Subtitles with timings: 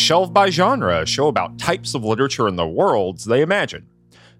[0.00, 3.86] to Shelved by Genre, a show about types of literature and the worlds they imagine.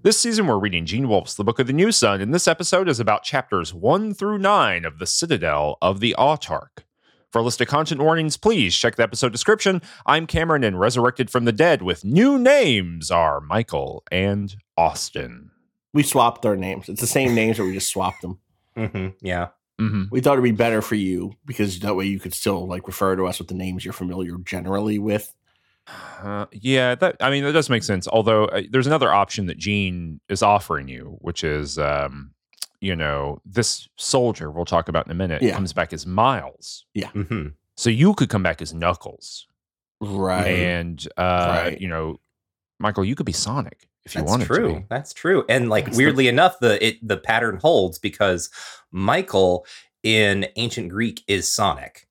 [0.03, 2.89] This season, we're reading Gene Wolfe's The Book of the New Sun, and this episode
[2.89, 6.85] is about chapters 1 through 9 of The Citadel of the Autarch.
[7.31, 9.83] For a list of content warnings, please check the episode description.
[10.07, 15.51] I'm Cameron, and resurrected from the dead with new names are Michael and Austin.
[15.93, 16.89] We swapped our names.
[16.89, 18.39] It's the same names, but we just swapped them.
[18.75, 19.49] hmm Yeah.
[19.79, 20.05] Mm-hmm.
[20.11, 23.17] We thought it'd be better for you because that way you could still like refer
[23.17, 25.35] to us with the names you're familiar generally with.
[26.23, 28.07] Uh, yeah, that I mean that does make sense.
[28.09, 32.33] Although uh, there's another option that Gene is offering you, which is, um,
[32.81, 35.55] you know, this soldier we'll talk about in a minute Yeah.
[35.55, 39.47] comes back as Miles, hmm so you could come back as Knuckles,
[40.03, 40.47] Right.
[40.47, 41.81] and uh, Right.
[41.81, 42.21] you know,
[42.79, 44.75] Michael, you could be Sonic if you That's wanted true.
[44.75, 44.85] to.
[44.91, 45.45] That's true.
[45.49, 48.51] And like That's the- weirdly enough, the it the pattern holds because
[48.91, 49.65] Michael
[50.03, 52.07] in ancient Greek is Sonic.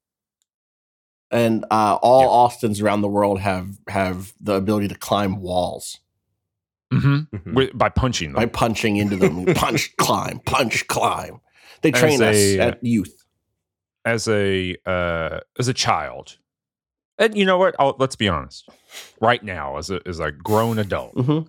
[1.32, 2.28] And uh, all Yeah.
[2.28, 6.00] Austins around the world have have the ability to climb walls
[6.94, 7.36] Mm-hmm.
[7.36, 7.78] Mhm.
[7.78, 8.36] by punching them.
[8.42, 9.46] by punching into them.
[9.56, 11.40] punch, climb, punch, climb.
[11.82, 13.24] They As train us a- at youth.
[14.06, 16.38] as a uh, as a child.
[17.20, 17.76] And you know what?
[17.80, 18.68] i let's be honest.
[19.22, 21.42] Right now, as a as a grown adult, hmm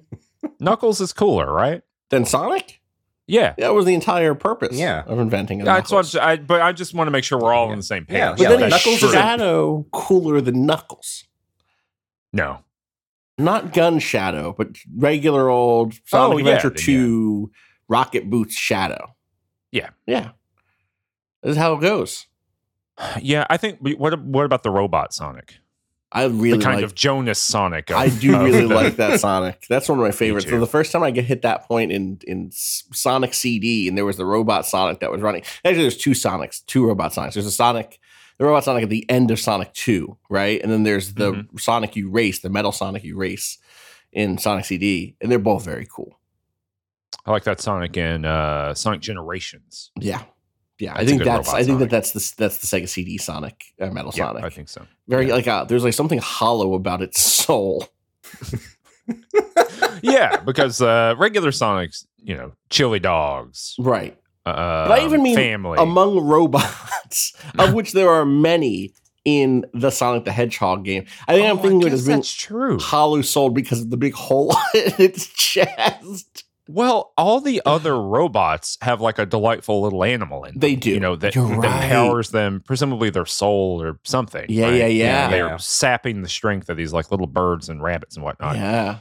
[0.58, 1.82] Knuckles is cooler, right?
[2.10, 2.79] Than Sonic.
[3.30, 3.54] Yeah.
[3.58, 4.76] That was the entire purpose.
[4.76, 5.02] Yeah.
[5.06, 5.62] of inventing.
[5.62, 6.46] A Yeah, that's what I'm, Knuckles.
[6.48, 7.72] but I just want to make sure we're all Yeah.
[7.72, 8.16] on the same page.
[8.16, 11.24] Yeah, But yeah, then like Knuckles Knuckles is are- Shadow cooler than Knuckles.
[12.32, 12.58] No.
[13.38, 17.50] Not Gun Shadow, but regular old Sonic Oh, Adventure the- 2
[17.88, 19.14] Rocket Boots Shadow.
[19.72, 19.90] Yeah.
[20.06, 20.30] Yeah.
[21.42, 22.26] This is how it goes.
[23.22, 23.78] Yeah, I think.
[23.80, 25.54] What what about the robot Sonic?
[26.12, 27.90] I really the kind like of Jonas Sonic.
[27.90, 29.64] Of, I do really the- like that Sonic.
[29.68, 30.48] That's one of my favorites.
[30.48, 34.04] So the first time I get hit that point in in Sonic CD, and there
[34.04, 35.42] was the robot Sonic that was running.
[35.64, 37.34] Actually, there's two Sonics, two robot Sonics.
[37.34, 38.00] There's a Sonic,
[38.38, 40.60] the robot Sonic at the end of Sonic Two, right?
[40.62, 41.56] And then there's the Mm-hmm.
[41.58, 43.58] Sonic you race, the metal Sonic you race
[44.12, 46.18] in Sonic CD, and they're both very cool.
[47.26, 49.92] I like that Sonic in uh, Sonic Generations.
[50.00, 50.22] Yeah,
[50.80, 50.92] yeah.
[50.94, 51.80] I think that's I think Sonic.
[51.80, 54.44] that that's the that's the Sega CD Sonic, uh, metal Yeah, Sonic.
[54.44, 54.86] I think so.
[55.08, 55.34] very yeah.
[55.34, 57.88] like uh, there's like something hollow about its soul.
[60.02, 63.74] yeah, because uh, regular Sonic's, you know, chili dogs.
[63.78, 64.16] Right.
[64.46, 65.78] Uh, But I even mean family.
[65.78, 71.04] among robots, of which there are many in the Sonic the Hedgehog game.
[71.28, 72.78] I think I'm Oh, thinking of it as being true.
[72.78, 76.44] hollow souled because of the big hole in its chest.
[76.72, 80.60] Well, all the other robots have like a delightful little animal in them.
[80.60, 80.90] They do.
[80.90, 81.84] You know, that, You're that right.
[81.84, 84.46] empowers them, presumably their soul or something.
[84.48, 84.74] Yeah, right?
[84.76, 85.30] yeah, yeah.
[85.30, 85.56] They're Yeah.
[85.56, 88.56] sapping the strength of these like little birds and rabbits and whatnot.
[88.56, 88.98] yeah.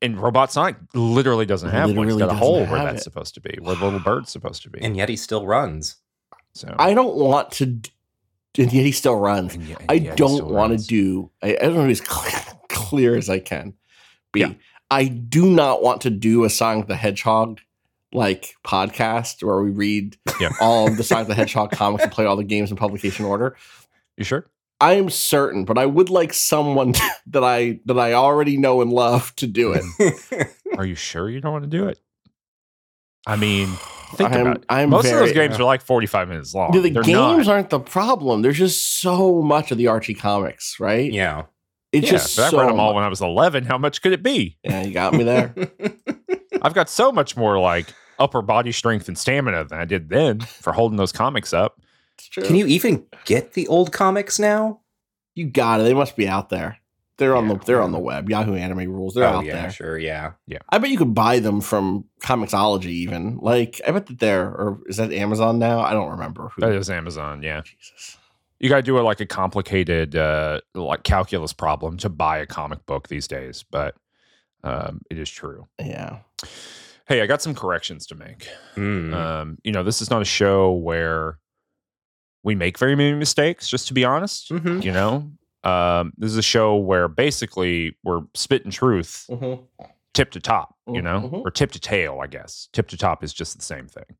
[0.00, 2.08] And Robot Sonic literally doesn't have one.
[2.08, 3.04] It's Literally got a hole where that's it.
[3.04, 4.80] supposed to be, where the little bird's supposed to be.
[4.82, 5.96] and yet he still runs.
[6.54, 7.90] so I don't want to, d-
[8.58, 9.54] and yet he still runs.
[9.54, 12.40] and yet- and I yet don't want to do, I, I don't know, as clear,
[12.68, 13.74] clear as I can
[14.32, 14.40] be.
[14.40, 14.54] Yeah.
[14.92, 17.60] I do not want to do a Sonic the Hedgehog
[18.12, 20.50] like podcast where we read Yeah.
[20.60, 23.56] all of the Sonic the Hedgehog comics and play all the games in publication order.
[24.18, 24.46] You sure?
[24.80, 26.92] I am certain, but I would like someone
[27.28, 30.48] that I that I already know and love to do it.
[30.76, 31.98] Are you sure you don't want to do it?
[33.26, 33.68] I mean,
[34.14, 34.64] think I'm, about it.
[34.68, 36.72] I'm Most very, of those games uh, are like 45 minutes long.
[36.72, 37.48] The They're games not.
[37.48, 38.42] aren't the problem.
[38.42, 41.10] There's just so much of the Archie comics, right?
[41.12, 41.44] yeah.
[41.92, 43.64] It's yeah, just but so I read them all when I was 11.
[43.64, 44.56] How much could it be?
[44.64, 45.54] Yeah, you got me there.
[46.62, 47.86] I've got so much more like
[48.18, 51.80] upper body strength and stamina than I did then for holding those comics up.
[52.16, 52.44] It's true.
[52.44, 54.80] Can you even get the old comics now?
[55.34, 55.84] You got it.
[55.84, 56.78] They must be out there.
[57.18, 58.28] They're on the they're on the web.
[58.30, 59.14] Yahoo Anime Rules.
[59.14, 59.70] They're oh out yeah, there.
[59.70, 60.58] sure, yeah, yeah.
[60.70, 63.36] I bet you could buy them from Comixology even.
[63.36, 65.80] Like I bet that they're or is that Amazon now?
[65.80, 66.62] I don't remember who.
[66.62, 67.60] That is Amazon, yeah.
[67.60, 68.16] Jesus.
[68.62, 72.46] You got to do a, like a complicated uh, like calculus problem to buy a
[72.46, 73.96] comic book these days, but
[74.62, 75.66] um, it is true.
[75.80, 76.20] Yeah.
[77.08, 78.48] Hey, I got some corrections to make.
[78.76, 79.12] Mm.
[79.12, 81.38] Um, you know, this is not a show where
[82.44, 84.50] we make very many mistakes, just to be honest.
[84.50, 84.84] Mhm.
[84.84, 85.32] You know,
[85.68, 89.66] um, this is a show where basically we're spitting truth Mhm.
[90.14, 91.42] tip to top, you know, Mhm.
[91.44, 92.68] or tip to tail, I guess.
[92.72, 94.16] Tip to top is just the same thing.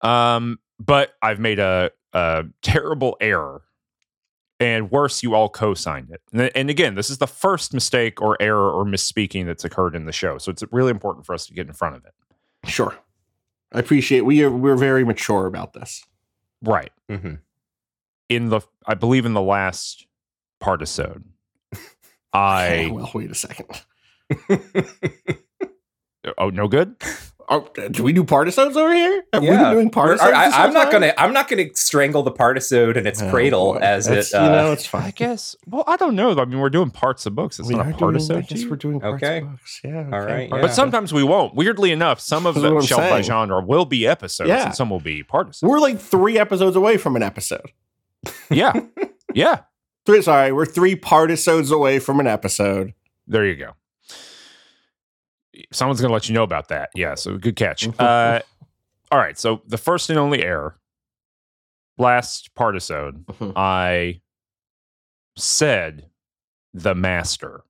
[0.00, 3.62] Um, but I've made a, a terrible error.
[4.58, 6.22] And worse, you all co signed it.
[6.32, 10.06] And, and again, this is the first mistake or error or misspeaking that's occurred in
[10.06, 10.38] the show.
[10.38, 12.14] So it's really important for us to get in front of it.
[12.66, 12.94] Sure.
[13.72, 16.06] I appreciate we are we're very mature about this.
[16.62, 16.90] Right.
[17.10, 17.34] Mm-hmm.
[18.30, 20.06] In the, I believe in the last
[20.58, 21.22] partisode,
[22.32, 23.68] I, well, wait a second.
[26.38, 26.96] oh, no good?
[27.48, 29.22] Oh, do we do partisodes over here?
[29.32, 29.64] Have we Yeah.
[29.64, 30.32] been doing Or- or partisodes?
[30.32, 31.12] I, this whole I'm not gonna.
[31.16, 33.78] I'm not gonna strangle the partisode and its Oh, cradle boy.
[33.80, 34.36] as That's- it.
[34.36, 35.02] Uh, you know, it's fine.
[35.04, 35.54] I guess.
[35.66, 36.32] Well, I don't know.
[36.36, 37.58] I mean, we're doing parts of books.
[37.60, 38.48] It's We not are a doing- I partisode.
[38.48, 39.38] guess we're doing parts Okay.
[39.38, 39.80] of books.
[39.84, 39.90] Yeah.
[39.96, 40.16] All okay.
[40.32, 40.66] right, Parts yeah.
[40.68, 41.54] But sometimes we won't.
[41.54, 43.22] Weirdly enough, some of That's what them I'm by saying.
[43.24, 44.66] genre will be episodes, Yeah.
[44.66, 45.68] and some will be partisans.
[45.68, 47.70] We're like three episodes away from an episode.
[48.50, 48.72] yeah,
[49.34, 49.60] yeah.
[50.04, 52.92] Three, sorry, we're three partisodes away from an episode.
[53.28, 53.70] There you go.
[55.72, 56.90] Someone's going to let you know about that.
[56.94, 57.88] Yeah, so good catch.
[57.98, 58.40] Uh,
[59.10, 60.76] all right, so the first and only error,
[61.98, 63.52] last partisode, Mhm.
[63.56, 64.20] I
[65.36, 66.06] said
[66.74, 67.62] the master,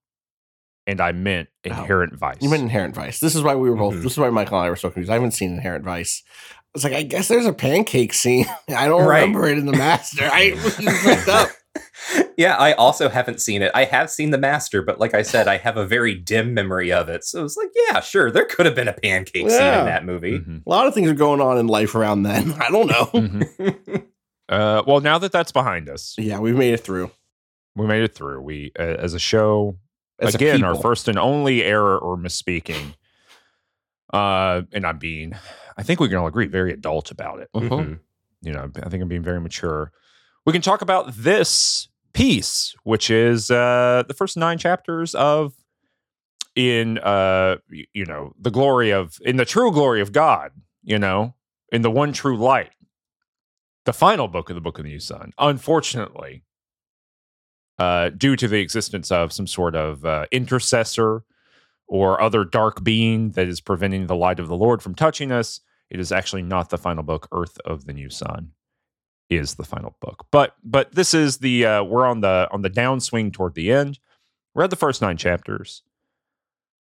[0.87, 2.39] and I meant inherent vice.
[2.41, 3.19] You meant Inherent Vice.
[3.21, 3.95] This is why we were both.
[3.95, 4.03] Mhm.
[4.03, 5.11] This is why Michael and I were so confused.
[5.11, 6.23] I haven't seen Inherent Vice.
[6.29, 8.47] I was like, I guess there's a pancake scene.
[8.69, 9.21] I don't Right.
[9.21, 10.29] remember it in the Master.
[10.31, 11.49] I was messed up.
[12.37, 13.71] Yeah, I also haven't seen it.
[13.75, 16.93] I have seen the master, but like I said, I have a very dim memory
[16.93, 17.25] of it.
[17.25, 20.39] So it's like, yeah, sure, there could have been a pancake scene in that movie.
[20.41, 22.53] Mhm, A lot of things are going on in life around then.
[22.61, 23.07] I don't know.
[23.07, 24.05] mhm.
[24.49, 27.11] Uh, well, now that that's behind us, Yeah, we've made it through.
[27.75, 28.41] we made it through.
[28.43, 29.79] We, uh, as a show,
[30.21, 32.95] As a again our first and only error or misspeaking
[34.13, 35.35] uh and i'm being
[35.77, 37.69] i think we can all agree very adult about it Mhm.
[37.69, 37.99] Mhm.
[38.43, 39.91] you know i think i'm being very mature
[40.45, 45.55] we can talk about this piece which is uh the first nine chapters of
[46.55, 50.51] in uh you know the glory of in the true glory of god
[50.83, 51.35] you know
[51.71, 52.71] in the one true light
[53.85, 56.43] the final book of the book of the new sun unfortunately
[57.79, 61.23] uh, due to the existence of some sort of uh, intercessor
[61.87, 65.61] or other dark being that is preventing the light of the Lord from touching us.
[65.91, 67.29] It is actually not the final book.
[67.31, 68.51] Urth of the New Sun
[69.31, 70.27] is the final book.
[70.31, 73.99] But but this is the uh, we're on the on the downswing toward the end.
[74.55, 75.83] We're at the first nine chapters.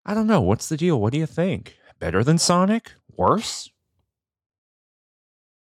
[0.06, 0.42] I don't know.
[0.42, 1.00] What's the deal?
[1.02, 1.78] What do you think?
[2.00, 2.92] Better than Sonic?
[3.16, 3.70] Worse?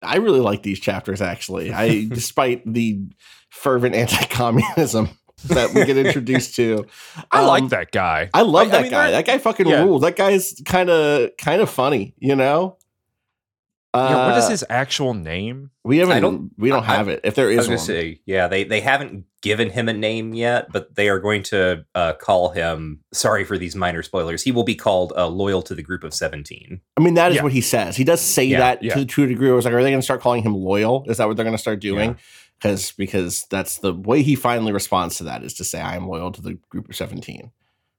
[0.02, 1.72] I really like these chapters actually.
[1.72, 3.02] I despite the
[3.50, 5.10] fervent anti-communism
[5.46, 6.86] that we get introduced to.
[7.32, 8.30] I um, like that guy.
[8.34, 9.04] I love I- I that mean, guy.
[9.08, 9.84] they're- That guy fucking Yeah.
[9.84, 10.02] rules.
[10.02, 12.78] That guy's kind of kind of funny, you know?
[13.94, 15.72] Yeah, what is Uh, his actual name?
[15.84, 16.18] We haven't.
[16.18, 17.22] I don't- we don't I- have it.
[17.24, 19.94] If there is I was one, gonna say, yeah, they they haven't given him a
[19.94, 23.00] name yet, but they are going to uh, call him.
[23.12, 24.44] Sorry for these minor spoilers.
[24.44, 26.80] He will be called uh, loyal to the group of seventeen.
[26.98, 27.44] I mean, that is Yeah.
[27.44, 27.96] what he says.
[27.98, 28.94] He does say Yeah, that yeah.
[28.96, 29.50] to, to a degree.
[29.50, 31.04] I was like, are they going to start calling him loyal?
[31.08, 32.12] Is that what they're going to start doing?
[32.12, 32.16] Yeah.
[32.60, 36.08] Because because that's the way he finally responds to that is to say, I am
[36.08, 37.52] loyal to the group of seventeen.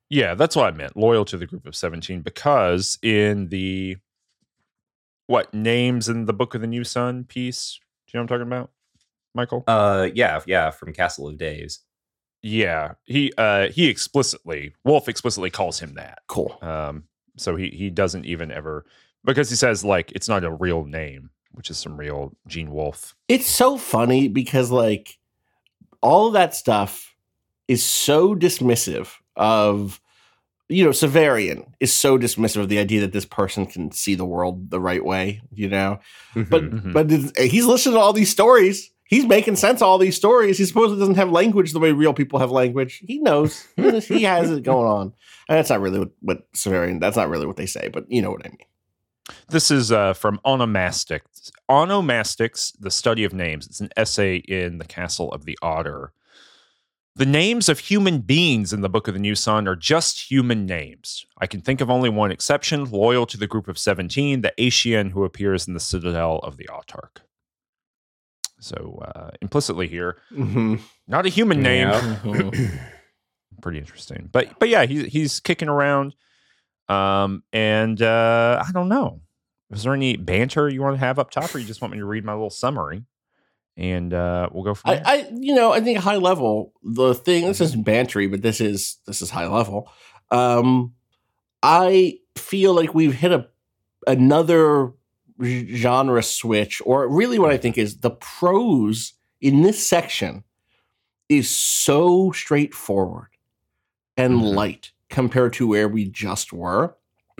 [0.09, 0.95] Yeah, that's what I meant.
[0.97, 3.97] Loyal to the group of 17 because in the
[5.27, 8.39] what names in the Book of the New Sun piece, do you know what I'm
[8.41, 8.71] talking about?
[9.35, 9.65] Michael?
[9.67, 11.81] Uh, yeah, yeah, from Castle of Days.
[12.43, 16.21] yeah, he uh he explicitly Wolfe explicitly calls him that.
[16.27, 16.59] Cool.
[16.61, 17.05] Um
[17.39, 18.85] so he he doesn't even ever
[19.25, 23.15] because he says like it's not a real name, which is some real Gene Wolfe.
[23.29, 25.19] It's so funny because like
[26.03, 27.15] all of that stuff
[27.69, 30.01] is so dismissive of
[30.69, 34.25] you know Severian is so dismissive of the idea that this person can see the
[34.25, 35.99] world the right way, you know.
[36.35, 36.83] But Mhm.
[36.83, 36.93] Mhm.
[36.93, 37.11] but
[37.51, 38.91] he's listening to all these stories.
[39.05, 40.57] He's making sense of all these stories.
[40.57, 43.03] He supposedly doesn't have language the way real people have language.
[43.07, 43.63] He knows.
[43.77, 45.13] He knows- he has it going on.
[45.49, 46.99] And that's not really what, what Severian.
[47.01, 48.67] That's not really what they say, but you know what I mean.
[49.51, 51.51] This is uh, from Onomastics.
[51.71, 53.67] Onomastics, the study of names.
[53.67, 56.13] It's an essay in the Castle of the Otter.
[57.15, 60.65] The names of human beings in the Book of the New Sun are just human
[60.65, 61.27] names.
[61.39, 65.11] I can think of only one exception, loyal to the group of 17, the Asian
[65.11, 67.19] who appears in the citadel of the Autarch.
[68.61, 70.77] So, uh, implicitly here, Mm-hmm.
[71.07, 71.89] not a human name.
[71.89, 72.51] Yeah.
[73.61, 74.29] Pretty interesting.
[74.33, 76.15] But but yeah, he's he's kicking around.
[76.89, 79.21] Um, and uh, I don't know.
[79.71, 81.99] Is there any banter you want to have up top, or you just want me
[81.99, 83.05] to read my little summary,
[83.77, 85.03] and uh, we'll go from I?
[85.05, 86.73] I, you know, I think high level.
[86.83, 87.47] The thing.
[87.47, 89.91] This isn't bantery, but this is this is high level.
[90.31, 90.95] Um,
[91.63, 93.47] I feel like we've hit a
[94.07, 94.93] another
[95.43, 100.45] genre switch, or really, what I think is the prose in this section
[101.29, 103.29] is so straightforward
[104.17, 104.55] and Mhm.
[104.55, 106.97] light compared to where we just were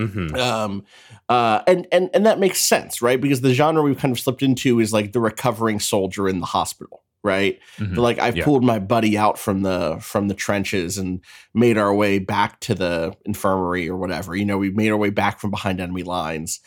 [0.09, 0.37] Mhm.
[0.39, 0.85] um
[1.29, 4.43] uh and and and that makes sense right because the genre we've kind of slipped
[4.43, 7.95] into is like the recovering soldier in the hospital right Mhm.
[7.95, 8.45] The, like i've Yeah.
[8.45, 11.21] pulled my buddy out from the from the trenches and
[11.55, 15.11] made our way back to the infirmary or whatever you know we made our way
[15.11, 16.59] back from behind enemy lines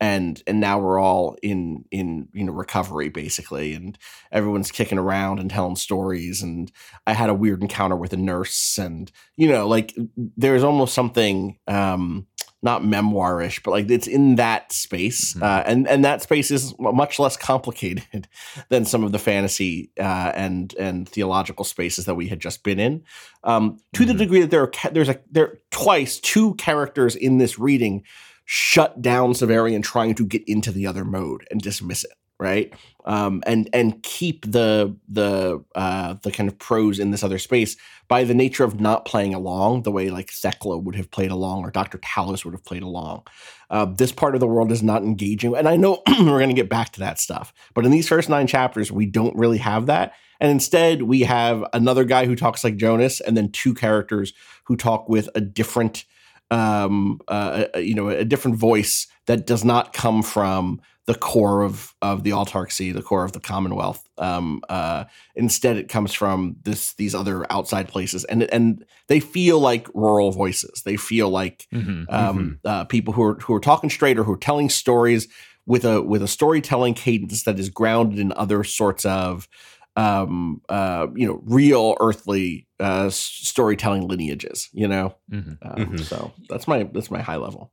[0.00, 3.96] and and now we're all in in you know recovery basically and
[4.32, 6.72] everyone's kicking around and telling stories and
[7.06, 9.94] i had a weird encounter with a nurse and you know like
[10.36, 12.26] there's almost something um
[12.62, 15.42] not memoirish but like it's in that space Mhm.
[15.42, 18.26] uh, and and that space is much less complicated
[18.70, 22.80] than some of the fantasy uh, and and theological spaces that we had just been
[22.80, 23.02] in
[23.44, 24.18] um, to the Mhm.
[24.18, 28.02] degree that there are there's a there twice two characters in this reading
[28.44, 32.72] shut down Severian trying to get into the other mode and dismiss it, right?
[33.04, 37.76] Um, and and keep the the uh, the kind of prose in this other space
[38.08, 41.64] by the nature of not playing along the way like Thecla would have played along
[41.64, 41.98] or Dr.
[41.98, 43.22] Talos would have played along.
[43.70, 46.54] Uh, this part of the world is not engaging, and I know we're going to
[46.54, 49.86] get back to that stuff, but in these first nine chapters, we don't really have
[49.86, 50.12] that.
[50.40, 54.32] And instead, we have another guy who talks like Jonas, and then two characters
[54.64, 56.04] who talk with a different
[56.50, 61.62] um, uh, uh, you know, a different voice that does not come from the core
[61.62, 64.08] of of the autarky, the core of the Commonwealth.
[64.16, 69.60] Um, uh, instead, it comes from this these other outside places, and and they feel
[69.60, 70.82] like rural voices.
[70.84, 72.06] They feel like Mhm.
[72.08, 75.28] um, uh, people who are who are talking straight or who are telling stories
[75.66, 79.48] with a with a storytelling cadence that is grounded in other sorts of
[79.96, 85.58] um uh you know real earthly uh storytelling lineages you know Mhm.
[85.62, 86.04] um, Mhm.
[86.04, 87.70] so that's my that's my high level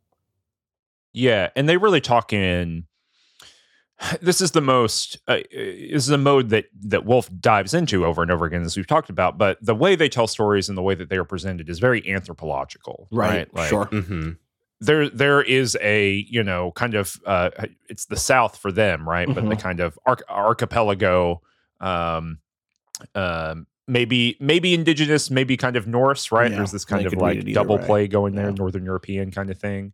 [1.14, 2.86] Yeah, and they really talk in.
[4.22, 5.18] This is the most.
[5.28, 8.88] Uh, is the mode that that Wolfe dives into over and over again, as we've
[8.88, 9.38] talked about.
[9.38, 12.02] But the way they tell stories and the way that they are presented is very
[12.10, 13.54] anthropological, right?
[13.54, 14.32] Like, sure hmm
[14.80, 17.50] There, there is a you know kind of uh,
[17.90, 19.28] it's the South for them, right?
[19.28, 19.60] But the Mhm.
[19.62, 21.42] kind of arch- archipelago,
[21.80, 22.40] um,
[23.16, 26.50] um, maybe maybe indigenous, maybe kind of Norse, right?
[26.50, 27.86] Yeah, There's this kind of like double way.
[27.86, 28.56] play going there, Yeah.
[28.56, 29.94] Northern European kind of thing.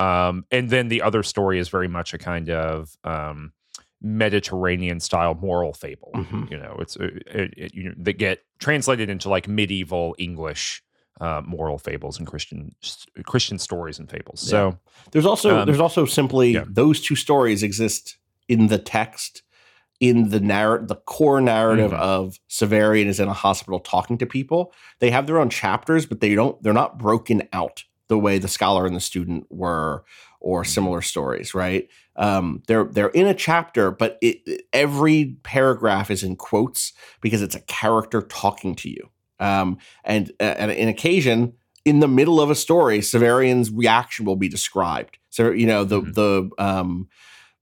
[0.00, 3.52] Um, and then the other story is very much a kind of um,
[4.00, 6.10] Mediterranean style moral fable.
[6.14, 6.50] Mhm.
[6.50, 10.82] You know, it's uh, it, it, you know, that get translated into like medieval English
[11.20, 12.74] uh, moral fables and Christian
[13.24, 14.40] Christian stories and fables.
[14.40, 14.78] So
[15.12, 16.64] there's also Um, there's also simply yeah.
[16.68, 18.18] those two stories exist
[18.48, 19.42] in the text
[20.00, 21.98] in the narrative the core narrative Mhm.
[21.98, 26.20] of Severian is in a hospital talking to people they have their own chapters but
[26.20, 30.04] they don't they're not broken out the way the scholar and the student were
[30.40, 30.68] or Mm-hmm.
[30.70, 36.36] similar stories right um, they're they're in a chapter but it, every paragraph is in
[36.36, 41.52] quotes because it's a character talking to you um, and and in occasion
[41.84, 45.16] in the middle of a story, Severian's reaction will be described.
[45.30, 46.14] So you know the Mhm.
[46.14, 47.08] the um,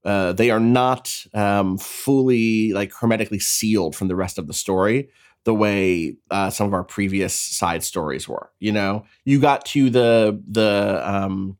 [0.07, 5.11] uh, they are not um, fully like hermetically sealed from the rest of the story
[5.45, 8.51] the way uh, some of our previous side stories were.
[8.59, 11.59] You know, you got to the the um,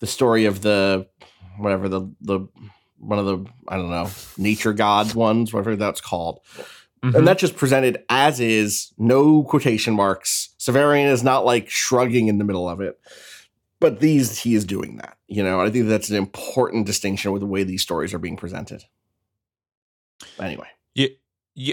[0.00, 1.06] the story of the
[1.58, 2.40] whatever the the
[2.98, 6.40] one of the I don't know nature gods ones, whatever that's called
[7.04, 7.14] mhm.
[7.14, 10.50] and that's just presented as is, no quotation marks.
[10.58, 12.98] Severian is not like shrugging in the middle of it,
[13.84, 15.16] but these he is doing that.
[15.28, 18.36] You know, I think that's an important distinction with the way these stories are being
[18.36, 18.84] presented.
[20.40, 21.08] Anyway, Yeah,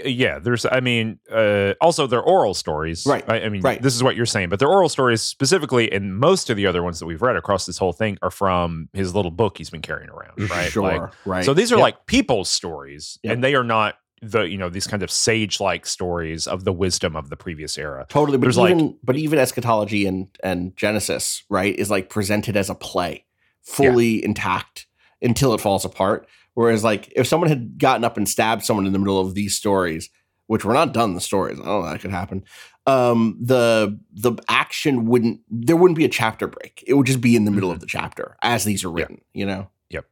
[0.06, 0.38] yeah.
[0.38, 3.82] There's, I mean, uh, also they're oral stories, Right, I, I mean, right.
[3.82, 6.82] this is what you're saying, but they're oral stories specifically, and most of the other
[6.84, 9.82] ones that we've read across this whole thing are from his little book he's been
[9.82, 10.70] carrying around, right?
[10.70, 11.44] sure, Like, right.
[11.44, 11.82] So these are Yep.
[11.82, 13.32] like people's stories, Yep.
[13.32, 17.16] and they are not the you know these kind of sage-like stories of the wisdom
[17.16, 18.06] of the previous era.
[18.08, 22.56] totally, but there's like- even but even eschatology and and Genesis, right, is like presented
[22.56, 23.24] as a play,
[23.62, 24.86] fully intact
[25.20, 26.26] until it falls apart.
[26.54, 29.56] Whereas, like, if someone had gotten up and stabbed someone in the middle of these
[29.56, 30.10] stories,
[30.48, 32.44] which were not done the stories, I don't know that could happen.
[32.86, 36.84] Um, the the action wouldn't there wouldn't be a chapter break.
[36.86, 37.74] It would just be in the middle Mhm.
[37.74, 39.22] of the chapter as these are written.
[39.32, 40.04] You know, Yep.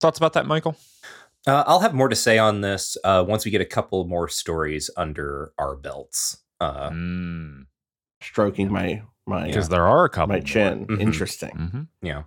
[0.00, 0.76] Thoughts about that, Michael?
[1.48, 4.28] Uh, I'll have more to say on this uh, once we get a couple more
[4.28, 6.38] stories under our belts.
[6.60, 7.66] Uh, Mm,
[8.20, 10.34] stroking my my because there are a couple.
[10.36, 10.86] my chin.
[10.86, 11.00] Mhm.
[11.00, 11.50] Interesting.
[11.56, 12.24] hmm yeah.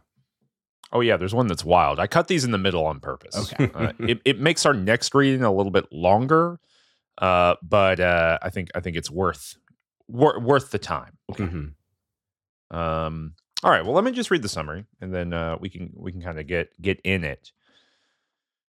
[0.94, 2.00] Oh yeah, there's one that's wild.
[2.00, 3.54] I cut these in the middle on purpose.
[3.54, 3.70] Okay.
[3.74, 6.60] Uh, it, it makes our next reading a little bit longer,
[7.18, 9.56] uh, but uh, I think I think it's worth
[10.10, 11.18] wor- worth the time.
[11.32, 11.74] Mhm.
[12.72, 13.84] Um, all right.
[13.86, 16.40] Well, let me just read the summary, and then uh, we can we can kind
[16.40, 17.52] of get get in it.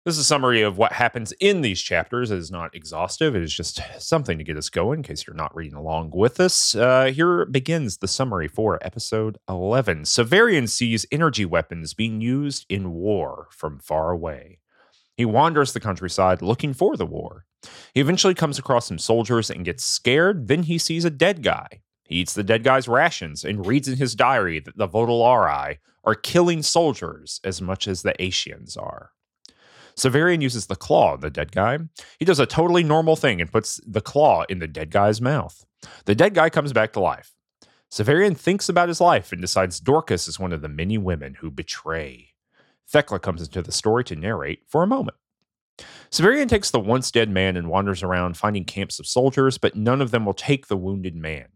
[0.04, 2.32] This is a summary of what happens in these chapters.
[2.32, 3.36] It is not exhaustive.
[3.36, 6.40] It is just something to get us going in case you're not reading along with
[6.40, 6.74] us.
[6.74, 10.02] Uh, here begins the summary for episode 11.
[10.02, 14.58] Severian sees energy weapons being used in war from far away.
[15.16, 17.44] He wanders the countryside looking for the war.
[17.94, 20.48] He eventually comes across some soldiers and gets scared.
[20.48, 21.82] Then he sees a dead guy.
[22.08, 26.14] He eats the dead guy's rations and reads in his diary that the Vodalarii are
[26.16, 29.12] killing soldiers as much as the Asians are.
[29.96, 31.78] Severian uses the claw of the dead guy.
[32.18, 35.64] He does a totally normal thing and puts the claw in the dead guy's mouth.
[36.04, 37.32] The dead guy comes back to life.
[37.90, 41.50] Severian thinks about his life and decides Dorcas is one of the many women who
[41.50, 42.28] betray.
[42.88, 45.16] Thecla comes into the story to narrate for a moment.
[46.10, 50.00] Severian takes the once dead man and wanders around finding camps of soldiers, but none
[50.00, 51.48] of them will take the wounded man.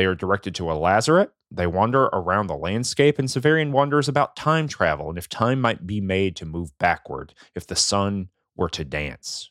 [0.00, 1.28] They are directed to a lazaret.
[1.50, 5.86] They wander around the landscape, and Severian wonders about time travel and if time might
[5.86, 9.50] be made to move backward if the sun were to dance.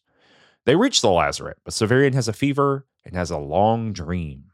[0.65, 4.45] They reach the lazaret, but Severian has a fever and has a long dream.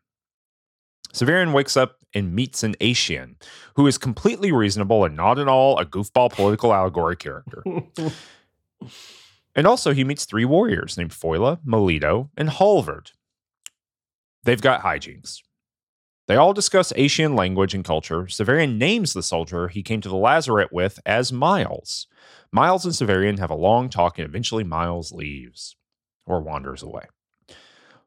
[1.14, 3.38] Severian wakes up and meets an Asian
[3.78, 7.64] who is completely reasonable and not at all a goofball political allegory character.
[9.56, 13.12] and also, he meets three warriors named Foila, Melito, and Halvard.
[14.44, 15.40] They've got hijinks.
[16.28, 18.24] They all discuss Asian language and culture.
[18.24, 22.08] Severian names the soldier he came to the lazaret with as Miles.
[22.52, 25.76] Miles and Severian have a long talk, and eventually Miles leaves
[26.26, 27.04] or wanders away.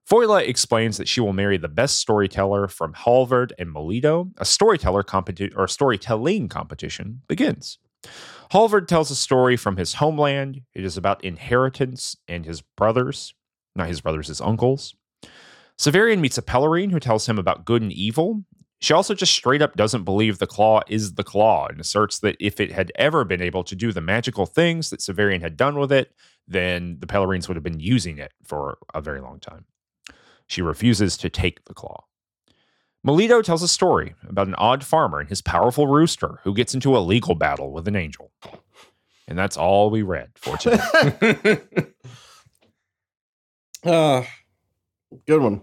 [0.05, 4.31] Foila explains that she will marry the best storyteller from Halvard and Melito.
[4.39, 7.79] A storyteller competi- or storytelling competition begins.
[8.51, 10.63] Halvard tells a story from his homeland.
[10.75, 13.35] It is about inheritance and his brothers,
[13.77, 14.95] not his brothers, his uncles.
[15.79, 18.45] Severian meets a Pellerine who tells him about good and evil.
[18.81, 22.37] She also just straight up doesn't believe the claw is the claw and asserts that
[22.41, 25.79] if it had ever been able to do the magical things that Severian had done
[25.79, 26.13] with it,
[26.47, 29.65] then the Pellerines would have been using it for a very long time.
[30.47, 32.05] She refuses to take the claw.
[33.05, 36.97] Melito tells a story about an odd farmer and his powerful rooster who gets into
[36.97, 38.33] a legal battle with an angel.
[39.29, 41.61] And that's all we read for today.
[43.85, 44.23] uh,
[45.27, 45.63] good one.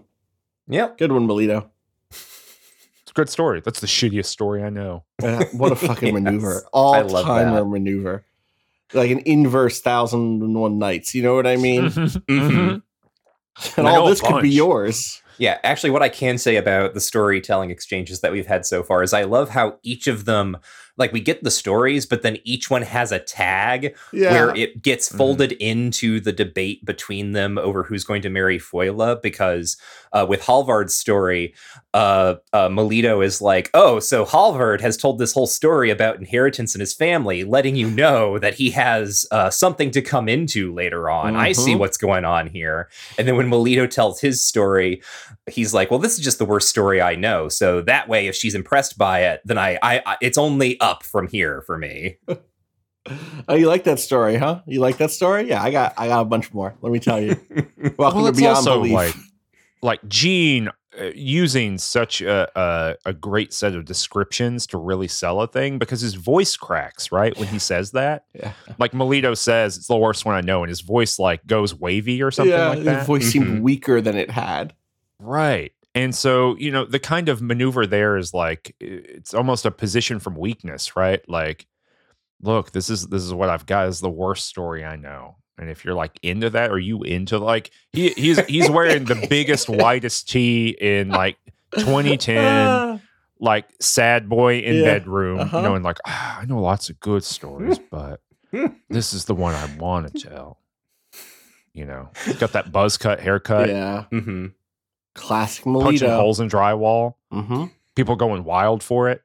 [0.68, 0.98] Yep.
[0.98, 1.70] Good one, Melito.
[2.10, 3.60] It's a good story.
[3.64, 5.04] That's the shittiest story I know.
[5.22, 6.22] Uh, what a fucking Yes.
[6.22, 6.62] maneuver.
[6.64, 7.64] I All love timer that.
[7.66, 8.24] maneuver.
[8.92, 11.14] Like an inverse thousand and one nights.
[11.14, 11.82] You know what I mean?
[11.90, 12.82] Mhm.
[13.76, 15.22] and I all this could be yours.
[15.38, 19.02] Yeah, actually, what I can say about the storytelling exchanges that we've had so far
[19.02, 20.56] is I love how each of them,
[20.98, 24.30] like, we get the stories, but then each one has a tag Yeah.
[24.32, 25.16] where it gets Mhm.
[25.18, 29.16] folded into the debate between them over who's going to marry Foila.
[29.22, 29.76] Because
[30.12, 31.54] uh, with Halvard's story,
[31.96, 36.74] uh, uh, Melito is like, "Oh, so Halvard has told this whole story about inheritance
[36.74, 41.08] in his family, letting you know that he has uh, something to come into later
[41.08, 41.34] on.
[41.36, 41.78] I see Mhm.
[41.78, 45.00] what's going on here." And then when Melito tells his story,
[45.50, 47.48] he's like, "Well, this is just the worst story I know.
[47.48, 51.02] So that way, if she's impressed by it, then I, I, I it's only up
[51.02, 52.18] from here for me."
[53.48, 54.62] Oh, you like that story, huh?
[54.66, 55.48] You like that story?
[55.48, 56.74] Yeah, I got I got a bunch more.
[56.82, 57.36] Let me tell you.
[57.96, 58.92] Welcome well, to it's Beyond also Belief.
[58.92, 59.14] like
[59.80, 60.70] like Gene
[61.14, 66.00] using such a, a a great set of descriptions to really sell a thing because
[66.00, 68.24] his voice cracks right when he says that.
[68.34, 71.74] yeah, Like Melito says, it's the worst one I know, and his voice like goes
[71.74, 73.06] wavy or something yeah, like his that.
[73.06, 73.32] voice Mhm.
[73.32, 74.74] seemed weaker than it had.
[75.18, 75.72] Right.
[75.94, 80.18] And so, you know, the kind of maneuver there is like it's almost a position
[80.18, 81.26] from weakness, right?
[81.28, 81.66] Like,
[82.42, 85.36] look, this is this is what I've got is the worst story I know.
[85.58, 89.16] And if you're like into that, are you into like he he's he's wearing the
[89.16, 91.38] biggest, whitest tee in like
[91.78, 93.00] 2010,
[93.40, 94.84] like sad boy in Yeah.
[94.84, 95.56] bedroom, Uh-huh.
[95.56, 98.20] you know, and like "Ah, I know lots of good stories, but
[98.90, 100.58] this is the one I want to tell.
[101.72, 104.46] You know, he's got that buzz cut haircut, yeah, hmm
[105.14, 107.14] classic punching holes in drywall.
[107.30, 109.22] hmm people going wild for it.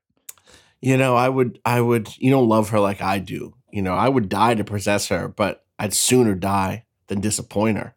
[0.81, 3.53] You know, I would, I would, you don't love her like I do.
[3.71, 7.95] You know, I would die to possess her, but I'd sooner die than disappoint her.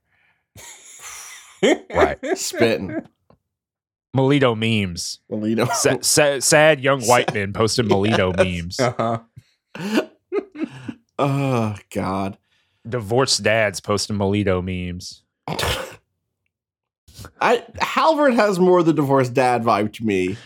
[1.94, 2.18] Right.
[2.38, 3.07] Spitting,
[4.14, 5.18] Melito memes.
[5.29, 5.66] Melito.
[5.66, 8.81] Sa- sa- sad young white men posted Melito memes.
[8.81, 9.18] Uh-huh.
[11.18, 12.38] oh God.
[12.88, 15.23] Divorced dads posting Melito memes.
[17.40, 20.37] I Halvard has more of the divorced dad vibe to me.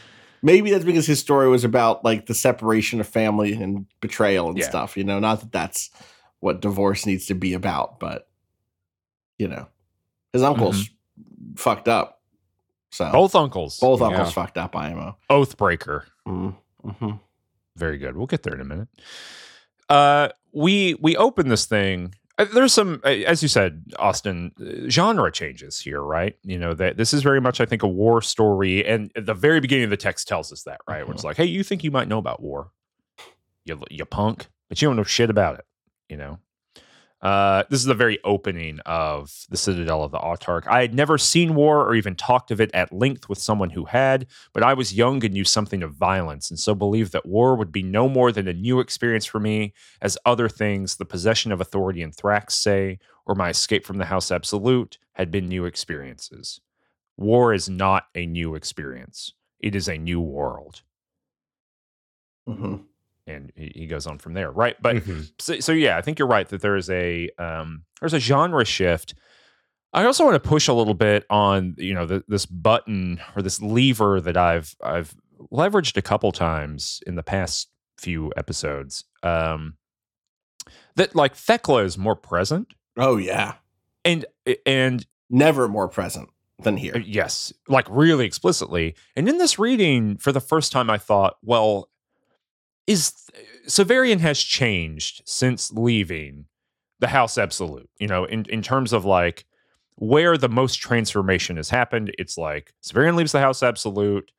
[0.43, 4.59] Maybe that's because his story was about like the separation of family and betrayal and
[4.59, 4.69] Yeah.
[4.69, 4.97] stuff.
[4.97, 5.91] You know, not that that's
[6.41, 8.29] what divorce needs to be about, but
[9.39, 9.69] you know,
[10.33, 10.89] his uncle's
[11.57, 12.21] fucked up.
[12.91, 13.79] So Both uncles.
[13.79, 14.07] both Yeah.
[14.09, 14.75] uncles fucked up.
[14.75, 15.17] IMO.
[15.31, 16.05] Oathbreaker.
[16.27, 17.11] Mm-hmm.
[17.77, 18.17] Very good.
[18.17, 18.89] We'll get there in a minute.
[19.89, 22.15] Uh, we we open this thing.
[22.39, 26.37] uh, There's some, uh, as you said, Austin, uh, genre changes here, right?
[26.43, 29.35] You know that this is very much, I think, a war story, and at the
[29.35, 31.07] very beginning of the text tells us that, right?
[31.07, 32.71] Where it's like, hey, you think you might know about war,
[33.65, 35.67] you you punk, but you don't know shit about it,
[36.09, 36.39] you know.
[37.21, 40.69] Uh, this is the very opening of the Citadel of the Autarch.
[40.69, 43.87] I had never seen war or even talked of it at length with someone who
[43.87, 47.57] had, but I was young and knew something of violence, and so believed that war
[47.57, 51.51] would be no more than a new experience for me, as other things, the possession
[51.51, 55.65] of authority in Thrax say, or my escape from the House Absolute, had been new
[55.65, 56.61] experiences.
[57.17, 60.83] War is not a new experience, it is a new world.
[62.47, 62.88] hmm
[63.29, 64.75] And he, goes on from there, right?
[64.81, 65.31] But Mhm.
[65.39, 68.65] so, so yeah, I think you're right that there is a um, there's a genre
[68.65, 69.15] shift.
[69.93, 73.43] I also want to push a little bit on you know the, this button or
[73.43, 75.15] this lever that I've I've
[75.53, 79.05] leveraged a couple times in the past few episodes.
[79.23, 79.77] Um,
[80.97, 83.55] that like Thecla is more present Oh yeah,
[84.05, 84.25] and
[84.67, 86.99] and never more present than Uh, here.
[86.99, 88.97] Yes, like really explicitly.
[89.15, 91.89] And in this reading, for the first time, I thought, well,
[92.89, 93.13] is
[93.69, 96.47] Severian has changed since leaving
[96.99, 97.89] the House Absolute.
[98.01, 99.45] You know, in in terms of like
[99.97, 102.13] where the most transformation has happened.
[102.19, 104.31] It's like Severian leaves the House Absolute,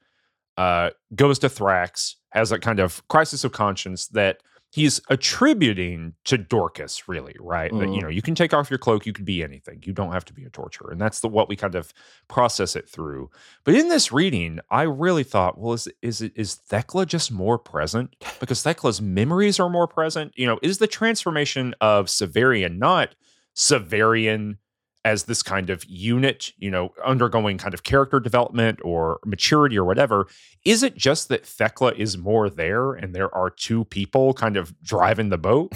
[0.58, 6.38] uh, goes to Thrax, has a kind of crisis of conscience that he's attributing to
[6.38, 7.72] Dorcas, really, right?
[7.80, 8.04] That, you Mhm.
[8.04, 9.82] know, you can take off your cloak, you could be anything.
[9.84, 10.92] You don't have to be a torturer.
[10.92, 11.92] And that's the what we kind of
[12.28, 13.32] process it through.
[13.64, 18.16] But in this reading, I really thought, well, is is is Thecla just more present?
[18.40, 20.34] Because Thecla's memories are more present.
[20.36, 23.16] You know, is the transformation of Severian not
[23.56, 24.58] Severian
[25.06, 29.86] as this kind of unit, you know, undergoing kind of character development or maturity or
[29.86, 30.28] whatever,
[30.66, 34.74] is it just that Thecla is more there and there are two people kind of
[34.82, 35.74] driving the boat?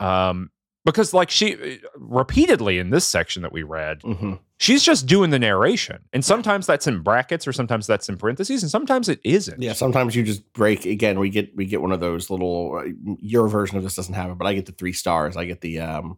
[0.00, 0.50] Um,
[0.84, 5.38] because like she repeatedly in this section that we read, hmm she's just doing the
[5.38, 5.98] narration.
[6.14, 9.60] And sometimes that's in brackets or sometimes that's in parentheses and sometimes it isn't.
[9.60, 11.18] Yeah, sometimes you just break again.
[11.18, 12.80] We get we get one of those little.
[12.82, 15.36] uh, Your version of this doesn't have it, but I get the three stars.
[15.36, 16.16] I get the um,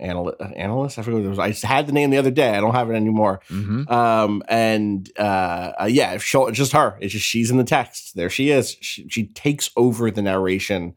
[0.00, 0.98] anal- analyst.
[0.98, 1.38] I forget what it was.
[1.38, 2.50] I had the name the other day.
[2.50, 3.40] I don't have it anymore.
[3.48, 3.90] Mhm.
[3.90, 6.96] Um, and uh, uh yeah, it's show- just her.
[7.00, 8.16] It's just she's in the text.
[8.16, 8.76] There she is.
[8.80, 10.94] She, she takes over the narration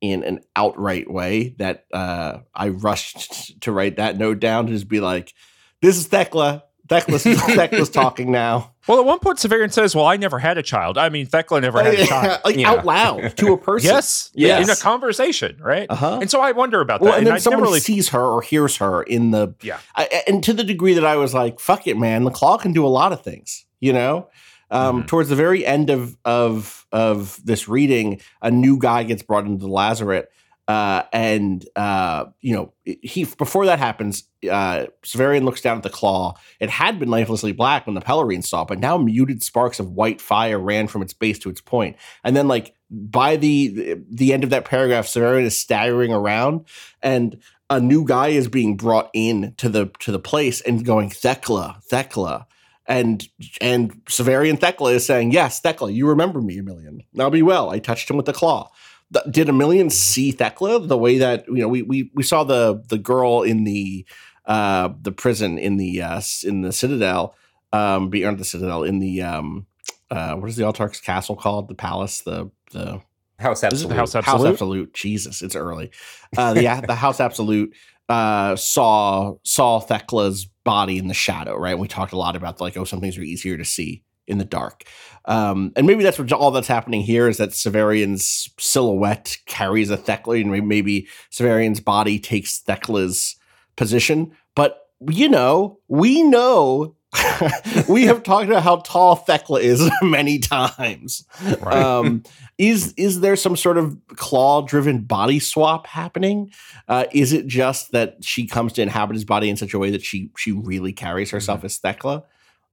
[0.00, 4.88] in an outright way that uh, I rushed to write that note down to just
[4.88, 5.32] be like,
[5.80, 6.64] "This is Thecla.
[6.88, 7.22] Thecla's,
[7.56, 10.98] Thecla's talking now." Well, at one point, Severian says, Well, I never had a child.
[10.98, 12.40] I mean, Thecla never had a child.
[12.44, 12.70] like Yeah.
[12.70, 13.88] out loud to a person.
[13.90, 14.30] Yes.
[14.34, 14.64] Yes.
[14.64, 15.86] In a conversation, right?
[15.88, 16.18] Uh huh.
[16.20, 17.04] And so I wonder about that.
[17.04, 19.54] Well, and and then I someone never really sees her or hears her in the
[19.62, 19.78] Yeah.
[19.96, 22.24] I, and to the degree that I was like, "Fuck it, man!
[22.24, 24.28] The claw can do a lot of things." You know,
[24.70, 25.06] um, Mhm.
[25.06, 29.58] towards the very end of of of this reading, a new guy gets brought into
[29.64, 30.24] the lazaret,
[30.66, 35.90] uh, and uh, you know he before that happens, uh, Severian looks down at the
[35.90, 36.34] claw.
[36.60, 40.20] It had been lifelessly black when the Pellerine saw, but now muted sparks of white
[40.20, 41.74] fire ran from its base to its point.
[41.74, 46.66] point, and then like by the the end of that paragraph, Severian is staggering around
[47.02, 51.10] and a new guy is being brought in to the to the place and going
[51.10, 52.46] Thecla, Thecla.
[52.86, 53.26] And
[53.60, 57.02] and Severian Thecla is saying, Yes, Thecla, you remember me, Emilian.
[57.14, 57.70] Now be well.
[57.70, 58.70] I touched him with the claw.
[59.12, 62.82] Th- Did Emilian see Thecla the way that you know we we we saw the
[62.88, 64.06] the girl in the
[64.46, 67.34] uh the prison in the uh in the citadel
[67.72, 69.66] um beyond the citadel in the um
[70.10, 71.68] uh what is the Autarch's castle called?
[71.68, 73.00] The palace, the the
[73.38, 73.96] House This is the absolute.
[73.96, 74.52] House House Absolute.
[74.52, 74.94] Absolute.
[74.94, 75.90] Jesus, it's early.
[76.36, 77.74] Uh, the the House Absolute
[78.08, 81.72] uh, saw saw Thecla's body in the shadow, right?
[81.72, 84.38] And we talked a lot about like, oh, some things are easier to see in
[84.38, 84.84] the dark,
[85.26, 89.96] um, and maybe that's what all that's happening here is that Severian's silhouette carries a
[89.96, 93.36] Thecla, and maybe Severian's body takes Thecla's
[93.76, 94.32] position.
[94.54, 96.96] But you know, we know.
[97.88, 101.24] we have talked about how tall Thecla is many times.
[101.60, 101.76] Right.
[101.76, 102.24] Um,
[102.58, 106.50] is is there some sort of claw driven body swap happening?
[106.88, 109.90] Uh, is it just that she comes to inhabit his body in such a way
[109.90, 112.24] that she she really carries herself as Thekla?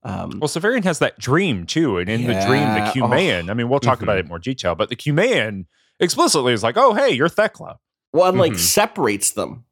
[0.04, 2.92] Um, Well, Severian has that dream too, and in the dream, the Yeah.
[2.92, 3.50] Cumaean.
[3.50, 4.18] I mean, we'll talk about Mhm.
[4.18, 5.66] it in more detail, but the Cumaean
[6.00, 7.78] explicitly is like, "Oh, hey, you're Thecla."
[8.12, 8.58] well, and like Mhm.
[8.58, 9.64] separates them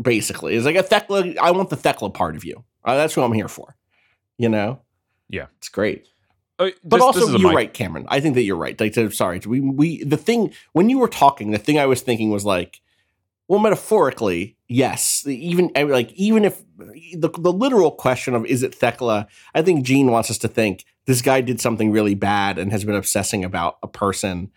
[0.00, 0.54] basically.
[0.54, 1.34] It's like a Thecla.
[1.40, 2.64] I want the Thecla part of you.
[2.84, 3.76] Uh, that's what I'm here for.
[4.38, 4.80] You know.
[5.28, 5.46] Yeah.
[5.58, 6.06] it's great.
[6.58, 8.04] Uh, But also, you're mic- right, Cameron.
[8.08, 8.78] I think that you're right.
[8.80, 12.30] Like, sorry, we we the thing when you were talking, the thing I was thinking
[12.30, 12.80] was like,
[13.50, 15.26] well, metaphorically, yes.
[15.26, 20.12] Even like even if the the literal question of is it Thecla, I think Gene
[20.12, 23.78] wants us to think this guy did something really bad and has been obsessing about
[23.82, 24.52] a person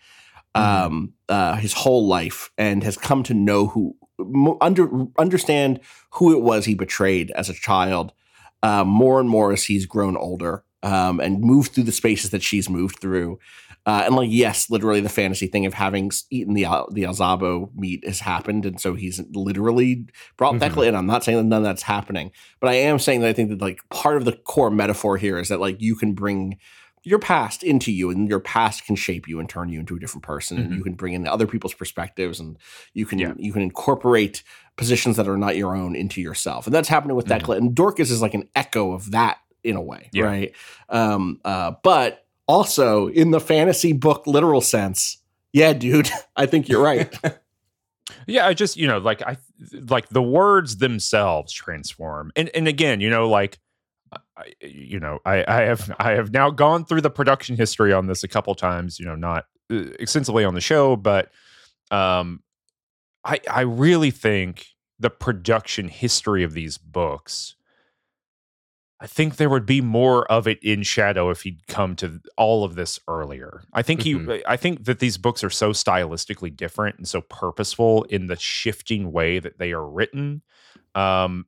[0.56, 0.86] Mm-hmm.
[0.86, 3.96] um, uh, his whole life and has come to know who
[4.60, 5.80] under understand
[6.10, 8.12] who it was he betrayed as a child
[8.62, 12.42] uh, more and more as he's grown older um, and moved through the spaces that
[12.42, 13.38] she's moved through.
[13.86, 18.04] Uh, and like, yes, literally the fantasy thing of having eaten the the Alzabo meat
[18.06, 20.80] has happened, and so he's literally brought mm-hmm.
[20.80, 20.94] In.
[20.94, 23.50] I'm not saying that none of that's happening, but I am saying that I think
[23.50, 26.58] that like part of the core metaphor here is that like you can bring
[27.04, 29.98] your past into you and your past can shape you and turn you into a
[29.98, 30.64] different person mm-hmm.
[30.64, 30.88] and you mm-hmm.
[30.88, 32.56] can bring in other people's perspectives and
[32.94, 33.34] you can yeah.
[33.36, 34.42] you can incorporate
[34.76, 37.38] positions that are not your own into yourself and that's happening with mm-hmm.
[37.38, 40.24] Thecla and Dorcas is like an echo of that in a way yeah.
[40.24, 40.54] right
[40.88, 45.18] um uh but also in the fantasy book literal sense
[45.52, 47.18] yeah dude i think you're right
[48.26, 49.36] yeah i just you know like i
[49.88, 53.58] like the words themselves transform and and again you know like
[54.36, 58.06] I, you know, I, I have I have now gone through the production history on
[58.06, 58.98] this a couple times.
[58.98, 61.30] You know, not uh, extensively on the show, but
[61.90, 62.42] um,
[63.24, 64.66] I I really think
[64.98, 67.56] the production history of these books.
[69.04, 72.64] I think there would be more of it in Shadow if he'd come to all
[72.64, 73.62] of this earlier.
[73.74, 74.30] I think mm-hmm.
[74.30, 78.36] he I think that these books are so stylistically different and so purposeful in the
[78.36, 80.40] shifting way that they are written.
[80.94, 81.44] Um,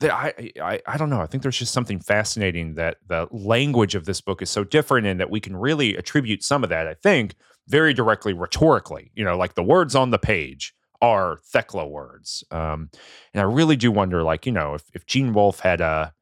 [0.00, 1.22] that I, I I don't know.
[1.22, 5.06] I think there's just something fascinating that the language of this book is so different,
[5.06, 6.86] and that we can really attribute some of that.
[6.86, 7.36] I think
[7.66, 9.12] very directly rhetorically.
[9.14, 12.90] You know, like the words on the page are Thecla words, um,
[13.32, 16.12] and I really do wonder, like you know, if if Gene Wolfe had a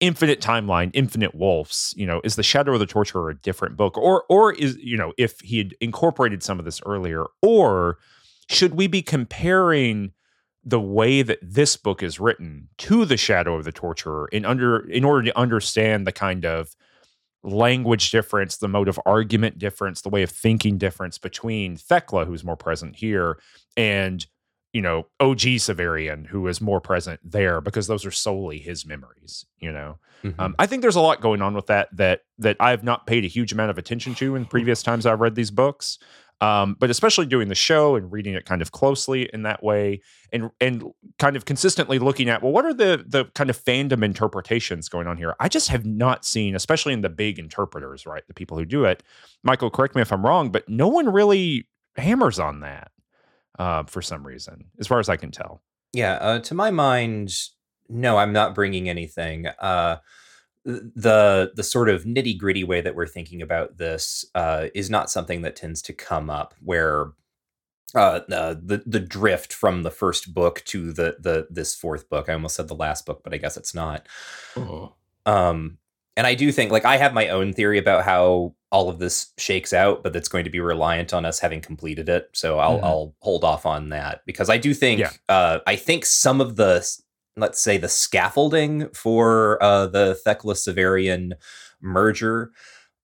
[0.00, 3.96] infinite timeline, infinite wolves, you know, is the Shadow of the Torturer a different book,
[3.96, 7.98] or or is you know, if he had incorporated some of this earlier, or
[8.48, 10.12] should we be comparing?
[10.64, 14.88] the way that this book is written to the shadow of the torturer in under
[14.90, 16.76] in order to understand the kind of
[17.42, 22.44] language difference the mode of argument difference the way of thinking difference between thecla who's
[22.44, 23.38] more present here
[23.76, 24.26] and
[24.72, 29.44] you know og severian who is more present there because those are solely his memories
[29.58, 30.40] you know mm-hmm.
[30.40, 33.24] um, i think there's a lot going on with that that that i've not paid
[33.24, 35.98] a huge amount of attention to in previous times i've read these books
[36.42, 40.00] um, but especially doing the show and reading it kind of closely in that way,
[40.32, 40.84] and and
[41.18, 45.06] kind of consistently looking at well, what are the the kind of fandom interpretations going
[45.06, 45.34] on here?
[45.38, 48.86] I just have not seen, especially in the big interpreters, right, the people who do
[48.86, 49.02] it.
[49.42, 52.90] Michael, correct me if I'm wrong, but no one really hammers on that
[53.60, 55.60] uh, for some reason, as far as I can tell.
[55.92, 57.34] Yeah, uh, to my mind,
[57.90, 59.48] no, I'm not bringing anything.
[59.48, 59.98] Uh,
[60.64, 65.10] the the sort of nitty gritty way that we're thinking about this uh, is not
[65.10, 67.12] something that tends to come up where
[67.94, 72.30] uh, uh, the the drift from the first book to the the this fourth book.
[72.30, 74.06] I almost said the last book, but I guess it's not.
[74.56, 74.94] Oh.
[75.26, 75.76] Um,
[76.20, 79.32] and I do think like I have my own theory about how all of this
[79.38, 82.28] shakes out, but that's going to be reliant on us having completed it.
[82.34, 82.84] So I'll mm-hmm.
[82.84, 85.12] I'll hold off on that because I do think yeah.
[85.30, 86.86] uh, I think some of the
[87.38, 91.32] let's say the scaffolding for uh, the Thecla Severian
[91.80, 92.52] merger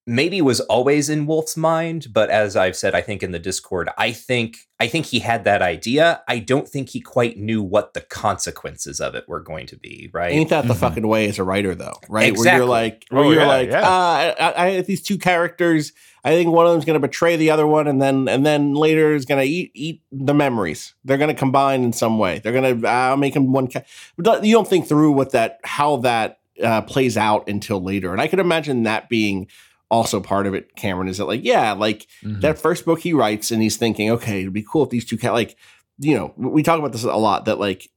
[0.07, 3.90] maybe was always in Wolfe's mind, but as I've said, I think in the Discord,
[3.99, 6.23] I think I think he had that idea.
[6.29, 10.11] I don't think he quite knew what the consequences of it were going to be.
[10.12, 10.33] Right?
[10.33, 10.81] Ain't that the mm-hmm.
[10.81, 11.99] fucking way as a writer, though?
[12.09, 12.29] Right?
[12.29, 12.51] Exactly.
[12.51, 13.88] Where you're like, where oh, you're yeah, like, yeah.
[13.88, 15.92] Uh, I, I have these two characters.
[16.25, 18.75] I think one of them's going to betray the other one, and then and then
[18.75, 20.95] later is going to eat eat the memories.
[21.05, 22.38] They're going to combine in some way.
[22.38, 23.69] They're going to uh, make them one.
[23.69, 23.85] Ca-
[24.16, 28.21] but you don't think through what that how that uh, plays out until later, and
[28.21, 29.49] I could imagine that being
[29.90, 32.40] also part of it, Cameron, is that like, yeah, like mm-hmm.
[32.40, 35.16] that first book he writes and he's thinking, okay, it'd be cool if these two
[35.16, 35.57] cat like,
[35.99, 37.88] you know, we talk about this a lot that like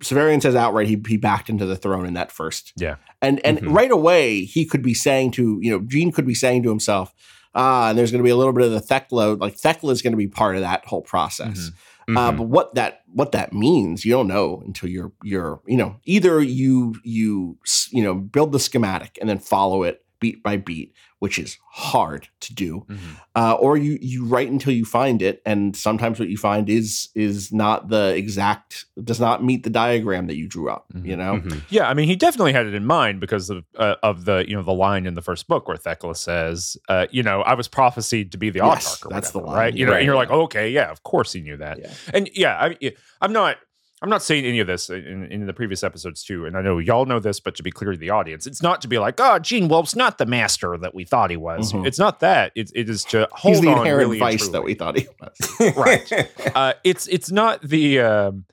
[0.00, 2.72] Severian says outright he he backed into the throne in that first.
[2.76, 2.96] Yeah.
[3.22, 3.72] And and mm-hmm.
[3.72, 7.14] right away he could be saying to, you know, Gene could be saying to himself,
[7.54, 10.16] ah, and there's gonna be a little bit of the Thecla, like Thecla is gonna
[10.16, 11.70] be part of that whole process.
[11.70, 12.16] Mm-hmm.
[12.16, 12.38] Uh, mm-hmm.
[12.38, 16.42] but what that what that means, you don't know until you're you're you know either
[16.42, 17.58] you you
[17.90, 22.28] you know build the schematic and then follow it beat by beat, which is hard
[22.40, 23.14] to do, mm-hmm.
[23.34, 27.08] uh, or you you write until you find it, and sometimes what you find is
[27.14, 30.86] is not the exact does not meet the diagram that you drew up.
[30.94, 31.06] Mm-hmm.
[31.06, 31.58] You know, mm-hmm.
[31.70, 31.88] yeah.
[31.88, 34.62] I mean, he definitely had it in mind because of uh, of the you know
[34.62, 38.32] the line in the first book where Thecla says, uh, you know, I was prophesied
[38.32, 39.10] to be the yes, Autarch.
[39.10, 39.74] that's whatever, the line, right?
[39.74, 41.92] You know, right, and you're like, okay, yeah, of course he knew that, yeah.
[42.12, 43.58] and yeah, I, I'm not
[44.00, 46.78] I'm not saying any of this in, in the previous episodes too, and I know
[46.78, 49.18] y'all know this, but to be clear to the audience, it's not to be like,
[49.18, 51.72] oh, Gene Wolfe's not the master that we thought he was.
[51.72, 51.86] Mm-hmm.
[51.86, 52.52] It's not that.
[52.54, 53.62] It, it is to hold on.
[53.62, 55.76] He's the on inherent really vice that we thought he was.
[55.76, 56.12] right.
[56.54, 58.00] Uh, it's it's not the.
[58.00, 58.44] Um,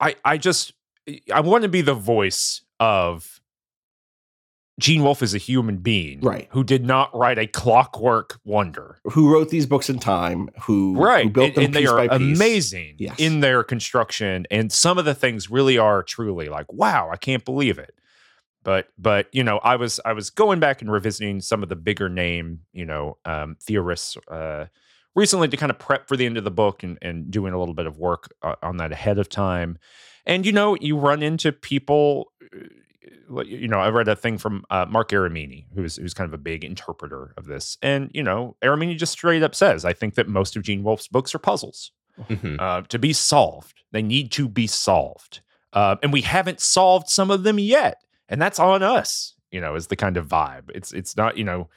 [0.00, 0.72] I I just
[1.32, 3.39] I want to be the voice of
[4.80, 6.48] Gene Wolfe is a human being, right?
[6.50, 8.98] Who did not write a clockwork wonder.
[9.04, 10.48] Who wrote these books in time?
[10.62, 11.24] Who right?
[11.24, 13.14] Who built them and, and they are amazing yes.
[13.18, 17.44] in their construction, and some of the things really are truly like, wow, I can't
[17.44, 17.94] believe it.
[18.62, 21.76] but but you know i was i was going back and revisiting some of the
[21.76, 24.66] bigger name you know um theorists uh
[25.14, 27.58] recently to kind of prep for the end of the book and and doing a
[27.58, 29.78] little bit of work uh, on that ahead of time
[30.26, 32.58] and you know you run into people uh,
[33.44, 36.38] you know i read a thing from uh, marc aramini who's who's kind of a
[36.38, 40.28] big interpreter of this and you know aramini just straight up says i think that
[40.28, 41.92] most of gene wolfe's books are puzzles
[42.28, 42.60] Mhm.
[42.60, 43.82] uh, to be solved.
[43.92, 45.40] They need to be solved,
[45.72, 49.32] uh, and we haven't solved some of them yet, and that's on us.
[49.50, 50.64] You know, is the kind of vibe.
[50.74, 51.68] It's it's not you know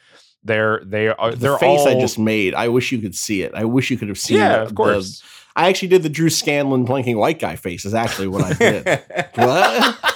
[0.44, 2.56] they're they are the they're face all I just made.
[2.56, 3.54] I wish you could see it.
[3.56, 4.38] I wish you could have seen.
[4.40, 5.20] yeah, the- of course.
[5.22, 7.86] the- I actually did the Drew Scanlon blinking white guy face.
[7.86, 8.86] Is actually what I did.
[9.36, 10.13] what?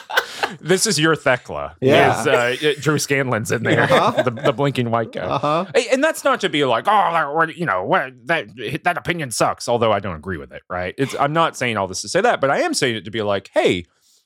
[0.59, 1.75] This is your Thecla.
[1.81, 2.21] Yeah.
[2.21, 4.23] Is, uh, Drew Scanlon's in there, Uh-huh.
[4.23, 5.21] the, the blinking white guy.
[5.21, 5.65] Uh huh.
[5.91, 7.87] And that's not to be like, oh, that- you know,
[8.25, 8.47] that
[8.83, 9.67] that opinion sucks.
[9.69, 10.93] Although I don't agree with it, right?
[10.97, 13.11] It's I'm not saying all this to say that, but I am saying it to
[13.11, 13.85] be like, hey,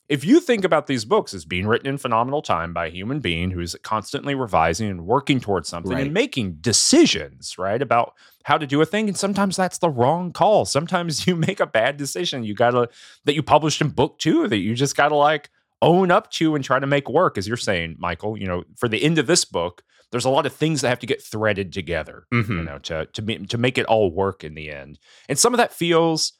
[0.10, 3.22] if you think about these books as being written in phenomenal time by a human
[3.22, 6.04] being who's constantly revising and working towards something Right.
[6.04, 10.34] and making decisions, right, about how to do a thing, and sometimes that's the wrong
[10.34, 10.66] call.
[10.66, 12.44] Sometimes you make a bad decision.
[12.44, 12.90] You gotta
[13.26, 15.50] that you published in book two that you just gotta like
[15.82, 18.38] own up to and try to make work, as you're saying, Michael.
[18.38, 21.00] You know, for the end of this book, there's a lot of things that have
[21.00, 22.66] to get threaded together, you Mhm.
[22.66, 25.00] know, to to be, to make it all work in the end.
[25.30, 26.34] And some of that feels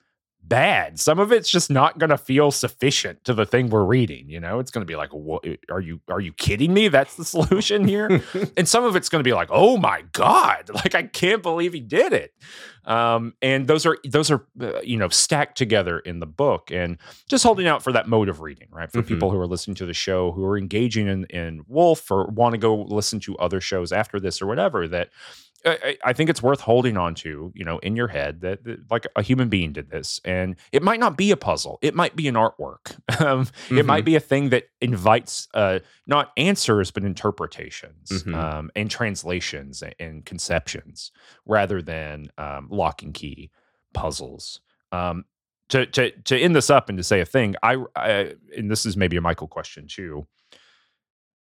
[0.44, 1.00] bad.
[1.00, 4.30] Some of it's just not going to feel sufficient to the thing we're reading.
[4.30, 6.88] You know, it's going to be like, what, are you are you kidding me?
[6.88, 8.22] That's the solution here.
[8.58, 11.74] and some of it's going to be like, oh my god, like I can't believe
[11.74, 12.34] he did it.
[12.86, 16.98] Um, and those are those are uh, you know stacked together in the book, and
[17.30, 18.92] just holding out for that mode of reading, right?
[18.92, 19.08] For Mhm.
[19.08, 22.54] people who are listening to the show, who are engaging in in Wolfe, or want
[22.54, 25.10] to go listen to other shows after this or whatever, that.
[25.66, 29.06] I, think it's worth holding on to, you know, in your head that, that like
[29.16, 31.78] a human being did this, and it might not be a puzzle.
[31.82, 32.98] It might be an artwork.
[33.22, 38.34] Um, It might be a thing that invites uh, not answers but interpretations Mhm.
[38.36, 41.12] um, and translations and, and conceptions
[41.46, 43.52] rather than um, lock and key
[43.94, 44.62] puzzles.
[44.92, 45.26] Um,
[45.70, 48.86] to to to end this up and to say a thing, I, I and this
[48.86, 50.28] is maybe a Michael question too.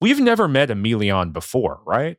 [0.01, 2.17] We've never met Emilion before, right?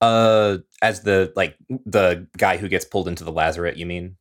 [0.00, 1.56] Uh, as the like
[1.86, 4.16] the guy who gets pulled into the lazaret, you mean?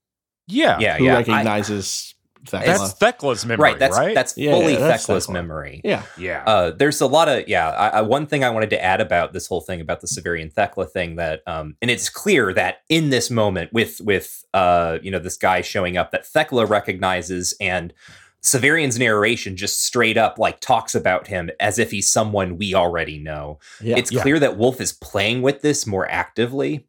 [0.48, 1.14] Yeah, Yeah, Who yeah.
[1.14, 2.66] I- recognizes Thecla?
[2.78, 3.80] That's Thecla's memory, right.
[3.80, 4.16] That's right?
[4.16, 5.34] that's Yeah, fully yeah, that's Thecla's Thecla.
[5.34, 5.82] memory.
[5.84, 6.04] yeah.
[6.18, 6.44] yeah.
[6.46, 7.68] Uh, there's a lot of yeah.
[7.70, 10.52] I, I, one thing I wanted to add about this whole thing about the Severian
[10.54, 15.12] Thecla thing that, um, and it's clear that in this moment with with uh, you
[15.12, 17.94] know this guy showing up that Thecla recognizes and
[18.42, 23.18] Severian's narration just straight up like talks about him as if he's someone we already
[23.20, 23.60] know.
[23.82, 23.98] Yeah.
[23.98, 24.22] It's Yeah.
[24.22, 26.87] clear that Wolfe is playing with this more actively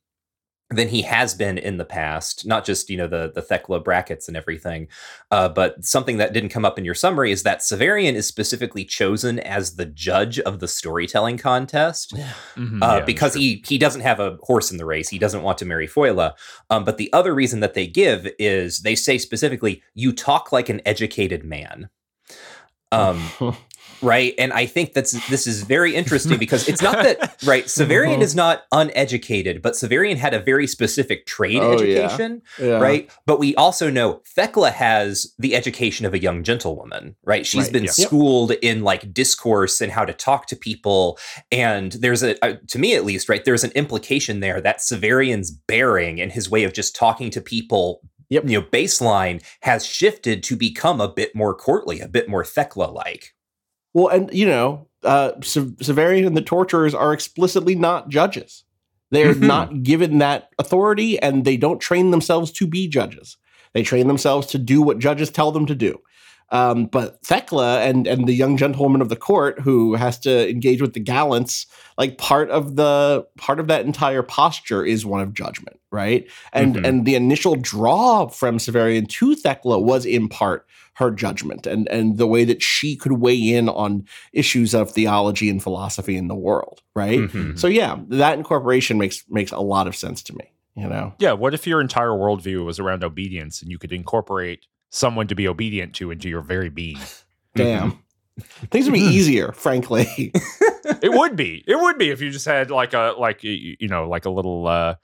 [0.70, 2.46] than he has been in the past.
[2.46, 4.88] Not just you know the the Thecla brackets and everything,
[5.30, 8.84] uh, but something that didn't come up in your summary is that Severian is specifically
[8.84, 12.14] chosen as the judge of the storytelling contest
[12.56, 13.40] Mhm, uh, yeah, because sure.
[13.40, 15.08] he he doesn't have a horse in the race.
[15.08, 16.32] He doesn't want to marry Foila.
[16.70, 20.68] Um, but the other reason that they give is they say specifically, "You talk like
[20.68, 21.88] an educated man."
[22.92, 23.30] Um,
[24.02, 28.20] right and i think that's this is very interesting because it's not that right severian
[28.20, 32.78] is not uneducated but severian had a very specific trade Oh, education yeah.
[32.78, 37.64] right but we also know thecla has the education of a young gentlewoman right She's
[37.64, 37.92] Right, been yeah.
[37.98, 38.06] Yep.
[38.08, 41.18] schooled in like discourse and how to talk to people
[41.50, 45.50] and there's a, a to me at least right there's an implication there that severian's
[45.50, 48.44] bearing and his way of just talking to people Yep.
[48.50, 52.84] you know baseline has shifted to become a bit more courtly a bit more thecla
[52.84, 53.34] like
[53.94, 58.64] Well, and you know, uh, Severian and the torturers are explicitly not judges.
[59.10, 59.40] They're Mhm.
[59.46, 63.36] not given that authority, and they don't train themselves to be judges.
[63.74, 65.98] They train themselves to do what judges tell them to do.
[66.50, 70.80] Um, but Thecla and and the young gentlewoman of the court who has to engage
[70.80, 71.66] with the gallants,
[71.98, 76.26] like part of the part of that entire posture is one of judgment, right?
[76.54, 76.86] And Mhm.
[76.88, 80.66] and the initial draw from Severian to Thecla was in part
[80.98, 85.48] her judgment and and the way that she could weigh in on issues of theology
[85.48, 87.20] and philosophy in the world, right?
[87.20, 87.58] Mhm.
[87.58, 90.52] So yeah, that incorporation makes makes a lot of sense to me.
[90.74, 94.66] You know, Yeah, what if your entire worldview was around obedience and you could incorporate
[94.90, 96.98] someone to be obedient to into your very being?
[97.54, 97.98] damn,
[98.70, 100.06] things would be easier, frankly.
[101.02, 101.64] it would be.
[101.66, 104.66] It would be if you just had like a like you know like a little
[104.66, 104.94] uh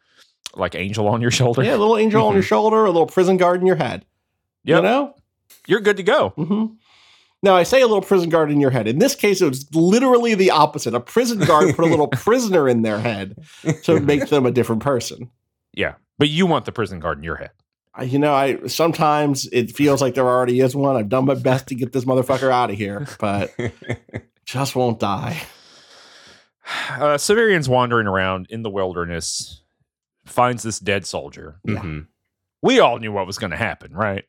[0.57, 1.63] like angel on your shoulder.
[1.63, 4.05] yeah, a little angel on your shoulder, a little prison guard in your head.
[4.65, 4.77] Yep.
[4.77, 5.15] You know.
[5.67, 6.31] You're good to go.
[6.31, 6.67] hmm
[7.43, 8.87] Now, I say a little prison guard in your head.
[8.89, 10.95] In this case, it was literally the opposite.
[10.95, 13.37] A prison guard put a little prisoner in their head
[13.85, 15.31] to make them a different person.
[15.73, 17.51] Yeah, but you want the prison guard in your head.
[17.95, 20.97] I- You know, I sometimes it feels like there already is one.
[20.97, 23.53] I've done my best to get this motherfucker out of here, but
[24.47, 25.41] just won't die.
[26.91, 29.61] Uh, Severian's wandering around in the wilderness,
[30.25, 31.61] finds this dead soldier.
[31.65, 31.75] Yeah.
[31.81, 32.07] Mhm.
[32.63, 34.25] We all knew what was going to happen, right?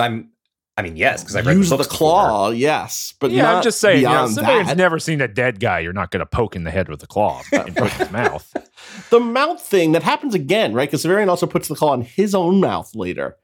[0.00, 0.30] I'm.
[0.76, 2.12] I mean, yes, because I read Use the, the, books before.
[2.12, 4.02] claw, yes, but yeah, not I'm just saying.
[4.02, 4.76] You know, beyond Severian's that.
[4.76, 5.80] never seen a dead guy.
[5.80, 8.12] You're not going to poke in the head with a claw and put in his
[8.12, 9.08] mouth.
[9.10, 10.88] the mouth thing that happens again, right?
[10.88, 13.36] Because Severian also puts the claw in his own mouth later.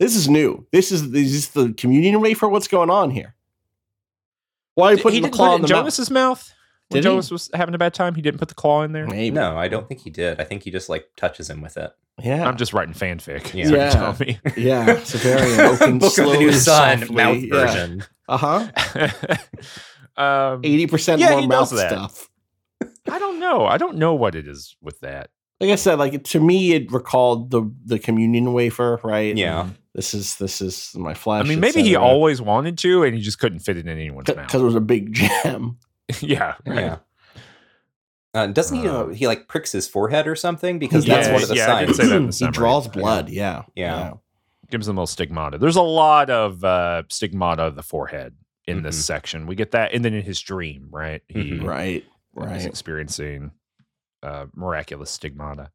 [0.00, 0.66] This is new.
[0.72, 2.48] This is, this is the communion wafer.
[2.48, 3.36] What's going on here?
[4.74, 5.82] Why are you he putting the claw put it in in the mouth?
[5.82, 6.54] Jonas's mouth.
[6.88, 7.10] When Did he?
[7.12, 9.06] Jonas was having a bad time, he didn't put the claw in there.
[9.06, 9.30] Maybe.
[9.30, 10.40] No, I don't think he did.
[10.40, 11.92] I think he just like touches him with it.
[12.22, 12.46] Yeah.
[12.46, 13.54] I'm just writing fanfic.
[13.54, 13.68] Yeah.
[13.68, 13.76] Yeah.
[13.76, 13.90] Yeah.
[13.90, 14.38] Tell me.
[14.56, 14.86] yeah.
[14.96, 17.16] Severian opens Book of the New Sun softly.
[17.16, 17.50] mouth Yeah.
[17.50, 18.04] version.
[18.28, 19.36] Uh huh.
[20.16, 21.90] um, Eighty percent Yeah, more mouth that.
[21.90, 22.28] stuff.
[23.08, 23.66] I don't know.
[23.66, 25.30] I don't know what it is with that.
[25.60, 29.36] Like I said, like to me, it recalled the the communion wafer, right?
[29.36, 29.68] Yeah.
[29.94, 31.44] This is this is my flesh.
[31.44, 34.28] I mean, maybe he always wanted to, and he just couldn't fit it in anyone's
[34.28, 35.78] mouth because it was a big gem.
[36.20, 36.78] yeah, right.
[36.78, 36.96] Yeah.
[38.32, 38.86] Uh, doesn't he?
[38.88, 41.56] Uh, Um, he like pricks his forehead or something because Yeah, that's one of the
[41.56, 41.96] yeah, I did signs.
[41.96, 42.52] say that in the he summary.
[42.52, 42.92] draws Yeah.
[42.92, 43.28] blood.
[43.28, 43.62] Yeah.
[43.74, 44.12] Yeah.
[44.70, 45.58] Gives them a little stigmata.
[45.58, 48.34] There's a lot of uh, stigmata of the forehead
[48.66, 49.02] in this Mhm.
[49.02, 49.46] section.
[49.46, 51.22] We get that, and then in his dream, right?
[51.28, 51.64] He Mhm.
[51.66, 52.04] Right.
[52.54, 53.50] he's experiencing
[54.22, 55.70] uh, miraculous stigmata.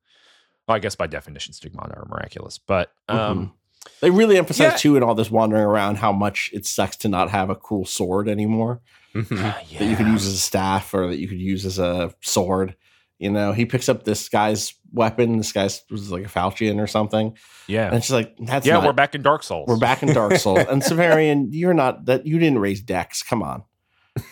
[0.68, 3.54] Well, I guess by definition, stigmata are miraculous, but um,
[4.02, 4.78] They really emphasize Yeah.
[4.78, 7.86] too in all this wandering around how much it sucks to not have a cool
[7.86, 8.82] sword anymore
[9.16, 9.38] Mhm.
[9.70, 9.80] yeah.
[9.80, 12.76] that you could use as a staff or that you could use as a sword.
[13.18, 15.38] You know, he picks up this guy's weapon.
[15.38, 17.38] This guy's was like a falchion or something,
[17.68, 18.74] yeah, and she's like that's yeah.
[18.74, 19.68] not- We're back in Dark Souls.
[19.70, 20.60] We're back in Dark Souls.
[20.70, 23.24] and Severian, you're not that you didn't raise Dex.
[23.24, 23.64] Come on.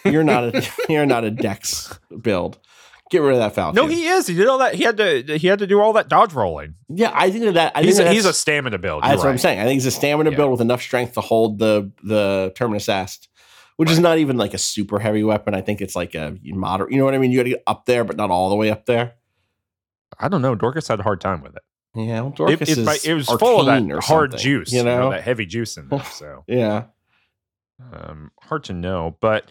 [0.04, 2.60] You're not a you're not a Dex build.
[3.10, 3.76] Get rid of that Falcon.
[3.76, 4.28] No, he is.
[4.28, 4.76] He did all that.
[4.76, 5.38] He had to.
[5.38, 6.76] He had to do all that dodge rolling.
[6.90, 9.04] Yeah, I think that, I he's think a, he's a stamina build.
[9.04, 9.60] That's You're what I'm saying.
[9.60, 10.38] I think he's a stamina Yeah.
[10.38, 13.28] build with enough strength to hold the the Terminus Est,
[13.78, 15.53] which is not even like a super heavy weapon.
[15.53, 16.91] I think it's like a moderate.
[16.91, 17.32] You know what I mean?
[17.32, 19.13] You got to get up there, but not all the way up there.
[20.19, 20.55] I don't know.
[20.55, 21.63] Dorcas had a hard time with it.
[21.95, 25.11] Yeah, well, It, Dorcas it, is it was full of that hard juice, You know,
[25.11, 26.03] that heavy juice in there.
[26.11, 26.86] So yeah.
[27.91, 29.49] um, hard to know, but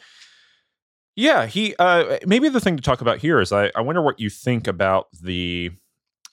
[1.15, 1.75] yeah, he.
[1.79, 3.71] Uh, maybe the thing to talk about here is I.
[3.77, 5.71] I wonder what you think about the.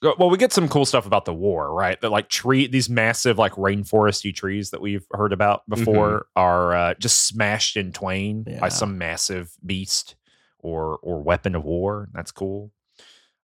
[0.02, 2.00] Well, we get some cool stuff about the war, right?
[2.00, 6.94] That like tree, these massive like rainforesty trees that we've heard about before are uh,
[6.96, 8.60] just smashed in twain Yeah.
[8.62, 10.16] by some massive beast
[10.60, 12.08] or or weapon of war.
[12.14, 12.72] That's cool.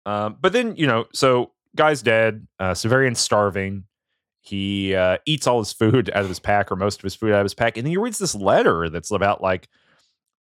[0.07, 2.47] Um, but then you know, so guy's dead.
[2.59, 3.85] Uh, Severian's starving.
[4.41, 7.33] He uh, eats all his food out of his pack, or most of his food
[7.33, 9.69] out of his pack, and then he reads this letter that's about like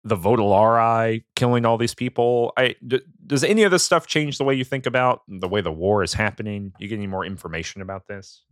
[0.04, 2.54] the Vodalarii killing all these people.
[2.58, 5.62] I d- does any of this stuff change the way you think about the way
[5.62, 6.74] the war is happening?
[6.80, 8.43] You get any more information about this?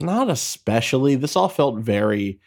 [0.00, 1.14] Not especially.
[1.16, 2.40] This all felt very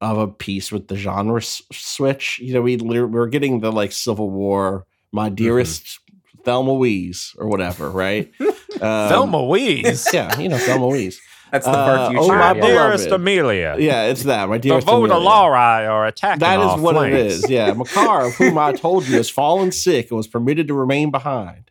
[0.00, 2.38] of a piece with the genre s- switch.
[2.38, 5.98] You know, we were getting the like Civil War, my dearest
[6.44, 8.30] Thelma Weeze or whatever, right?
[8.80, 11.16] Um, Thelma Weeze, Yeah, you know Thelma Weeze.
[11.50, 12.66] That's the Uh, part you oh, my my yeah.
[12.66, 13.08] dearest.
[13.10, 13.76] Amelia.
[13.78, 14.48] Yeah, it's that.
[14.48, 14.88] My the dearest.
[14.88, 15.14] Amelia.
[15.14, 16.40] Vodalarii are attacking.
[16.40, 17.34] That is what it flanks.
[17.34, 17.50] is.
[17.50, 21.10] Yeah, Makar, of whom I told you, has fallen sick and was permitted to remain
[21.10, 21.70] behind.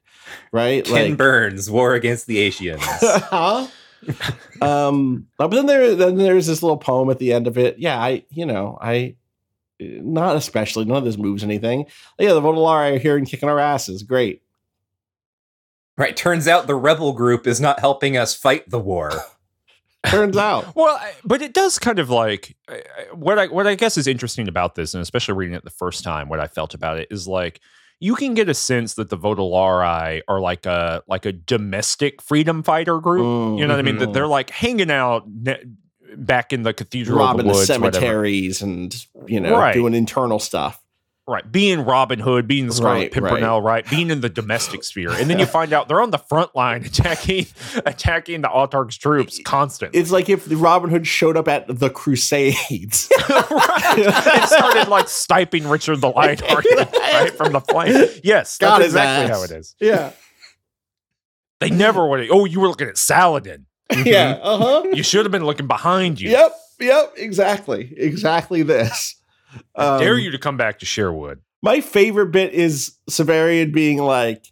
[0.51, 2.81] Right, Ken Burns, War Against the Ascians.
[2.81, 3.67] huh?
[4.61, 7.79] um, but then there, then there's this little poem at the end of it.
[7.79, 9.15] Yeah, I, you know, I,
[9.79, 10.85] not especially.
[10.85, 11.85] None of this moves anything.
[12.19, 14.03] Yeah, the Vodalarii are here and kicking our asses.
[14.03, 14.41] Great.
[15.97, 16.15] right.
[16.15, 19.11] Turns out the rebel group is not helping us fight the war.
[20.05, 20.65] Turns out.
[20.75, 22.55] Well, but it does kind of like
[23.13, 26.03] what I what I guess is interesting about this, and especially reading it the first
[26.03, 27.59] time, what I felt about it is like
[27.99, 32.61] you can get a sense that the Vodalarii are like a like a domestic freedom
[32.63, 33.59] fighter group.
[33.59, 33.97] You know what I mean?
[33.97, 34.13] That Mhm.
[34.13, 35.63] they're like hanging out ne-
[36.15, 37.91] back in the cathedral robbing the the woods, whatever.
[37.93, 39.73] cemeteries and you know Right.
[39.73, 40.79] doing internal stuff.
[41.27, 41.49] Right?
[41.51, 43.87] Being Robin Hood, being the Scarlet Right, Pimpernel, right.
[43.89, 46.85] Being in the domestic sphere, and then you find out they're on the front line
[46.85, 47.47] attacking
[47.85, 49.99] attacking the Autarch's troops constantly.
[49.99, 53.09] It's like if Robin Hood showed up at the Crusades.
[53.29, 53.95] right.
[53.97, 58.09] It started like stiping Richard the Lionhearted right from the plane.
[58.23, 59.37] Yes, Got that's exactly ass.
[59.37, 59.75] how it is.
[59.79, 60.11] yeah,
[61.59, 62.27] They never would.
[62.31, 63.65] Oh, you were looking at Saladin.
[64.05, 64.83] yeah, uh huh.
[64.93, 66.29] You should have been looking behind you.
[66.29, 69.15] Yep, yep, exactly, exactly this.
[69.75, 71.41] I dare Um, you to come back to Sherwood.
[71.61, 74.45] My favorite bit is Severian being like,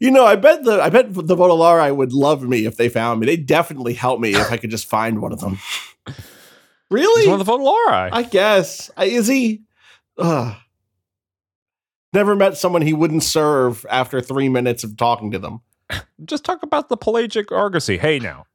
[0.00, 3.20] you know, I bet the I bet the Vodalarii would love me if they found
[3.20, 3.26] me.
[3.26, 5.58] They'd definitely help me if I could just find one of them.
[6.90, 7.22] really?
[7.22, 8.10] He's one of the Vodalarii.
[8.12, 8.90] I guess.
[8.96, 9.62] I, is he?
[10.18, 10.54] Ugh.
[12.12, 15.60] Never met someone he wouldn't serve after three minutes of talking to them.
[16.24, 17.98] Just talk about the pelagic argosy.
[17.98, 18.46] Hey, now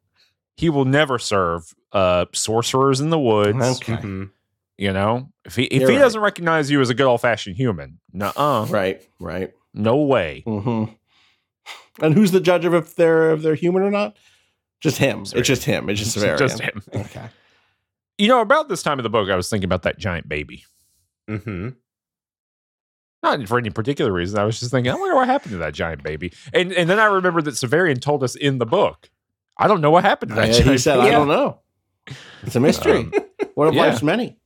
[0.55, 3.57] he will never serve uh, sorcerers in the woods.
[3.82, 3.93] Okay.
[3.97, 4.32] Mhm.
[4.78, 6.02] You know, if he if You're he right.
[6.04, 9.52] doesn't recognize you as a good old fashioned human, nuh-uh, Right, right.
[9.74, 10.42] no way.
[10.46, 10.86] hmm
[12.02, 14.18] And who's the judge of if they're if they're human or not?
[14.80, 15.26] Just him.
[15.26, 15.38] Severian.
[15.39, 15.89] It's just him.
[15.89, 16.38] It's just Severian.
[16.39, 16.82] just him.
[16.96, 17.30] Okay.
[18.18, 20.64] You know, about this time of the book, I was thinking about that giant baby.
[21.28, 21.70] hmm
[23.24, 24.39] Not for any particular reason.
[24.39, 26.34] I was just thinking, I wonder what happened to that giant baby.
[26.54, 29.10] And and then I remembered that Severian told us in the book.
[29.58, 31.10] I don't know what happened to that Yeah, giant he said, baby.
[31.10, 31.60] "I don't know.
[32.44, 32.98] It's a mystery.
[32.98, 33.14] Um,
[33.54, 33.82] One of yeah.
[33.84, 34.38] life's many."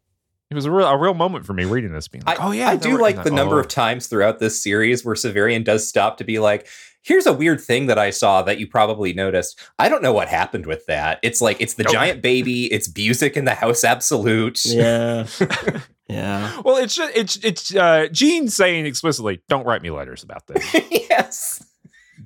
[0.52, 2.52] It was a real, a real moment for me reading this, being like, I, "Oh
[2.52, 3.60] yeah." I do were- like the number oh.
[3.60, 6.68] of times throughout this series where Severian does stop to be like,
[7.06, 9.60] here's a weird thing that I saw that you probably noticed.
[9.80, 11.20] I don't know what happened with that.
[11.22, 11.93] It's like it's the Nope.
[11.93, 14.66] giant baby, it's music in the house absolute.
[14.66, 15.28] Yeah.
[16.10, 16.62] yeah.
[16.66, 20.74] Well, it's just, it's it's uh, Gene saying explicitly, "Don't write me letters about this.
[20.91, 21.66] yes.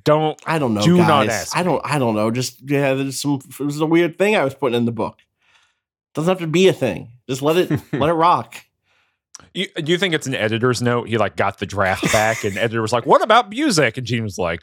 [0.04, 1.08] don't." I don't know, Do guys.
[1.08, 1.82] not ask I don't.
[1.86, 2.32] I don't know.
[2.32, 2.94] Just yeah.
[2.94, 3.40] There's some.
[3.48, 5.20] It was a weird thing I was putting in the book.
[6.14, 7.10] Doesn't have to be a thing.
[7.30, 7.70] Just let it.
[7.94, 8.56] let it rock.
[9.54, 11.08] You, do you think it's an editor's note?
[11.08, 14.24] He like got the draft back, and editor was like, "What about music?" And Gene
[14.24, 14.62] was like,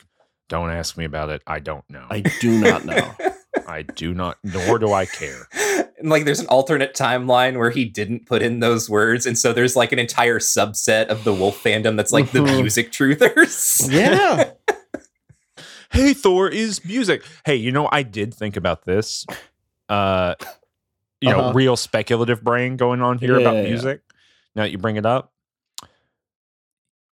[0.48, 1.42] "Don't ask me about it.
[1.46, 2.06] I don't know.
[2.10, 3.14] I do not know.
[3.66, 4.38] I do not.
[4.44, 5.48] Nor do I care."
[5.98, 9.24] And like there's an alternate timeline where he didn't put in those words.
[9.24, 12.60] And so there's like an entire subset of the Wolfe fandom that's like the Mhm.
[12.60, 13.90] music truthers.
[13.90, 14.50] yeah.
[15.92, 19.24] Hethor is music hey you know i did think about this
[19.88, 20.34] uh
[21.20, 21.52] you know Uh-huh.
[21.54, 23.68] real speculative brain going on here Yeah, about yeah, yeah.
[23.68, 24.00] music
[24.54, 25.32] now that you bring it up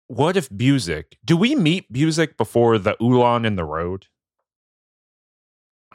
[0.07, 4.07] what if music do we meet music before the ulan in the road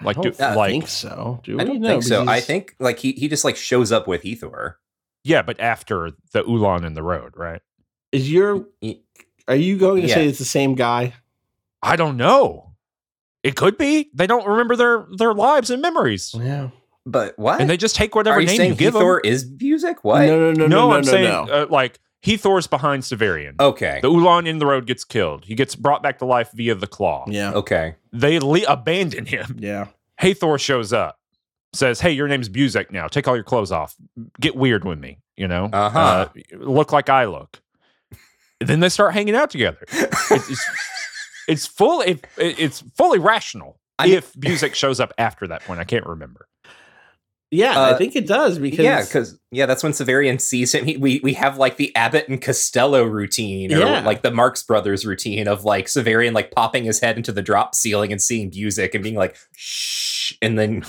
[0.03, 1.41] Like, I don't do- like- think so.
[1.43, 1.63] Do we?
[1.63, 2.27] I don't No, think so.
[2.29, 4.75] I think like he he just like shows up with Hethor.
[5.25, 7.63] yeah but after the ulan in the road right
[8.13, 8.67] is your.
[9.49, 10.15] Are you going to Yeah.
[10.15, 11.15] say it's the same guy?
[11.83, 12.73] i don't know
[13.43, 16.71] it could be they don't remember their their lives and memories Yeah.
[17.09, 17.61] But what?
[17.61, 20.03] and they just take whatever Are you name saying you give them Hethor is music?
[20.03, 20.27] What?
[20.27, 21.43] No, no, no, no, no, no, i'm no, saying no.
[21.45, 24.01] Uh, like Hethor's behind severian Okay.
[24.03, 25.45] The Ulan in the road gets killed.
[25.45, 27.25] He gets brought back to life via the claw.
[27.29, 27.53] Yeah.
[27.53, 27.95] Okay.
[28.13, 29.57] They le- abandon him.
[29.61, 29.87] Yeah.
[30.21, 31.19] Hethor shows up,
[31.75, 33.07] says, "Hey, your name's Buzek now.
[33.07, 33.95] Take all your clothes off.
[34.41, 35.19] Get weird with me.
[35.37, 35.99] You know, Uh-huh.
[35.99, 36.29] Uh,
[36.59, 37.61] look like I look."
[38.61, 39.85] then they start hanging out together.
[39.93, 40.67] It's it's,
[41.49, 42.01] it's full.
[42.01, 43.79] It, it's fully rational.
[43.99, 46.49] I mean- if Buzek shows up after that point, I can't remember.
[47.53, 50.85] Yeah, Uh, I think it does because yeah, because yeah, that's when Severian sees him.
[50.85, 54.01] He, we we have like the Abbott and Costello routine, or Yeah.
[54.01, 57.75] like the Marx Brothers routine of like Severian like popping his head into the drop
[57.77, 60.85] ceiling and seeing music and being like shh, and then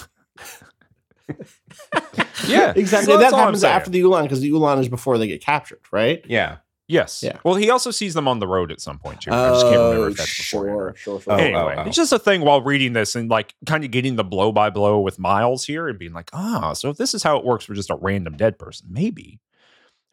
[2.47, 3.13] Yeah, exactly.
[3.13, 6.23] So that happens after the Ulan because the Ulan is before they get captured, right?
[6.27, 6.57] yeah.
[6.87, 7.21] Yes.
[7.21, 7.37] Yeah.
[7.43, 9.31] Well, he also sees them on the road at some point too.
[9.31, 10.63] I just can't remember if that's before.
[10.67, 11.33] sure, sure, sure.
[11.33, 11.87] Oh, anyway, oh, oh.
[11.87, 14.69] it's just a thing while reading this and like kind of getting the blow by
[14.69, 17.65] blow with Miles here and being like, ah, so if this is how it works
[17.65, 19.41] for just a random dead person, maybe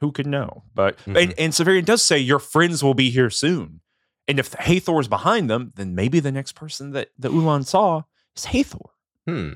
[0.01, 0.65] who could know?
[0.75, 1.23] But Mhm.
[1.23, 3.81] and, and Severian does say your friends will be here soon,
[4.27, 8.03] and if Hethor's behind them, then maybe the next person that the Ulan saw
[8.37, 8.91] is Hathor.
[9.29, 9.55] Hmm.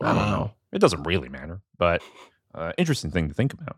[0.00, 0.52] I don't know.
[0.72, 2.02] It doesn't really matter, but
[2.54, 3.76] uh, interesting thing to think about.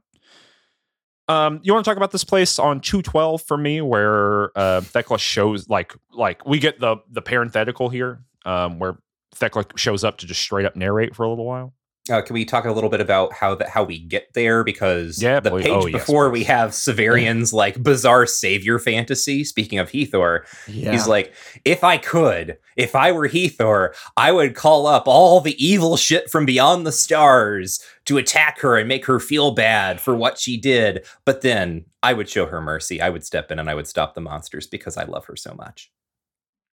[1.30, 4.80] Um, you want to talk about this place on two twelve for me, where uh,
[4.80, 8.98] Thecla shows like like we get the the parenthetical here, um, where
[9.36, 11.72] Thecla shows up to just straight up narrate for a little while.
[12.10, 14.64] Uh, can we talk a little bit about how that how we get there?
[14.64, 19.44] Because Yeah, the page Oh, yes, before we have Severian's like bizarre savior fantasy.
[19.44, 20.92] Speaking of Hethor, Yeah.
[20.92, 21.32] He's like,
[21.64, 26.30] if I could, if I were Hethor, I would call up all the evil shit
[26.30, 30.56] from beyond the stars to attack her and make her feel bad for what she
[30.56, 31.06] did.
[31.24, 33.00] But then I would show her mercy.
[33.00, 35.54] I would step in and I would stop the monsters because I love her so
[35.54, 35.90] much.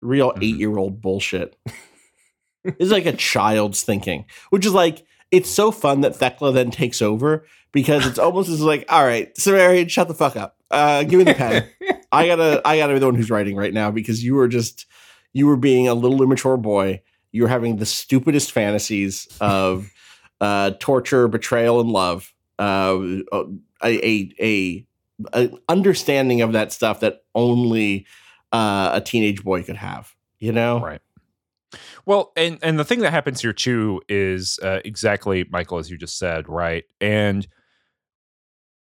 [0.03, 0.43] real Mhm.
[0.45, 1.57] eight year old bullshit.
[2.65, 7.03] it's like a child's thinking, which is like it's so fun that Thecla then takes
[7.03, 10.57] over because it's almost as like, all right, Severian, shut the fuck up.
[10.71, 11.69] Uh, give me the pen.
[12.13, 14.87] I gotta, I gotta be the one who's writing right now because you were just,
[15.33, 17.03] you were being a little immature boy.
[17.33, 19.93] You were having the stupidest fantasies of
[20.41, 22.33] uh, torture, betrayal, and love.
[22.59, 23.45] Uh, a,
[23.85, 24.87] a, a,
[25.35, 28.07] a understanding of that stuff that only
[28.53, 30.15] uh, a teenage boy could have.
[30.39, 31.01] You know, Right.
[32.07, 35.99] Well, and and the thing that happens here too is uh, exactly Michael as you
[35.99, 36.85] just said, right?
[37.01, 37.47] And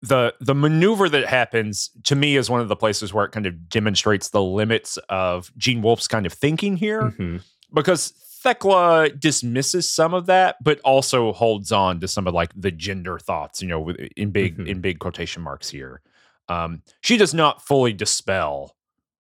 [0.03, 3.47] the the maneuver that happens to me is one of the places where it kind
[3.47, 7.43] of demonstrates the limits of Gene Wolfe's kind of thinking here Mhm.
[7.73, 8.13] because
[8.43, 13.21] Thecla dismisses some of that, but also holds on to some of like the gender
[13.21, 14.67] thoughts, you know, in big Mhm.
[14.67, 16.03] in big quotation marks here.
[16.49, 18.75] Um, she does not fully dispel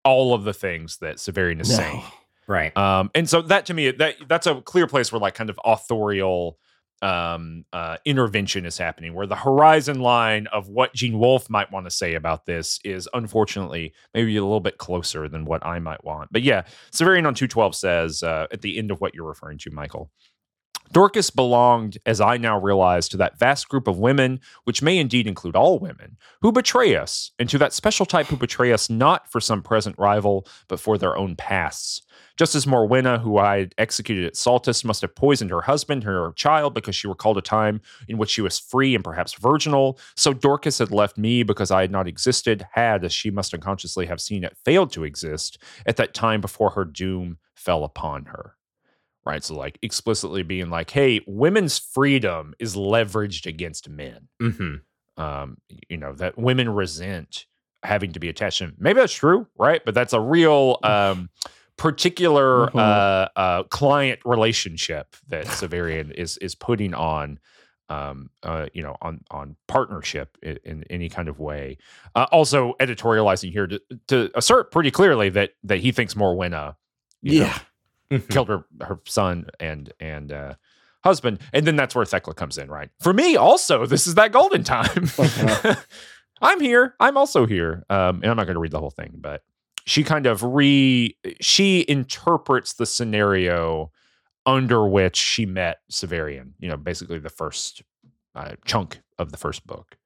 [0.03, 1.75] all of the things that Severian is No.
[1.75, 2.03] saying.
[2.47, 2.75] Right.
[2.77, 5.59] Um, and so that to me, that that's a clear place where like kind of
[5.65, 6.57] authorial
[7.01, 11.85] um, uh, intervention is happening, where the horizon line of what Gene Wolfe might want
[11.85, 16.03] to say about this is unfortunately maybe a little bit closer than what I might
[16.03, 16.29] want.
[16.31, 19.71] But yeah, Severian on 212 says uh, at the end of what you're referring to,
[19.71, 20.11] Michael.
[20.91, 25.27] Dorcas belonged, as I now realize, to that vast group of women, which may indeed
[25.27, 29.29] include all women, who betray us, and to that special type who betray us not
[29.31, 32.01] for some present rival, but for their own pasts.
[32.37, 36.33] Just as Morwenna, who I had executed at Saltus, must have poisoned her husband, her
[36.35, 40.33] child, because she recalled a time in which she was free and perhaps virginal, so
[40.33, 44.19] Dorcas had left me because I had not existed, had, as she must unconsciously have
[44.19, 48.55] seen it, failed to exist at that time before her doom fell upon her
[49.25, 49.43] right?
[49.43, 54.27] So like explicitly being like, hey, women's freedom is leveraged against men.
[54.41, 55.21] Mm-hmm.
[55.21, 55.57] Um,
[55.89, 57.45] you know, that women resent
[57.83, 58.75] having to be attached to them.
[58.77, 59.81] Maybe that's true, right?
[59.83, 61.29] But that's a real um
[61.77, 62.75] particular Mhm.
[62.79, 67.39] uh uh client relationship that Severian is is putting on
[67.89, 71.77] um uh you know on on partnership in, in any kind of way
[72.15, 76.75] uh, also editorializing here to, to assert pretty clearly that that he thinks Morwenna
[77.21, 77.59] you know, Yeah.
[78.17, 78.29] Mhm.
[78.33, 80.53] killed her her son and and uh
[81.03, 84.31] husband and then that's where Thecla comes in right for me also this is that
[84.31, 85.75] golden time Uh-huh.
[86.41, 89.13] i'm here i'm also here um and i'm not going to read the whole thing
[89.15, 89.43] but
[89.85, 93.91] she kind of re she interprets the scenario
[94.45, 97.81] under which she met Severian you know basically the first
[98.35, 99.97] uh, chunk of the first book.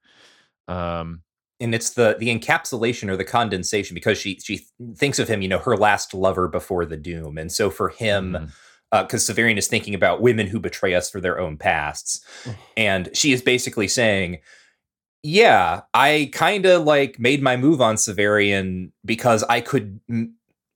[0.68, 1.24] Um
[1.60, 4.66] and it's the the encapsulation or the condensation because she she
[4.96, 8.34] thinks of him, you know, her last lover before the doom, and so for him,
[8.92, 9.02] mhm.
[9.04, 12.24] because Severian is thinking about women who betray us for their own pasts,
[12.78, 14.40] and she is basically saying,
[15.24, 20.32] "Yeah, I kind of like made my move on Severian because I could." mm,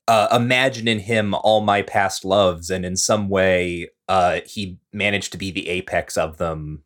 [0.06, 5.32] Uh, imagine in him all my past loves, and in some way, uh, he managed
[5.32, 6.84] to be the apex of them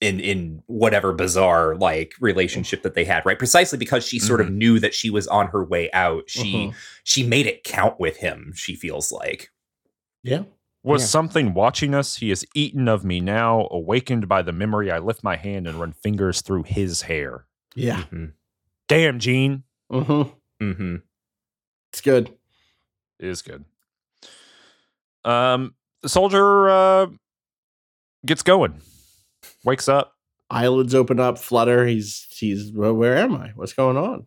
[0.00, 4.48] in in whatever bizarre like relationship that they had right precisely because she sort of
[4.50, 6.74] knew that she was on her way out she Mhm.
[7.04, 9.50] she made it count with him she feels like
[10.24, 10.42] Yeah.
[10.84, 11.06] Was Yeah.
[11.06, 12.16] something watching us?
[12.16, 14.90] He is eaten of me now, awakened by the memory.
[14.90, 17.46] I lift my hand and run fingers through his hair.
[17.74, 18.02] Yeah.
[18.10, 18.32] Mhm.
[18.88, 19.62] Damn, Gene.
[19.90, 20.30] Mm-hmm.
[20.64, 21.02] Mhm.
[21.92, 22.36] It's good.
[23.20, 23.64] It is good.
[25.24, 27.06] Um, the soldier uh,
[28.26, 28.80] gets going,
[29.64, 30.16] wakes up.
[30.50, 31.86] Eyelids open up, flutter.
[31.86, 33.52] He's he's well, where am I?
[33.54, 34.26] What's going on?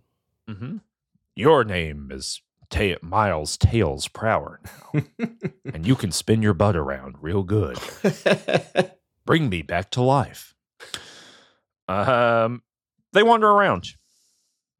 [0.49, 0.77] Mm-hmm.
[1.35, 2.41] Your name is
[2.75, 5.01] Ta- Miles Tails Prower now,
[5.73, 7.79] and you can spin your butt around real good.
[9.25, 10.53] Bring me back to life.
[11.87, 12.63] Um,
[13.13, 13.87] they wander around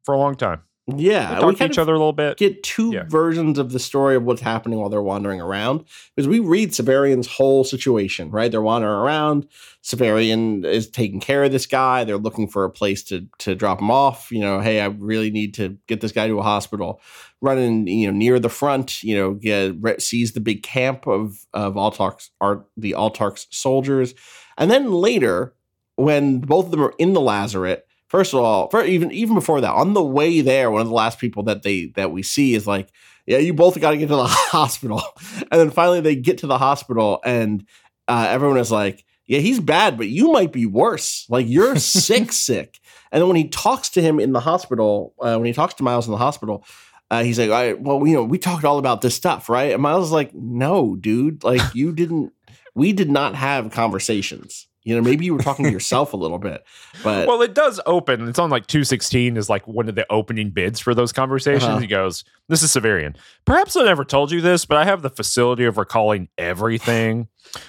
[0.04, 0.62] for a long time.
[0.94, 2.36] Yeah, we talk to each other a little bit.
[2.36, 3.02] Get two Yeah.
[3.08, 5.82] versions of the story of what's happening while they're wandering around
[6.14, 8.30] because we read Severian's whole situation.
[8.30, 9.48] Right, they're wandering around.
[9.82, 12.04] Severian is taking care of this guy.
[12.04, 14.30] They're looking for a place to to drop him off.
[14.30, 17.00] You know, hey, I really need to get this guy to a hospital.
[17.40, 19.02] Running, you know, near the front.
[19.02, 24.14] You know, get re- sees the big camp of of Autarch's are the Autarch's soldiers,
[24.56, 25.52] and then later
[25.96, 27.80] when both of them are in the lazaret.
[28.08, 30.94] First of all, for even even before that, on the way there, one of the
[30.94, 32.88] last people that they that we see is like,
[33.26, 35.02] "Yeah, you both got to get to the hospital."
[35.50, 37.66] And then finally, they get to the hospital, and
[38.06, 41.26] uh, everyone is like, "Yeah, he's bad, but you might be worse.
[41.28, 42.78] Like you're sick, sick."
[43.10, 45.82] And then when he talks to him in the hospital, uh, when he talks to
[45.82, 46.64] Miles in the hospital,
[47.10, 49.82] uh, he's like, "I well, you know, we talked all about this stuff, right?" And
[49.82, 52.32] Miles is like, "No, dude, like you didn't.
[52.76, 56.38] We did not have conversations." You know, maybe you were talking to yourself a little
[56.38, 56.64] bit,
[57.02, 58.28] but Well, it does open.
[58.28, 61.64] It's on like 216 is like one of the opening bids for those conversations.
[61.64, 61.78] Uh-huh.
[61.78, 63.16] He goes, This is Severian.
[63.44, 67.26] Perhaps I never told you this, but I have the facility of recalling everything.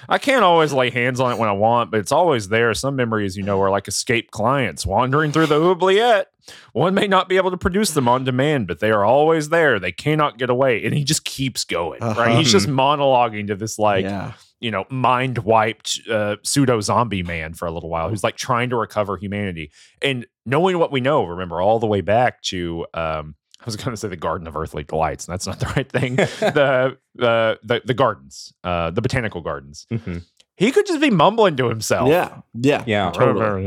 [0.08, 2.72] I can't always lay hands on it when I want, but it's always there.
[2.72, 6.28] Some memories, you know, are like escaped clients wandering through the oubliette.
[6.72, 9.80] One may not be able to produce them on demand, but they are always there.
[9.80, 10.84] They cannot get away.
[10.84, 12.16] And he just keeps going, right?
[12.16, 12.36] Uh-huh.
[12.38, 14.34] He's just monologuing to this like yeah.
[14.60, 18.70] You know, mind wiped uh, pseudo zombie man for a little while who's like trying
[18.70, 19.70] to recover humanity.
[20.02, 23.90] And knowing what we know, remember, all the way back to, um, I was going
[23.90, 26.16] to say the Garden of Earthly Delights, and that's not the right thing.
[26.16, 29.86] the, the, the, the gardens, uh, the botanical gardens.
[29.92, 30.24] Mhm.
[30.56, 32.08] He could just be mumbling to himself.
[32.08, 33.10] Yeah, yeah, Yeah.
[33.12, 33.64] totally.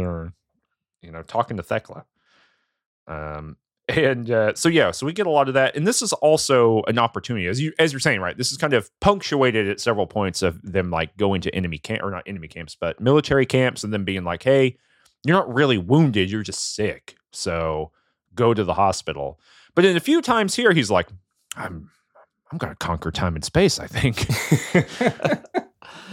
[1.02, 2.06] You know, talking to Thecla.
[3.08, 3.56] Um,
[3.96, 6.84] and uh, so yeah, so we get a lot of that, and this is also
[6.88, 8.38] an opportunity, as you as you're saying, right?
[8.38, 12.04] This is kind of punctuated at several points of them like going to enemy camp
[12.04, 14.78] or not enemy camps, but military camps, and then being like, "Hey,
[15.24, 17.92] you're not really wounded, you're just sick, so
[18.36, 19.40] go to the hospital."
[19.76, 21.08] But in a few times here, he's like,
[21.56, 21.90] "I'm
[22.52, 24.28] I'm gonna conquer time and space." I think.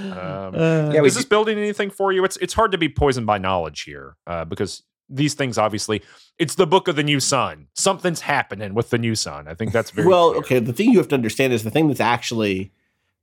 [0.01, 2.24] Um, Uh, Yeah, is this building anything for you?
[2.24, 6.02] It's it's hard to be poisoned by knowledge here uh, because these things obviously
[6.38, 7.66] it's the book of the new sun.
[7.74, 9.48] Something's happening with the new sun.
[9.48, 10.38] I think that's very well, clear.
[10.40, 10.59] okay.
[10.61, 12.70] The thing you have to understand is the thing that's actually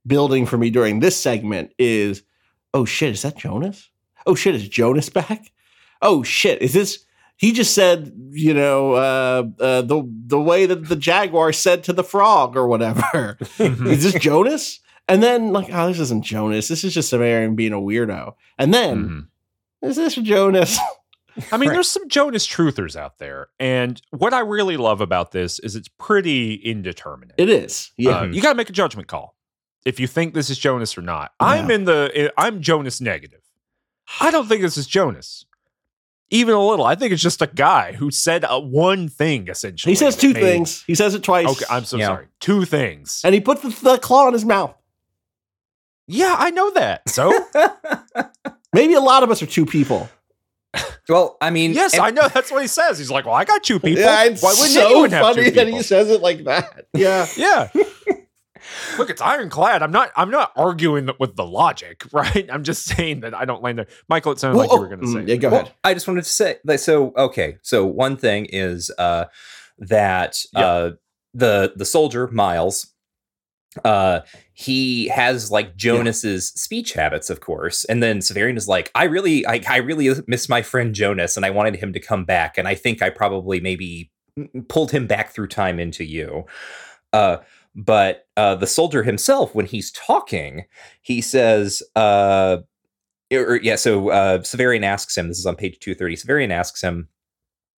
[0.06, 2.22] building for me during this segment is,
[2.74, 3.88] oh shit, is that Jonas?
[4.26, 5.50] Oh shit, is Jonas back?
[6.02, 7.04] Oh shit, is this?
[7.38, 11.92] He just said, you know, uh, uh, the the way that the jaguar said to
[11.92, 13.36] the frog or whatever.
[13.58, 14.80] Is this Jonas?
[15.08, 16.68] And then like, oh, this isn't Jonas.
[16.68, 18.34] This is just Severian being a weirdo.
[18.58, 19.04] And then
[19.82, 19.88] Mhm.
[19.88, 20.78] is this Jonas?
[21.52, 21.74] I mean, Right.
[21.74, 25.88] there's some Jonas truthers out there, and what I really love about this is it's
[25.98, 27.34] pretty indeterminate.
[27.38, 27.90] It is.
[27.96, 28.20] Yeah.
[28.20, 29.36] Uh, you got to make a judgment call
[29.84, 31.32] if you think this is Jonas or not.
[31.40, 33.40] I'm in the I'm Jonas negative.
[34.20, 35.44] I don't think this is Jonas.
[36.30, 36.84] Even a little.
[36.84, 39.92] I think it's just a guy who said uh, one thing essentially.
[39.92, 40.82] he says two Made- things.
[40.84, 41.46] He says it twice.
[41.48, 42.06] Okay, I'm so Yeah.
[42.06, 42.26] sorry.
[42.40, 43.20] Two things.
[43.24, 44.74] and he puts the, the claw in his mouth.
[46.08, 47.08] yeah, I know that.
[47.08, 47.32] So
[48.72, 50.08] Maybe a lot of us are two people.
[51.08, 52.98] well, I mean, yes, and- I know that's what he says.
[52.98, 54.02] He's like, well, I got two people.
[54.02, 56.86] Yeah, it's Why wouldn't so anyone have funny two that he says it like that.
[56.94, 57.26] Yeah.
[57.36, 57.68] Yeah.
[58.98, 59.82] Look, it's ironclad.
[59.82, 60.10] I'm not.
[60.16, 62.48] I'm not arguing with the logic, right?
[62.50, 63.86] I'm just saying that I don't land there.
[64.08, 65.18] Michael, it sounded like you were going to say.
[65.20, 65.74] Mm, yeah, go Well, ahead.
[65.84, 67.58] I just wanted to say like so okay.
[67.62, 69.26] So one thing is uh
[69.78, 70.60] that Yeah.
[70.66, 70.90] uh
[71.34, 72.88] the the soldier Miles
[73.84, 74.20] uh
[74.58, 79.46] he has like Jonas's speech habits of course and then Severian is like I really
[79.46, 82.66] I, I really miss my friend Jonas and I wanted him to come back and
[82.66, 84.10] I think I probably maybe
[84.70, 86.46] pulled him back through time into you
[87.12, 87.36] uh
[87.74, 90.64] but uh the soldier himself when he's talking
[91.02, 92.56] he says uh
[93.32, 95.26] or, yeah, so uh, Severian asks him.
[95.26, 96.14] This is on page two thirty.
[96.14, 97.08] Severian asks him,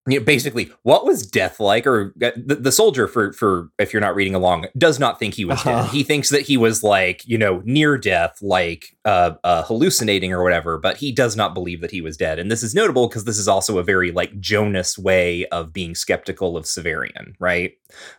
[0.09, 1.87] you know, basically, what was death like?
[1.87, 5.35] Or uh, the, the soldier, for for if you're not reading along, does not think
[5.35, 5.83] he was Uh-huh.
[5.83, 5.91] dead.
[5.91, 10.43] He thinks that he was like you know near death, like uh, uh, hallucinating or
[10.43, 10.79] whatever.
[10.79, 12.39] But he does not believe that he was dead.
[12.39, 15.95] And this is notable because this is also a very like Jonas way of being
[15.95, 17.35] skeptical of Severian.
[17.39, 17.73] Right?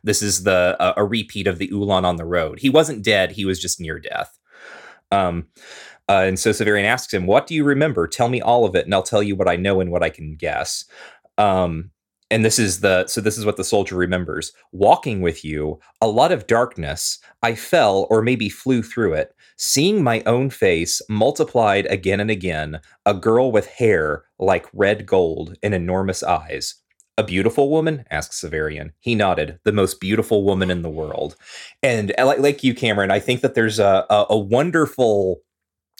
[0.03, 2.59] This is the uh, a repeat of the Ulan on the road.
[2.59, 3.31] He wasn't dead.
[3.31, 4.37] He was just near death.
[5.11, 5.47] Um,
[6.07, 8.07] uh, and so Severian asks him, "What do you remember?
[8.07, 10.09] Tell me all of it, and I'll tell you what I know and what I
[10.09, 10.85] can guess."
[11.39, 11.91] Um,
[12.31, 16.07] and this is the so this is what the soldier remembers: walking with you, a
[16.07, 17.17] lot of darkness.
[17.41, 22.81] I fell or maybe flew through it, seeing my own face multiplied again and again.
[23.05, 26.75] A girl with hair like red gold and enormous eyes.
[27.17, 28.05] A beautiful woman?
[28.11, 28.91] asked Severian.
[29.01, 29.59] He nodded.
[29.65, 31.35] The most beautiful woman in the world.
[31.83, 35.41] And like, like you, Cameron, I think that there's a, a, a wonderful,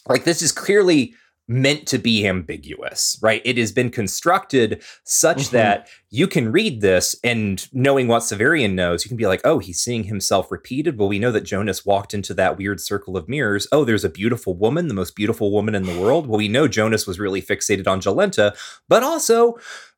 [0.08, 1.14] like this is clearly
[1.50, 3.42] meant to be ambiguous, right?
[3.44, 5.50] It has been constructed such Mhm.
[5.52, 9.58] that you can read this and knowing what Severian knows, you can be like, oh,
[9.58, 10.98] he's seeing himself repeated.
[10.98, 13.68] Well, we know that Jonas walked into that weird circle of mirrors.
[13.72, 16.28] Oh, there's a beautiful woman, the most beautiful woman in the world.
[16.28, 18.56] Well, we know Jonas was really fixated on Jolenta,
[18.88, 19.58] but also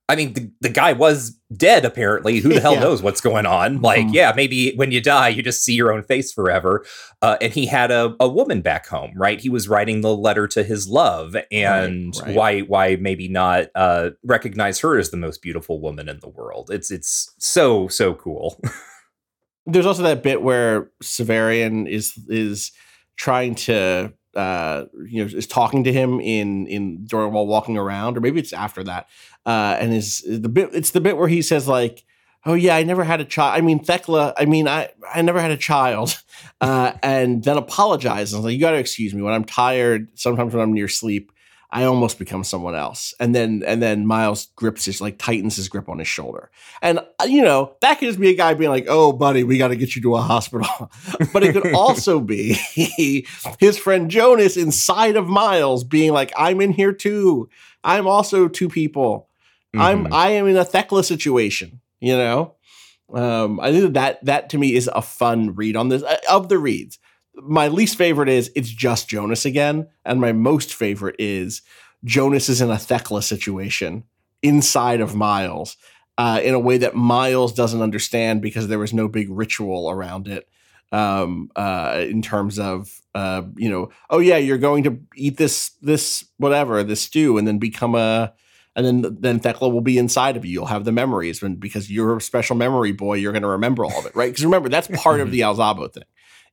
[0.10, 2.40] I mean, the, the guy was dead, apparently.
[2.40, 2.82] Who the hell Yeah.
[2.82, 3.82] knows what's going on?
[3.82, 4.14] Like, Mhm.
[4.14, 6.86] yeah, maybe when you die, you just see your own face forever.
[7.22, 9.40] Uh, and he had a, a woman back home, right?
[9.40, 11.38] He was writing the letter to his love.
[11.50, 12.36] And right.
[12.36, 16.70] why why maybe not uh, recognize her as the most beautiful woman in the world?
[16.74, 18.62] It's it's so, so cool.
[19.66, 22.72] There's also that bit where Severian is is
[23.16, 28.18] trying to uh you know is talking to him in in during while walking around
[28.18, 29.08] or maybe it's after that
[29.46, 32.06] uh and is the bit it's the bit where he says like
[32.46, 34.34] oh yeah i never had a child i mean Thecla.
[34.38, 36.22] i mean i i never had a child
[36.62, 40.64] uh and then apologizes like you got to excuse me when i'm tired sometimes when
[40.64, 41.32] i'm near sleep
[41.72, 45.70] i almost become someone else and then and then miles grips his like tightens his
[45.70, 46.50] grip on his shoulder
[46.82, 49.58] and uh, you know that could just be a guy being like oh buddy we
[49.58, 50.92] got to get you to a hospital
[51.34, 52.54] but it could also be
[53.60, 57.50] his friend jonas inside of miles being like i'm in here too
[57.84, 59.28] i'm also two people
[59.74, 60.10] I'm Mhm.
[60.12, 62.56] I am in a Thecla situation, you know.
[63.14, 66.50] Um, I think that that to me is a fun read on this uh, of
[66.50, 67.00] the reads.
[67.36, 71.62] My least favorite is it's just Jonas again, and my most favorite is
[72.04, 74.04] Jonas is in a Thecla situation
[74.42, 75.78] inside of Miles
[76.18, 80.28] uh, in a way that Miles doesn't understand because there was no big ritual around
[80.28, 80.48] it.
[80.94, 85.72] Um, uh, in terms of uh, you know, oh yeah, you're going to eat this
[85.82, 88.34] this whatever this stew and then become a
[88.76, 90.52] and then then Thecla will be inside of you.
[90.52, 93.84] You'll have the memories, and because you're a special memory boy, you're going to remember
[93.84, 94.30] all of it, right?
[94.32, 96.04] Because remember, that's part of the Alzabo thing,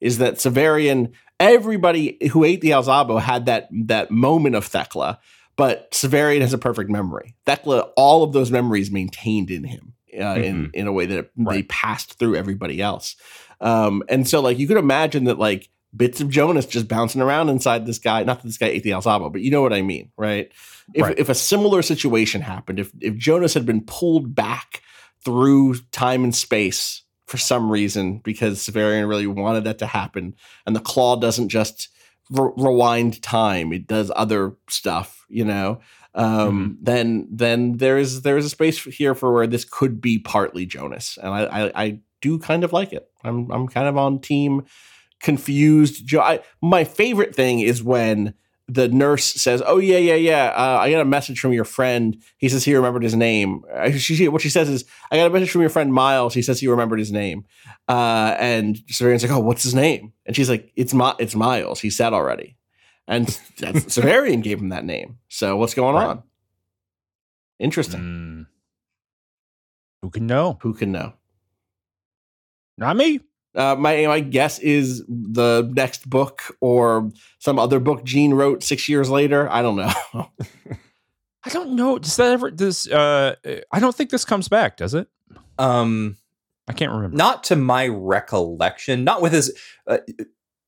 [0.01, 1.13] is that Severian.
[1.41, 5.21] Everybody who ate the Alzabo had that that moment of Thecla,
[5.55, 7.37] but Severian has a perfect memory.
[7.47, 11.45] Thecla, all of those memories maintained in him uh, in in a way that they
[11.45, 11.69] Right.
[11.69, 13.15] passed through everybody else.
[13.61, 17.51] Um, and so, like, you could imagine that, like, bits of Jonas just bouncing around
[17.51, 18.25] inside this guy.
[18.25, 20.51] Not that this guy ate the Alzabo, but you know what I mean, right?
[20.93, 21.19] If Right.
[21.19, 24.83] if a similar situation happened, if if Jonas had been pulled back
[25.25, 30.35] through time and space for some reason because Severian really wanted that to happen,
[30.66, 31.89] and the claw doesn't just
[32.31, 35.81] re- rewind time; it does other stuff, you know.
[36.14, 40.18] Um, Then then there is there is a space here for where this could be
[40.18, 43.09] partly Jonas, and I I, I do kind of like it.
[43.22, 44.64] I'm I'm kind of on team
[45.20, 46.07] confused.
[46.07, 48.35] Jo- I, my favorite thing is when
[48.71, 50.53] the nurse says, "Oh yeah, yeah, yeah.
[50.55, 52.16] Uh, I got a message from your friend.
[52.37, 55.31] He says he remembered his name." Uh, She, what she says is, "I got a
[55.31, 56.35] message from your friend Miles.
[56.35, 57.47] He says he remembered his name."
[57.89, 61.81] Uh, and Severian's like, "Oh, what's his name?" And she's like, "It's Mi- it's Miles.
[61.81, 62.57] He said already."
[63.07, 63.27] And
[63.59, 65.19] that's, Severian gave him that name.
[65.29, 66.07] So what's going Right.
[66.09, 66.23] on?
[67.59, 68.01] Interesting.
[68.01, 68.47] Mm.
[70.03, 70.59] Who can know?
[70.61, 71.14] Who can know?
[72.77, 73.21] Not me.
[73.59, 78.89] Uh, my my guess is the next book or some other book Gene wrote six
[78.89, 79.51] years later.
[79.51, 79.93] I don't know.
[81.45, 81.99] I don't know.
[81.99, 82.51] Does that ever?
[82.53, 83.35] Does uh?
[83.73, 84.77] I don't think this comes back.
[84.77, 85.09] Does it?
[85.59, 86.17] Um,
[86.69, 87.17] I can't remember.
[87.17, 89.03] not to my recollection.
[89.03, 89.59] Not with his.
[89.87, 89.99] Uh,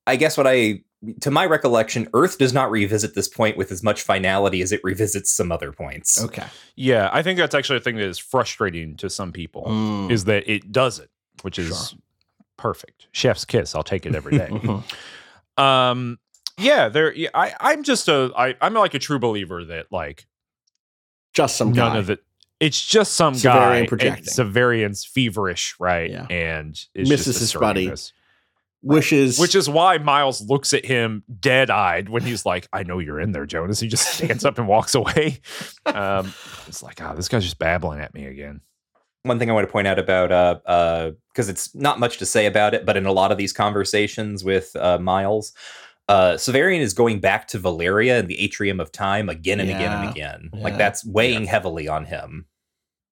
[0.05, 0.83] I guess what I
[1.21, 4.81] to my recollection, Urth does not revisit this point with as much finality as it
[4.83, 6.23] revisits some other points.
[6.23, 6.45] okay.
[6.75, 9.65] Yeah, I think that's actually a thing that is frustrating to some people.
[9.67, 10.11] Mm.
[10.11, 11.09] Is that it doesn't,
[11.41, 11.99] which is Sure.
[12.61, 13.07] Perfect.
[13.11, 13.73] Chef's kiss.
[13.75, 14.47] I'll take it every day.
[14.51, 14.83] Mhm.
[15.61, 16.19] um,
[16.57, 17.13] yeah, there.
[17.13, 18.31] Yeah, I, I'm just a.
[18.37, 20.27] I, I'm like a true believer that like
[21.33, 21.97] Just some none guy.
[21.97, 22.19] of it.
[22.59, 23.87] It's just some Severian guy.
[23.87, 24.25] projecting.
[24.25, 26.11] Severian's feverish, right?
[26.11, 26.27] Yeah.
[26.29, 27.91] And is Misses just his buddy.
[28.83, 29.39] wishes.
[29.39, 33.19] Which is why Miles looks at him dead eyed when he's like, I know you're
[33.19, 33.79] in there, Jonas.
[33.79, 35.39] He just stands up and walks away.
[35.87, 36.31] Um,
[36.67, 38.61] it's like, oh, this guy's just babbling at me again.
[39.23, 42.25] One thing I want to point out about uh uh because it's not much to
[42.25, 45.53] say about it, but in a lot of these conversations with uh Miles,
[46.07, 49.91] uh Severian is going back to Valeria and the atrium of time again and again
[49.91, 50.49] and again.
[50.53, 50.63] Yeah.
[50.63, 52.45] Like that's weighing heavily on him.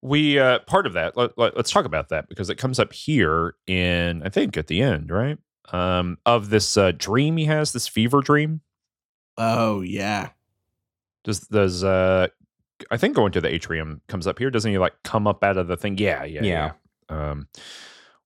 [0.02, 2.92] We, uh, part of that, let, let, us talk about that because it comes up
[2.92, 5.36] here in, I think, at the end, right?
[5.72, 8.62] Um, of this uh, dream he has, this fever dream.
[9.36, 10.30] oh yeah.
[11.22, 12.28] Does, does, uh,
[12.90, 14.50] I think going to the atrium comes up here.
[14.50, 15.98] Doesn't he like come up out of the thing?
[15.98, 16.72] Yeah, yeah, Yeah.
[17.10, 17.30] yeah.
[17.30, 17.48] Um,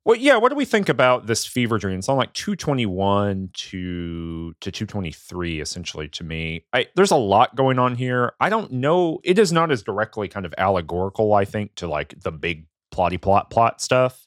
[0.04, 0.36] well, yeah.
[0.36, 1.98] What do we think about this fever dream?
[1.98, 6.08] It's on like two twenty one to to two twenty three, essentially.
[6.08, 8.34] To me, I, there's a lot going on here.
[8.40, 9.20] I don't know.
[9.24, 13.20] It is not as directly kind of allegorical, I think, to like the big plotty
[13.20, 14.26] plot plot stuff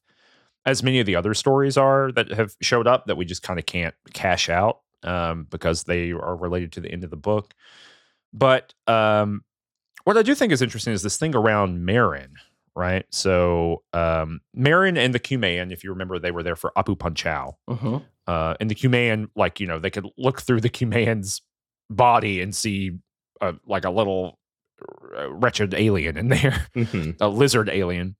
[0.65, 3.57] as many of the other stories are that have showed up that we just kind
[3.57, 7.53] of can't cash out um, because they are related to the end of the book.
[8.34, 9.45] But um,
[10.07, 12.29] what I do think is interesting is this thing around Merryn,
[12.77, 13.05] right?
[13.11, 17.55] So um, Merryn and the Cumaean, if you remember, they were there for Apu-Punchau.
[17.69, 18.05] Mhm.
[18.25, 21.41] Uh, and the Cumaean, like, you know, they could look through the Cumaean's
[21.89, 22.91] body and see
[23.41, 24.39] uh, like a little
[25.17, 27.17] uh, wretched alien in there Mhm.
[27.19, 28.15] a lizard alien.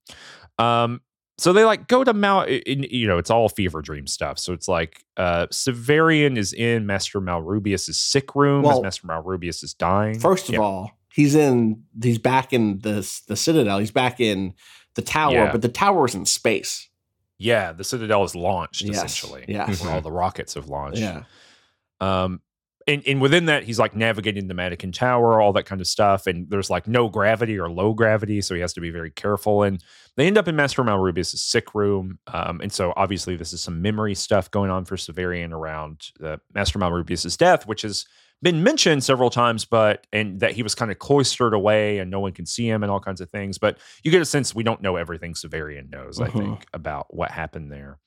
[0.60, 1.00] Um,
[1.38, 2.50] so they like go to Mount.
[2.50, 4.40] In, you know, it's all fever dream stuff.
[4.40, 9.74] So it's like uh, Severian is in Master Malrubius's sick room as Master Malrubius is
[9.74, 10.20] dying.
[10.20, 10.60] First of Yeah.
[10.62, 11.84] all, he's in.
[12.02, 12.98] He's back in the
[13.28, 13.80] the Citadel.
[13.80, 14.54] He's back in
[14.96, 15.52] the tower, Yeah.
[15.52, 16.88] but the tower's in space.
[17.40, 18.96] yeah, the Citadel is launched Yes.
[18.96, 19.46] essentially.
[19.48, 19.82] Yes.
[19.84, 21.00] where all the rockets have launched.
[21.00, 21.24] Yeah.
[22.02, 22.42] Um,
[22.88, 26.26] and, and within that, he's like navigating the Matachin Tower, all that kind of stuff.
[26.26, 29.64] And there's like no gravity or low gravity, so he has to be very careful.
[29.64, 29.84] And
[30.16, 32.18] they end up in Master Malrubius' sick room.
[32.28, 36.38] Um, and so obviously, this is some memory stuff going on for Severian around uh,
[36.56, 38.06] Master Malrubius' death, which has
[38.42, 42.20] been mentioned several times, but and that he was kind of cloistered away and no
[42.20, 43.58] one can see him and all kinds of things.
[43.58, 46.34] But you get a sense we don't know everything Severian knows, I Mhm.
[46.34, 47.98] think, about what happened there.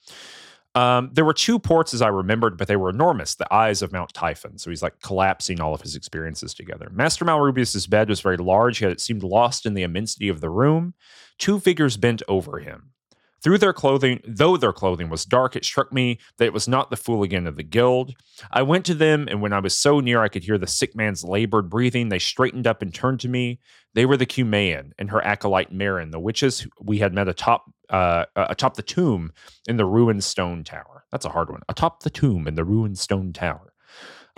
[0.76, 3.90] Um, there were two ports as I remembered, but they were enormous, the eyes of
[3.92, 4.56] Mount Typhon.
[4.56, 6.88] So he's like collapsing all of his experiences together.
[6.92, 10.48] Master Malrubius's bed was very large, yet it seemed lost in the immensity of the
[10.48, 10.94] room.
[11.38, 12.92] Two figures bent over him.
[13.42, 16.90] Through their clothing, though their clothing was dark, it struck me that it was not
[16.90, 18.14] the fuligin of the guild.
[18.50, 20.94] I went to them, and when I was so near I could hear the sick
[20.94, 23.60] man's labored breathing, they straightened up and turned to me.
[23.94, 28.24] They were the Cumaean and her acolyte Merryn, the witches we had met atop uh,
[28.36, 29.32] atop the tomb
[29.66, 31.04] in the ruined stone tower.
[31.10, 31.62] That's a hard one.
[31.68, 33.69] Atop the tomb in the ruined stone tower.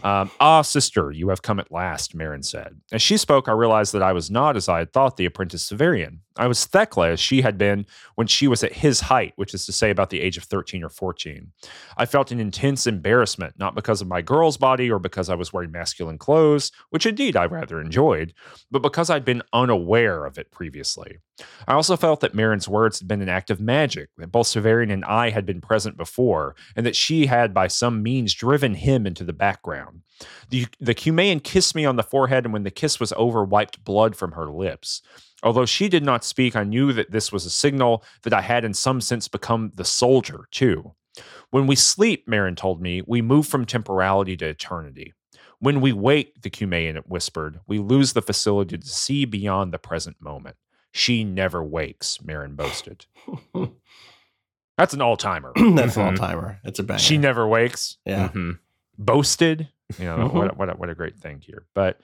[0.02, 2.80] Um, ah, sister, you have come at last, Merryn said.
[2.90, 5.68] As she spoke, I realized that I was not, as I had thought, the apprentice
[5.68, 6.18] Severian.
[6.36, 9.66] I was Thecla, as she had been when she was at his height, which is
[9.66, 11.52] to say about the age of 13 or 14.
[11.96, 15.52] I felt an intense embarrassment, not because of my girl's body or because I was
[15.52, 18.32] wearing masculine clothes, which indeed I rather enjoyed,
[18.70, 21.18] but because I'd been unaware of it previously.
[21.66, 24.92] I also felt that Merryn's words had been an act of magic, that both Severian
[24.92, 29.06] and I had been present before, and that she had by some means driven him
[29.06, 30.02] into the background.
[30.50, 33.84] The, the Cumaean kissed me on the forehead, and when the kiss was over, wiped
[33.84, 35.02] blood from her lips.
[35.42, 38.64] Although she did not speak, I knew that this was a signal that I had
[38.64, 40.94] in some sense become the soldier, too.
[41.50, 45.12] When we sleep, Merrin told me, we move from temporality to eternity.
[45.58, 50.16] When we wake, the Cumaean whispered, we lose the facility to see beyond the present
[50.20, 50.56] moment.
[50.92, 53.06] She never wakes, Merryn boasted.
[54.78, 55.52] That's an all timer.
[55.74, 56.60] That's an all timer.
[56.64, 56.98] It's a banger.
[56.98, 57.98] She never wakes.
[58.04, 58.28] yeah.
[58.28, 58.58] Mhm.
[58.98, 59.68] Boasted.
[59.98, 61.64] You know, what, a- what, a, what a great thing here.
[61.74, 62.00] But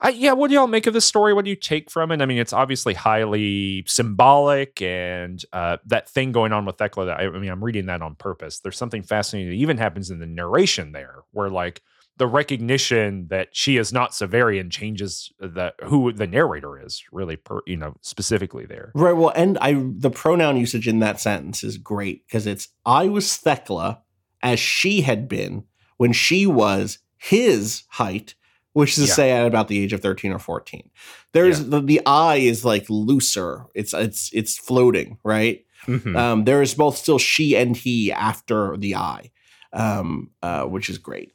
[0.00, 1.32] I, yeah, what do y'all make of this story?
[1.34, 2.22] What do you take from it?
[2.22, 7.06] I mean, it's obviously highly symbolic, and uh, that thing going on with Thecla.
[7.06, 8.60] That I, I mean, I'm reading that on purpose.
[8.60, 11.82] There's something fascinating that even happens in the narration there, where like
[12.18, 17.60] the recognition that she is not Severian changes the who the narrator is really, per,
[17.66, 18.92] you know, specifically there.
[18.94, 19.12] Right.
[19.16, 23.36] Well, and I the pronoun usage in that sentence is great because it's I was
[23.36, 24.02] Thecla
[24.42, 25.64] as she had been
[25.96, 28.34] when she was his height,
[28.72, 29.14] which is to Yeah.
[29.14, 30.90] say at about the age of 13 or 14.
[31.32, 33.66] There's the, the eye is like looser.
[33.74, 35.64] It's it's it's floating, right?
[35.86, 36.16] Mhm.
[36.16, 39.30] Um, there is both still she and he after the I,
[39.72, 41.32] Um, uh, which is great.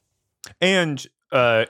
[0.61, 1.65] And uh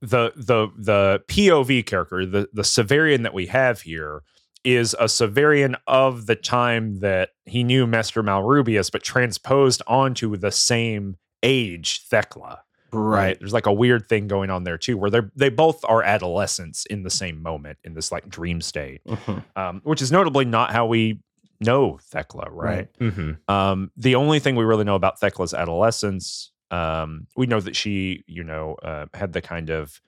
[0.00, 4.22] the the the POV character, the the Severian that we have here
[4.64, 10.52] is a Severian of the time that he knew Master Malrubius, but transposed onto the
[10.52, 12.62] same age Thecla.
[12.92, 13.38] Right.
[13.40, 16.84] There's like a weird thing going on there too, where they they both are adolescents
[16.86, 19.42] in the same moment in this like dream state, Mhm.
[19.56, 21.20] um, which is notably not how we
[21.60, 22.88] know Thecla, right?
[23.00, 23.12] Right.
[23.14, 23.38] Mhm.
[23.48, 28.24] Um, the only thing we really know about Thecla's adolescence, um, we know that she,
[28.26, 30.00] you know, uh, had the kind of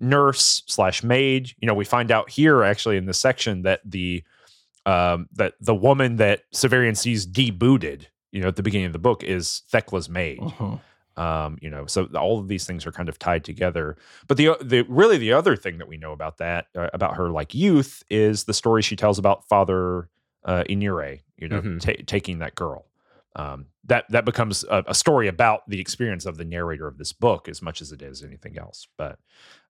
[0.00, 1.52] nurse slash maid.
[1.60, 4.22] You know, we find out here actually in this section that the
[4.86, 8.98] um, that the woman that Severian sees debooted, you know, at the beginning of the
[8.98, 10.40] book is Thecla's maid.
[10.40, 10.80] Mhm.
[11.16, 13.96] Um, you know, so all of these things are kind of tied together.
[14.28, 17.28] But the the really the other thing that we know about that uh, about her
[17.30, 20.08] like youth is the story she tells about Father
[20.44, 21.80] uh, Inire, you know, Mhm.
[21.80, 22.86] ta- taking that girl.
[23.36, 27.12] Um, that that becomes a, a story about the experience of the narrator of this
[27.12, 28.86] book as much as it is anything else.
[28.98, 29.18] But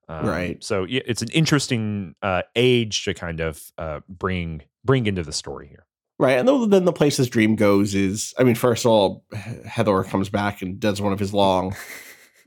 [0.09, 0.63] um, Right.
[0.63, 5.69] so it's an interesting uh, age to kind of uh, bring bring into the story
[5.69, 5.87] here.
[6.19, 6.39] Right.
[6.39, 10.05] And then- then the place his dream goes is, I mean, first of all, Hethor
[10.09, 11.75] comes back and does one of his long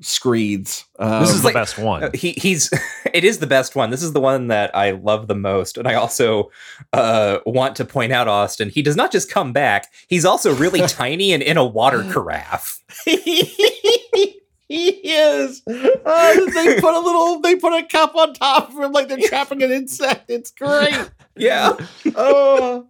[0.02, 0.86] screeds.
[1.00, 2.12] Um, This is is the like- best one.
[2.14, 2.70] He he's
[3.14, 3.90] it is the best one.
[3.90, 6.52] This is the one that I love the most, and I also
[6.94, 8.70] uh, want to point out Austin.
[8.70, 12.80] He does not just come back; he's also really tiny and in a water carafe.
[14.68, 15.62] he is.
[15.68, 19.20] Uh, they put a little, they put a cup on top of him like they're
[19.28, 20.30] trapping an insect.
[20.30, 21.10] It's great.
[21.36, 21.74] Yeah,
[22.16, 22.88] oh,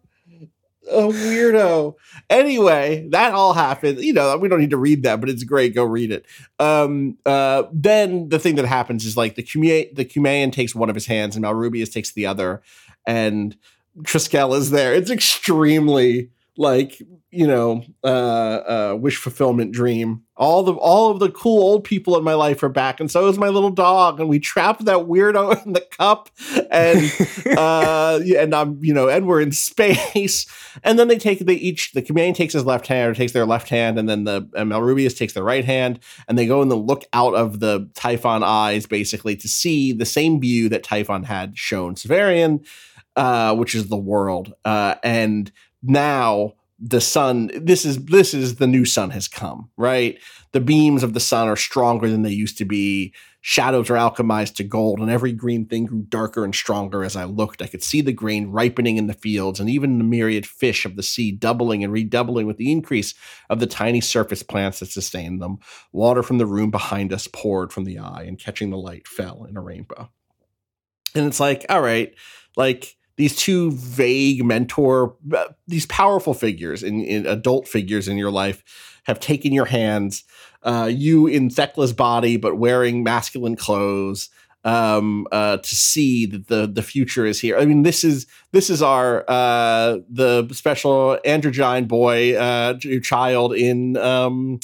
[0.89, 1.95] a weirdo.
[2.29, 3.99] Anyway, that all happened.
[3.99, 5.75] You know, we don't need to read that, but it's great.
[5.75, 6.25] Go read it.
[6.59, 10.89] Um, uh, then the thing that happens is like the Cuma- the Cumaean takes one
[10.89, 12.61] of his hands and Malrubius takes the other,
[13.05, 13.55] and
[14.03, 14.93] Triskel is there.
[14.93, 17.01] It's extremely like
[17.31, 20.21] you know uh, uh, wish fulfillment dream.
[20.37, 23.27] All the all of the cool old people in my life are back, and so
[23.27, 24.19] is my little dog.
[24.19, 26.29] And we trapped that weirdo in the cup,
[26.71, 27.11] and
[27.57, 30.45] uh, and I'm, you know, and we're in space.
[30.83, 33.45] And then they take, they each, the Cumaean takes his left hand or takes their
[33.45, 36.75] left hand, and then the Malrubius takes their right hand, and they go and they
[36.75, 41.57] look out of the Typhon eyes basically to see the same view that Typhon had
[41.57, 42.65] shown Severian,
[43.15, 44.53] uh, which is the world.
[44.65, 45.51] Uh, and
[45.85, 50.19] now the sun, this is, this is the new sun has come, right?
[50.51, 53.13] The beams of the sun are stronger than they used to be
[53.47, 57.25] shadows are alchemized to gold, and every green thing grew darker and stronger as I
[57.25, 57.61] looked.
[57.61, 60.95] I could see the grain ripening in the fields, and even the myriad fish of
[60.95, 63.13] the sea doubling and redoubling with the increase
[63.51, 65.59] of the tiny surface plants that sustained them.
[65.91, 69.43] Water from the room behind us poured from the eye, and catching the light fell
[69.43, 70.09] in a rainbow.
[71.13, 72.15] And it's like, all right,
[72.57, 78.31] like these two vague mentor, uh, these powerful figures in, in adult figures in your
[78.31, 78.63] life
[79.03, 80.23] have taken your hands
[80.63, 84.29] uh, you in Thecla's body, but wearing masculine clothes,
[84.63, 87.55] um, uh, to see that the the future is here.
[87.57, 93.95] I mean, this is this is our uh, the special androgyne boy uh, child in
[93.97, 94.59] um,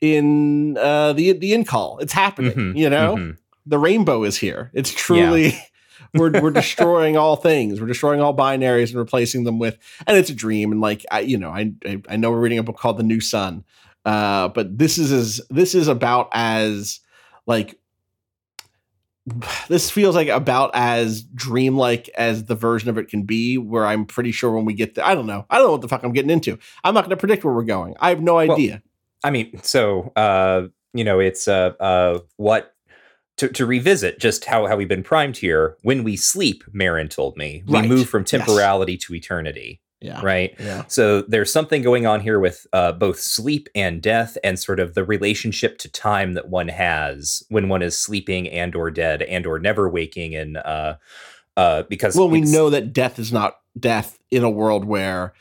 [0.00, 1.98] in uh, the the in call.
[1.98, 2.52] It's happening.
[2.52, 3.36] Mhm, You know, mhm.
[3.66, 4.70] the rainbow is here.
[4.72, 5.54] It's truly.
[6.14, 7.80] We're we're destroying all things.
[7.80, 9.78] We're destroying all binaries and replacing them with.
[10.06, 10.72] And it's a dream.
[10.72, 11.72] And like I, you know, I
[12.08, 13.64] I, know we're reading a book called The New Sun,
[14.04, 17.00] uh, but this is as this is about as
[17.46, 17.78] like
[19.68, 23.58] this feels like about as dreamlike as the version of it can be.
[23.58, 25.46] Where I'm pretty sure when we get there, I don't know.
[25.50, 26.58] I don't know what the fuck I'm getting into.
[26.82, 27.94] I'm not going to predict where we're going.
[28.00, 28.82] I have no Well, idea.
[29.22, 32.73] I mean, so uh, you know, it's uh, uh, what
[33.36, 35.76] to, to revisit just how how we've been primed here.
[35.82, 37.88] When we sleep, Merryn told me, we Right.
[37.88, 38.30] move from Yes.
[38.30, 40.20] temporality to eternity, yeah.
[40.22, 40.54] right?
[40.58, 40.84] Yeah.
[40.88, 44.94] So there's something going on here with uh, both sleep and death, and sort of
[44.94, 49.46] the relationship to time that one has when one is sleeping and or dead and
[49.46, 50.94] or never waking, and uh,
[51.56, 55.32] uh, because Well, we know that death is not death in a world where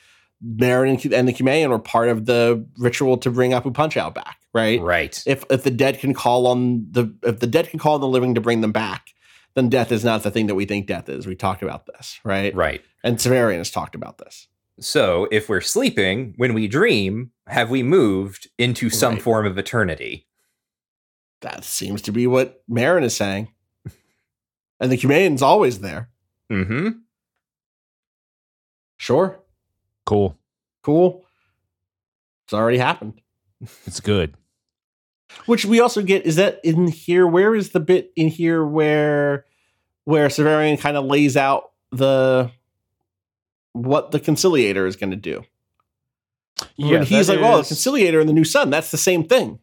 [0.45, 4.81] Merryn and, the Cumaean were part of the ritual to bring Apu-Punchau back, right?
[4.81, 8.01] right, If if the dead can call on the if the dead can call on
[8.01, 9.11] the living to bring them back,
[9.55, 11.25] then death is not the thing that we think death is.
[11.27, 12.53] We talked about this, right?
[12.55, 12.81] right.
[13.03, 14.47] And Severian has talked about this.
[14.79, 19.21] So if we're sleeping, when we dream, have we moved into some Right.
[19.21, 20.27] form of eternity?
[21.41, 23.49] That seems to be what Merryn is saying.
[24.79, 26.09] And the Cumaean's always there.
[26.51, 26.89] Mm-hmm.
[28.97, 29.39] Sure.
[30.05, 30.37] Cool.
[30.81, 31.25] Cool.
[32.45, 33.21] It's already happened.
[33.85, 34.35] It's good.
[35.45, 37.25] Which we also get is that in here.
[37.25, 39.45] Where is the bit in here where
[40.03, 42.51] where Severian kind of lays out the
[43.71, 45.43] what the conciliator is going to do?
[46.75, 48.69] Yeah, When he's like, "Oh, the conciliator and the new sun.
[48.69, 49.59] That's the same thing."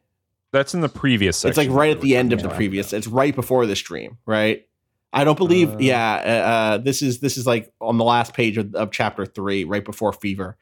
[0.52, 1.50] That's in the previous section.
[1.50, 2.92] it's like right at the end of the previous.
[2.92, 4.66] It's right before this dream, right?
[5.12, 5.74] I don't believe.
[5.74, 8.90] Uh, yeah, uh, uh, this is this is like on the last page of, of
[8.90, 10.56] chapter three, right before Fever.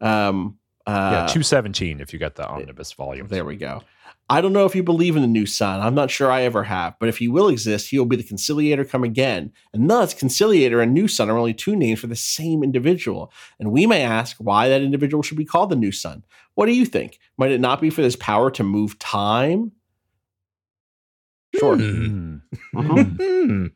[0.00, 3.28] Um, yeah, uh, 217 if you got the omnibus volume.
[3.28, 3.82] There we go.
[4.30, 5.80] I don't know if you believe in the new sun.
[5.80, 8.22] I'm not sure I ever have, but if he will exist, he will be the
[8.22, 9.52] conciliator come again.
[9.74, 13.30] And thus, conciliator and new sun are only two names for the same individual.
[13.60, 16.24] And we may ask why that individual should be called the new sun.
[16.54, 17.18] What do you think?
[17.36, 19.72] Might it not be for this power to move time?
[21.54, 21.76] Sure.
[21.76, 22.36] Hmm.
[22.74, 23.66] Hmm.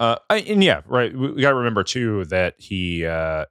[0.00, 1.14] Uh, I- and yeah, right.
[1.16, 3.44] We, we got to remember too that he uh,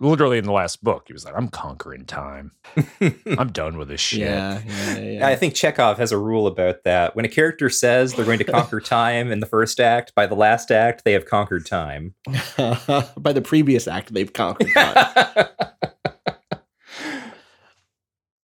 [0.00, 2.52] literally in the last book he was like, "I'm conquering time.
[3.38, 5.26] I'm done with this shit." Yeah, yeah, yeah.
[5.26, 7.16] I think Chekhov has a rule about that.
[7.16, 10.34] When a character says they're going to conquer time in the first act, by the
[10.34, 12.14] last act, they have conquered time.
[12.58, 15.46] By the previous act, they've conquered time.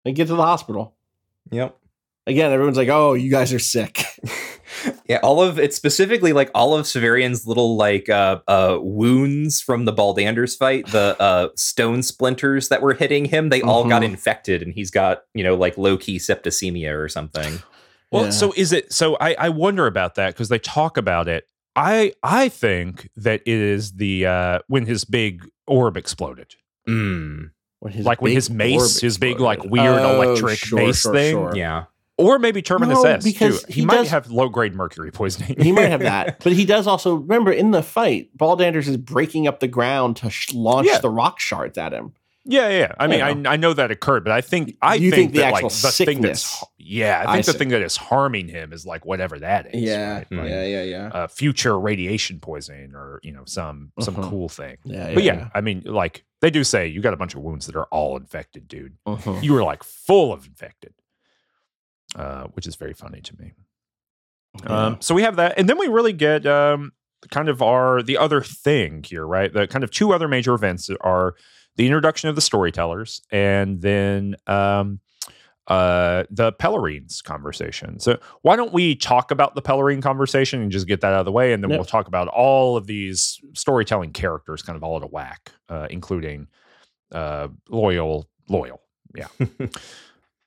[0.05, 0.95] they get to the hospital.
[1.51, 1.77] yep.
[2.27, 4.05] Again, everyone's like, oh, you guys are sick.
[5.11, 9.85] Yeah, all of it's specifically like all of Severian's little like uh uh wounds from
[9.85, 14.11] the Baldanders fight, the uh stone splinters that were hitting him, they all got Mhm.
[14.13, 17.63] infected and he's got, you know, like low key septicemia or something.
[18.13, 18.31] Well, Yeah.
[18.31, 18.93] so is it?
[18.93, 21.45] So I, I wonder about that because they talk about it.
[21.75, 26.55] I I think that it is the uh, when his big orb exploded,
[26.89, 27.51] Mm,
[27.81, 31.15] When his like when his mace, his big like weird Oh, electric sure, mace sure,
[31.15, 31.53] thing, sure.
[31.57, 31.85] yeah.
[32.21, 33.59] Or maybe Terminus No, S too.
[33.69, 35.57] He, he might does- have low grade mercury poisoning.
[35.61, 39.47] He might have that, but he does also remember in the fight, Baldanders is breaking
[39.47, 40.99] up the ground to sh- launch Yeah.
[40.99, 42.13] the rock shards at him.
[42.47, 42.93] Yeah, yeah.
[42.99, 43.51] I mean, Yeah.
[43.51, 45.65] I, I know that occurred, but I think I You think, think the that like
[45.65, 46.65] the thing that's sickness.
[46.79, 47.59] yeah, I I think the see.
[47.59, 49.91] thing that is harming him is like whatever that is.
[49.95, 50.25] right?
[50.31, 54.31] Like, yeah, yeah, uh, future radiation poisoning or you know some some Mhm.
[54.31, 54.79] cool thing.
[54.85, 55.13] yeah.
[55.13, 57.77] But yeah, I mean, like they do say you got a bunch of wounds that
[57.77, 58.95] are all infected, dude.
[59.07, 59.43] Mhm.
[59.43, 60.95] You were like full of infected,
[62.15, 63.53] uh, which is very funny to me.
[64.67, 66.93] Um, so we have that, and then we really get um,
[67.31, 69.53] kind of our the other thing here, right?
[69.53, 71.35] The kind of two other major events are
[71.77, 74.99] the introduction of the storytellers, and then um,
[75.69, 78.01] uh, the Pellerines conversation.
[78.01, 81.27] So why don't we talk about the Pellerine conversation and just get that out of
[81.27, 81.79] the way, and then Yep.
[81.79, 85.87] we'll talk about all of these storytelling characters, kind of all at a whack, uh,
[85.91, 86.49] including
[87.13, 88.81] uh, loyal, loyal,
[89.15, 89.29] yeah.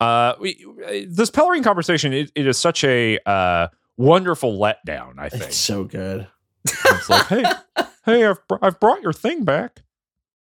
[0.04, 0.66] uh, we,
[1.08, 3.68] this Pellerine conversation, it, it is such a uh,
[3.98, 5.14] wonderful letdown.
[5.18, 6.28] I think it's so good.
[6.66, 7.44] it's like, hey,
[8.06, 9.84] hey, I've br- I've brought your thing back.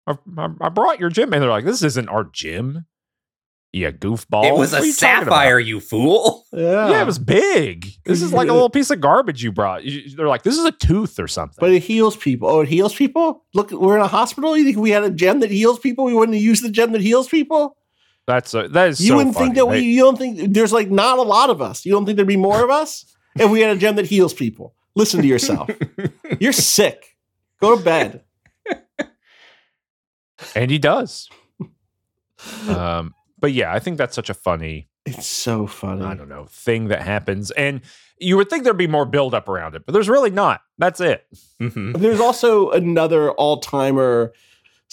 [0.07, 2.85] I've, I I brought your gym, and they're like, this isn't our gym.
[3.75, 4.45] Yeah, goofball.
[4.45, 6.45] it was What a you sapphire, you fool.
[6.53, 7.87] Yeah, Yeah, it was big.
[8.05, 9.83] This is like a little piece of garbage you brought.
[9.83, 11.57] You- They're like, this is a tooth or something.
[11.59, 12.47] But it heals people.
[12.49, 13.43] Oh, it heals people.
[13.55, 14.55] Look, we're in a hospital.
[14.55, 16.05] You think we had a gem that heals people?
[16.05, 17.75] We wouldn't use the gem that heals people.
[18.25, 19.59] That's a, that is You so wouldn't think funny.
[19.59, 19.79] that we.
[19.79, 21.85] You don't think there's like not a lot of us.
[21.85, 23.05] You don't think there'd be more of us
[23.37, 24.75] if we had a gem that heals people?
[24.95, 25.69] Listen to yourself.
[26.39, 27.17] You're sick.
[27.59, 28.21] Go to bed.
[30.55, 31.29] and he does.
[32.69, 36.03] um, but yeah, I think that's such a funny, It's so funny.
[36.05, 37.81] I don't know, thing that happens, and
[38.19, 40.61] you would think there'd be more build up around it, but there's really not.
[40.77, 41.25] That's it.
[41.61, 41.97] Mhm.
[41.97, 44.33] There's also another all timer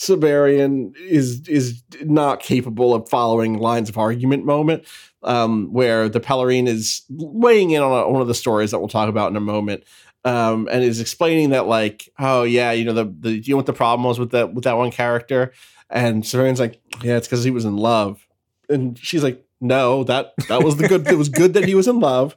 [0.01, 4.87] Severian is is not capable of following lines of argument moment.
[5.23, 8.89] Um, where the Pellerine is weighing in on a, one of the stories that we'll
[8.89, 9.85] talk about in a moment,
[10.25, 13.67] um, and is explaining that like, oh yeah, you know the the you know what
[13.67, 15.53] the problem was with that with that one character,
[15.91, 18.27] and Severian's like, yeah, it's because he was in love,
[18.71, 21.07] and she's like, no, that that was the good.
[21.09, 22.35] it was good that he was in love.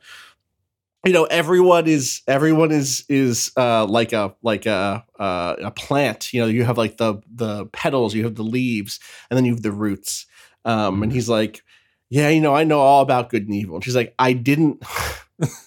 [1.05, 6.33] You know, everyone is everyone is is uh, like a like a uh, a plant.
[6.33, 8.99] You know, you have like the the petals, you have the leaves,
[9.29, 10.25] and then you have the roots.
[10.63, 11.61] Um, and he's like,
[12.09, 13.75] yeah, you know, I know all about good and evil.
[13.75, 14.81] And she's like, I didn't.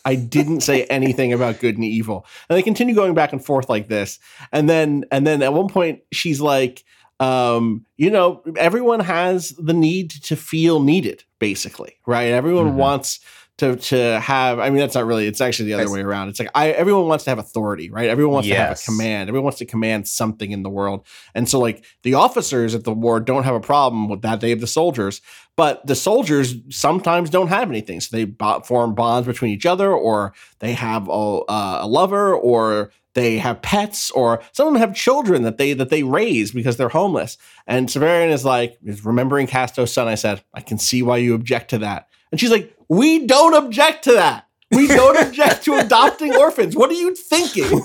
[0.06, 2.24] I didn't say anything about good and evil.
[2.48, 4.18] And they continue going back and forth like this.
[4.52, 6.82] And then and then at one point she's like,
[7.20, 12.28] um, you know, everyone has the need to feel needed, basically, right?
[12.32, 12.74] Everyone Mhm.
[12.76, 13.20] wants
[13.58, 16.28] to to have i mean that's not really it's actually the other way around.
[16.28, 18.08] It's like i everyone wants to have authority right?
[18.08, 19.28] Everyone wants to have a command.
[19.28, 21.06] Everyone wants to command something in the world.
[21.34, 24.40] And so like the officers at the war don't have a problem with that.
[24.40, 25.20] They have the soldiers
[25.56, 28.00] but the soldiers sometimes don't have anything.
[28.00, 28.30] So they
[28.64, 33.62] form bonds between each other or they have a, uh, a lover or they have
[33.62, 37.38] pets or some of them have children that they that they raise because they're homeless.
[37.66, 40.44] And Severian is like is remembering Casto's son I said.
[40.52, 44.12] I can see why you object to that and she's like we don't object to
[44.12, 44.46] that.
[44.70, 46.76] We don't object to adopting orphans.
[46.76, 47.82] What are you thinking?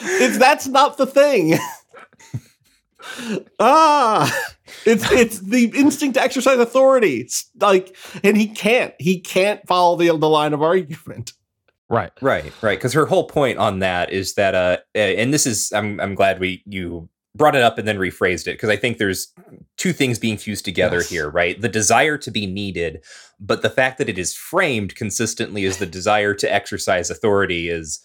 [0.00, 1.58] It's that's not the thing.
[3.58, 4.30] Ah
[4.84, 7.20] it's it's the instinct to exercise authority.
[7.20, 11.32] It's like and he can't he can't follow the, the line of argument.
[11.90, 12.12] Right.
[12.20, 12.78] Right, right.
[12.78, 16.14] Because her whole point on that is that, uh, uh, and this is, I'm, I'm
[16.14, 17.08] glad we you
[17.38, 19.32] brought it up and then rephrased it because I think there's
[19.78, 21.08] two things being fused together Yes.
[21.08, 21.58] here, right?
[21.58, 23.02] The desire to be needed,
[23.40, 28.00] but the fact that it is framed consistently as the desire to exercise authority is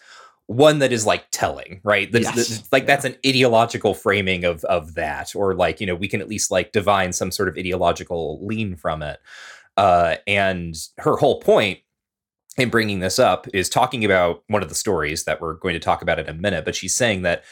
[0.48, 2.12] one that is like telling, right?
[2.12, 2.36] That's, Yes.
[2.36, 6.22] that's- like that's an ideological framing of of that, or like you know we can
[6.22, 9.20] at least like divine some sort of ideological lean from it.
[9.78, 11.80] Uh, and her whole point
[12.58, 15.80] in bringing this up is talking about one of the stories that we're going to
[15.80, 16.64] talk about in a minute.
[16.66, 17.44] But she's saying that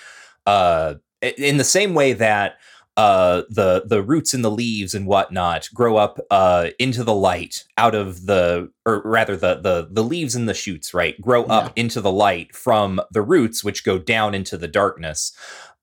[0.45, 2.57] uh, in the same way that
[2.97, 7.63] uh, the the roots and the leaves and whatnot grow up uh, into the light
[7.77, 11.71] out of the, or rather the the the leaves and the shoots, right, grow up
[11.77, 15.31] into the light from the roots, which go down into the darkness.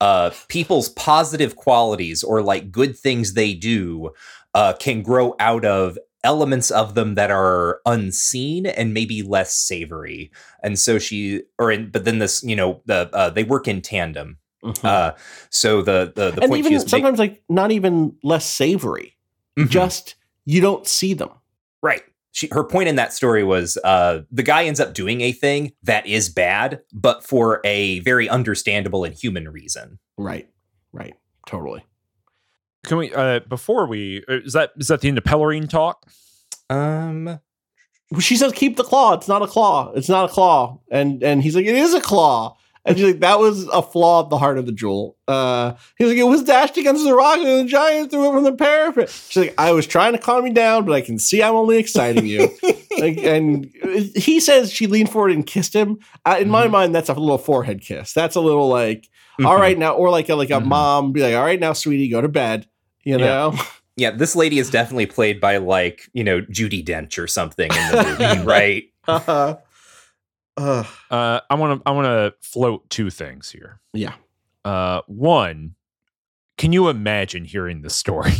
[0.01, 4.10] Uh, people's positive qualities or like good things they do
[4.55, 10.31] uh, can grow out of elements of them that are unseen and maybe less savory.
[10.62, 13.81] And so she, or in, but then this, you know, the uh, they work in
[13.81, 14.39] tandem.
[14.82, 15.12] Uh,
[15.51, 18.44] so the the the and point she even is ma- sometimes like not even less
[18.44, 19.16] savory
[19.59, 19.68] Mhm.
[19.68, 21.30] just you don't see them.
[21.82, 22.02] Right.
[22.32, 25.72] She, her point in that story was uh, the guy ends up doing a thing
[25.85, 29.98] that is bad, but for a very understandable and human reason.
[30.16, 30.48] right.
[30.93, 31.14] Right.
[31.47, 31.85] Totally.
[32.85, 36.05] Can we uh before we uh, is that is that the end of Pellerine talk?
[36.70, 37.39] Um,
[38.20, 39.14] she says keep the claw.
[39.14, 39.93] It's not a claw.
[39.94, 40.78] It's not a claw.
[40.90, 42.56] And and he's like it is a claw
[42.89, 46.09] and she's like that was a flaw at the heart of the jewel uh he's
[46.09, 49.09] like it was dashed against the rock and the giant threw it from the parapet
[49.09, 51.78] she's like i was trying to calm you down but i can see i'm only
[51.78, 52.51] exciting you
[52.98, 53.66] like, and
[54.16, 56.70] he says she leaned forward and kissed him uh, in my Mhm.
[56.73, 59.09] mind that's a little forehead kiss that's a little like
[59.44, 59.60] all mhm.
[59.60, 60.65] right now or like a like a Mhm.
[60.66, 62.66] mom be like all right now sweetie go to bed
[63.05, 63.55] you know
[63.97, 67.89] Yeah, this lady is definitely played by like you know Judi Dench or something in
[67.89, 68.85] the movie, right?
[69.09, 69.55] uh,
[70.59, 73.80] uh, Uh I want to I want to float two things here.
[73.93, 74.14] yeah
[74.64, 75.74] Uh one,
[76.56, 78.32] can you imagine hearing the story?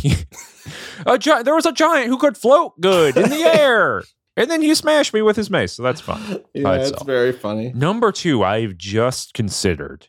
[1.05, 4.03] a gi- there was a giant who could float good in the air.
[4.37, 6.21] And then he smashed me with his mace, so that's fun.
[6.53, 10.07] yeah it's very funny Number two, I've just considered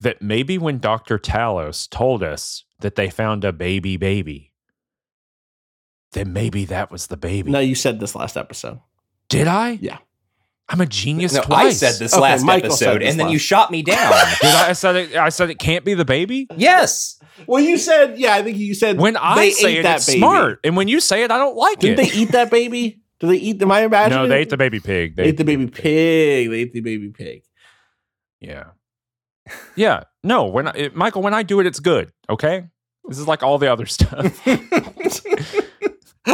[0.00, 1.18] that maybe when Dr.
[1.18, 4.52] Talos told us that they found a baby baby,
[6.12, 7.50] then maybe that was the baby.
[7.50, 8.80] no you said this last episode
[9.28, 9.78] Did I?
[9.80, 9.98] Yeah.
[10.68, 11.82] I'm a genius No, twice.
[11.82, 14.12] I said this Okay, last Michael episode, this and then you shot me down.
[14.42, 14.70] Did I?
[14.70, 15.14] I said it.
[15.16, 16.48] I said it can't be the baby.
[16.56, 19.82] yes, Well, you said, yeah, I think you said When I they say ate it,
[19.84, 20.18] that it's baby.
[20.18, 21.80] smart, and when you say it, I don't like it.
[21.96, 22.12] Didn't it.
[22.12, 23.00] they eat that baby?
[23.20, 23.62] Did they eat?
[23.62, 24.24] Am I imagining?
[24.24, 25.14] no, they ate the baby pig.
[25.16, 26.50] They ate the baby pig.
[26.50, 27.42] They ate the baby pig.
[28.40, 28.64] Yeah,
[29.76, 30.02] yeah.
[30.24, 32.10] No, when I, it, Michael, when I do it, it's good.
[32.28, 32.64] Okay,
[33.08, 34.46] this is like all the other stuff.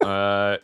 [0.00, 0.56] uh,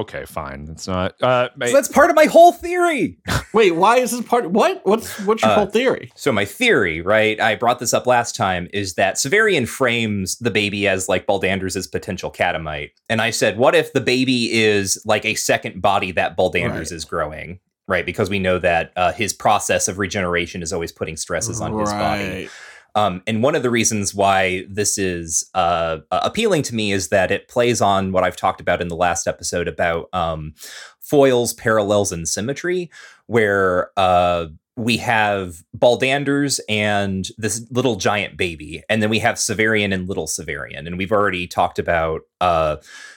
[0.00, 0.68] okay, fine.
[0.70, 1.14] It's not.
[1.22, 3.18] Uh, so that's part of my whole theory.
[3.54, 4.50] Wait, why is this part?
[4.50, 4.80] What?
[4.84, 6.10] What's what's your Uh, whole theory?
[6.14, 7.40] So my theory, right?
[7.40, 11.90] I brought this up last time, is that Severian frames the baby as like Baldanders'
[11.90, 16.36] potential catamite, and I said, what if the baby is like a second body that
[16.36, 16.92] Baldanders Right.
[16.92, 17.60] is growing?
[17.86, 18.06] right?
[18.06, 21.92] Because we know that uh, his process of regeneration is always putting stresses on his
[21.92, 22.48] body.
[22.94, 27.30] Um, and one of the reasons why this is uh, appealing to me is that
[27.30, 30.54] it plays on what I've talked about in the last episode about um,
[31.00, 32.90] foils, parallels, and symmetry,
[33.26, 34.46] where uh,
[34.76, 40.26] we have Baldanders and this little giant baby, and then we have Severian and little
[40.26, 42.76] Severian, and we've already talked about uh,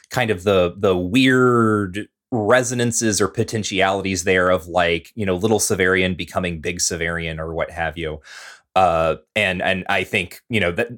[0.09, 6.15] kind of the the weird resonances or potentialities there of like you know little Severian
[6.15, 8.19] becoming big Severian or what have you.
[8.77, 10.89] Uh, and and I think you know that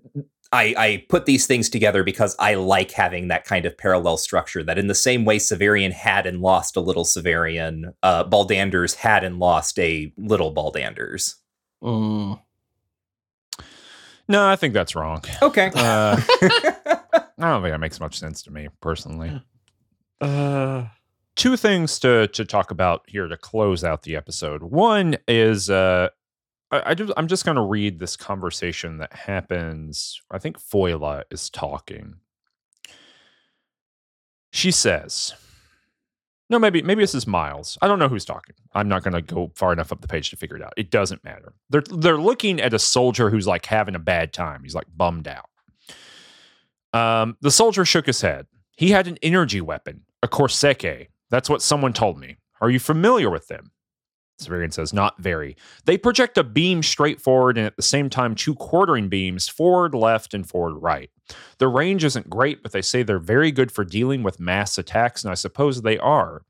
[0.51, 4.63] I, I put these things together because I like having that kind of parallel structure.
[4.63, 9.23] That in the same way Severian had and lost a little Severian, uh, Baldanders had
[9.23, 11.35] and lost a little Baldanders.
[11.81, 12.41] Mm.
[14.27, 15.23] No, I think that's wrong.
[15.41, 15.71] Okay.
[15.73, 16.99] Uh, I
[17.39, 19.41] don't think that makes much sense to me personally.
[20.19, 20.87] Uh,
[21.37, 24.63] Two things to to talk about here to close out the episode.
[24.63, 26.09] One is uh,
[26.71, 30.21] I, I just, I'm just going to read this conversation that happens.
[30.31, 32.15] I think Foila is talking.
[34.51, 35.33] She says,
[36.49, 37.77] "No, maybe maybe this is Miles.
[37.81, 38.55] I don't know who's talking.
[38.73, 40.73] I'm not going to go far enough up the page to figure it out.
[40.75, 41.53] It doesn't matter.
[41.69, 44.63] They're they're looking at a soldier who's like having a bad time.
[44.63, 45.49] He's like bummed out.
[46.93, 48.47] Um, the soldier shook his head.
[48.75, 51.07] He had an energy weapon, a Korseke.
[51.29, 52.37] That's what someone told me.
[52.61, 53.71] Are you familiar with them?
[54.39, 55.55] Severian says, Not very.
[55.85, 59.93] They project a beam straight forward and at the same time two quartering beams forward,
[59.93, 61.09] left, and forward, right.
[61.59, 65.23] The range isn't great, but they say they're very good for dealing with mass attacks,
[65.23, 66.43] and I suppose they are.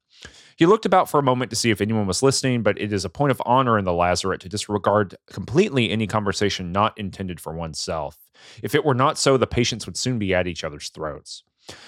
[0.60, 3.06] He looked about for a moment to see if anyone was listening, but it is
[3.06, 7.54] a point of honor in the Lazaret to disregard completely any conversation not intended for
[7.54, 8.18] oneself.
[8.62, 11.44] If it were not so, the patients would soon be at each other's throats.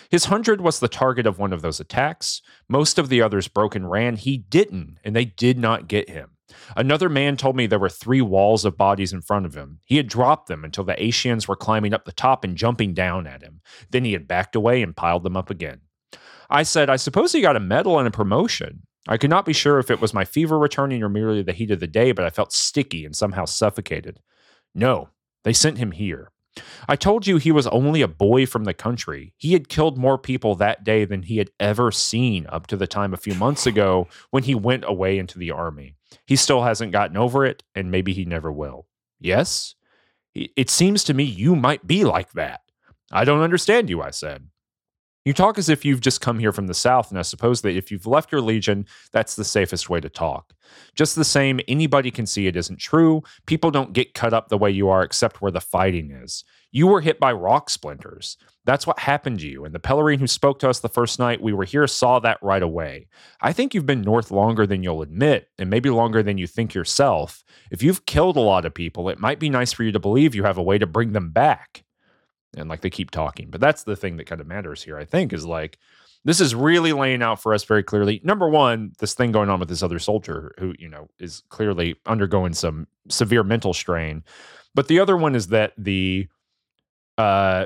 [0.10, 2.42] His hundred was the target of one of those attacks.
[2.68, 4.16] Most of the others broke and ran.
[4.16, 6.32] He didn't, and they did not get him.
[6.76, 9.80] Another man told me there were three walls of bodies in front of him.
[9.86, 13.28] He had dropped them until the Ascians were climbing up the top and jumping down
[13.28, 13.62] at him.
[13.90, 15.82] Then he had backed away and piled them up again.
[16.50, 18.86] I said, I suppose he got a medal and a promotion.
[19.08, 21.72] I could not be sure if it was my fever returning or merely the heat
[21.72, 24.20] of the day, but I felt sticky and somehow suffocated.
[24.76, 25.10] No,
[25.44, 26.31] they sent him here.
[26.88, 29.34] I told you he was only a boy from the country.
[29.38, 32.88] He had killed more people that day than he had ever seen up to the
[32.88, 35.96] time a few months ago when he went away into the army.
[36.26, 38.88] He still hasn't gotten over it, and maybe he never will.
[39.20, 39.76] Yes?
[40.34, 42.62] It seems to me you might be like that.
[43.12, 44.48] I don't understand you, I said.
[45.24, 47.76] You talk as if you've just come here from the South, and I suppose that
[47.76, 50.54] if you've left your legion, that's the safest way to talk.
[50.96, 53.22] Just the same, anybody can see it isn't true.
[53.46, 56.44] People don't get cut up the way you are, except where the fighting is.
[56.72, 58.36] You were hit by rock splinters.
[58.66, 59.64] That's what happened to you.
[59.64, 62.42] And the Pellerine who spoke to us the first night we were here saw that
[62.42, 63.08] right away.
[63.42, 66.74] I think you've been north longer than you'll admit, and maybe longer than you think
[66.74, 67.44] yourself.
[67.70, 70.34] If you've killed a lot of people, it might be nice for you to believe
[70.34, 71.84] you have a way to bring them back
[72.56, 73.50] and like they keep talking.
[73.50, 75.78] But that's the thing that kind of matters here, I think, is like
[76.24, 78.22] this is really laying out for us very clearly.
[78.24, 81.96] Number one, this thing going on with this other soldier who, you know, is clearly
[82.06, 84.24] undergoing some severe mental strain.
[84.76, 86.28] But the other one is that the
[87.18, 87.66] uh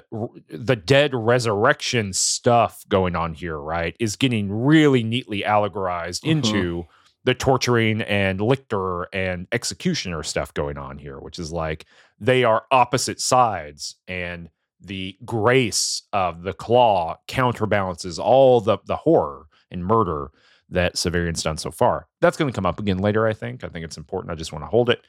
[0.49, 6.29] the dead resurrection stuff going on here, right, is getting really neatly allegorized Mhm.
[6.31, 6.85] into
[7.25, 11.85] the torturing and lictor and executioner stuff going on here, which is like
[12.19, 14.49] they are opposite sides and
[14.81, 20.31] the grace of the claw counterbalances all the the horror and murder
[20.69, 22.07] that Severian's done so far.
[22.21, 23.63] That's going to come up again later, I think.
[23.63, 24.31] I think it's important.
[24.31, 25.01] I just want to hold it.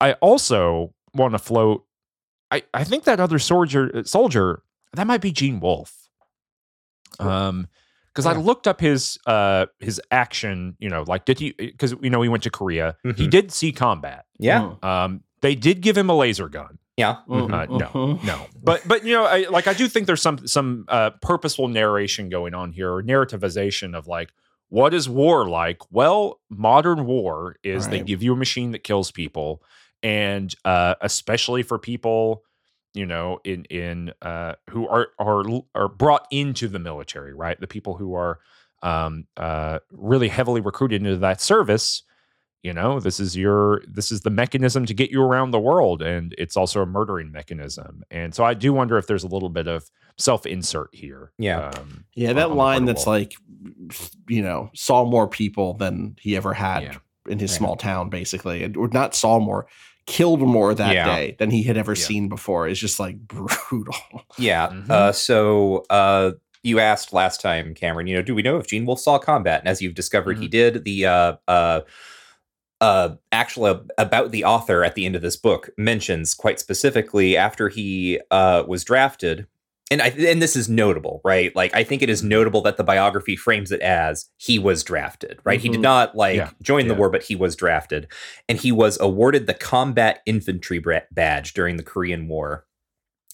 [0.00, 1.84] I also want to float.
[2.50, 4.62] I, I think that other soldier soldier
[4.94, 5.94] that might be Gene Wolfe.
[7.18, 7.68] Um,
[8.14, 10.76] because I looked up his uh his action.
[10.80, 11.52] You know, like did he?
[11.52, 12.96] Because you know he went to Korea.
[13.02, 13.30] He Mhm.
[13.30, 14.24] did see combat.
[14.38, 14.60] Yeah.
[14.82, 14.84] Mm.
[14.84, 16.78] Um, they did give him a laser gun.
[16.98, 17.18] Yeah.
[17.28, 18.24] Mm, Uh, no, mhm.
[18.24, 21.68] no, but but you know, I, like I do think there's some some uh, purposeful
[21.68, 24.32] narration going on here, or narrativization of like
[24.68, 25.78] what is war like.
[25.92, 29.62] Well, modern war is they give you a machine that kills people,
[30.02, 32.42] and uh, especially for people,
[32.94, 35.44] you know, in in uh, who are are
[35.76, 37.58] are brought into the military, right?
[37.60, 38.40] The people who are
[38.82, 42.02] um, uh, really heavily recruited into that service
[42.62, 46.02] you know this is your this is the mechanism to get you around the world
[46.02, 49.48] and it's also a murdering mechanism and so i do wonder if there's a little
[49.48, 51.68] bit of self-insert here Yeah.
[51.70, 53.34] um, Yeah, that line that's like,
[54.28, 56.96] you know, saw more people than he ever had Yeah.
[57.28, 57.58] in his Yeah.
[57.58, 59.68] small town, basically, and or not saw more,
[60.06, 61.04] killed more that Yeah.
[61.06, 62.02] day than he had ever Yeah.
[62.04, 62.66] seen before.
[62.66, 63.94] Is just like brutal.
[64.36, 64.68] Yeah.
[64.70, 64.90] Mhm.
[64.90, 66.32] Uh, so uh,
[66.64, 69.60] you asked last time, Cameron, you know, do we know if Gene Wolfe saw combat?
[69.60, 70.42] And as you've discovered, Mm-hmm.
[70.42, 70.84] he did.
[70.84, 71.80] The uh,
[72.80, 77.36] uh, uh, actually about the author at the end of this book mentions quite specifically
[77.36, 79.46] after he uh, was drafted.
[79.90, 81.54] And I and this is notable, right?
[81.56, 82.28] Like I think it Mm-hmm.
[82.28, 85.60] notable that the biography frames it as he was drafted, right?
[85.60, 85.82] He did Mhm.
[85.82, 88.06] not like Yeah, join the war, but he was drafted,
[88.50, 90.78] and he was awarded the combat infantry
[91.10, 92.66] badge during the Korean War.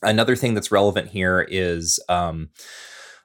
[0.02, 2.50] Another thing that's relevant here is um,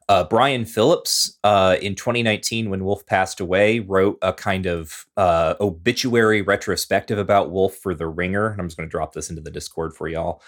[0.09, 5.53] uh, Brian Phillips uh, in 2019, when Wolfe passed away, wrote a kind of uh,
[5.61, 8.47] obituary retrospective about Wolfe for The Ringer.
[8.47, 10.41] And I'm just going to drop this into the Discord for y'all.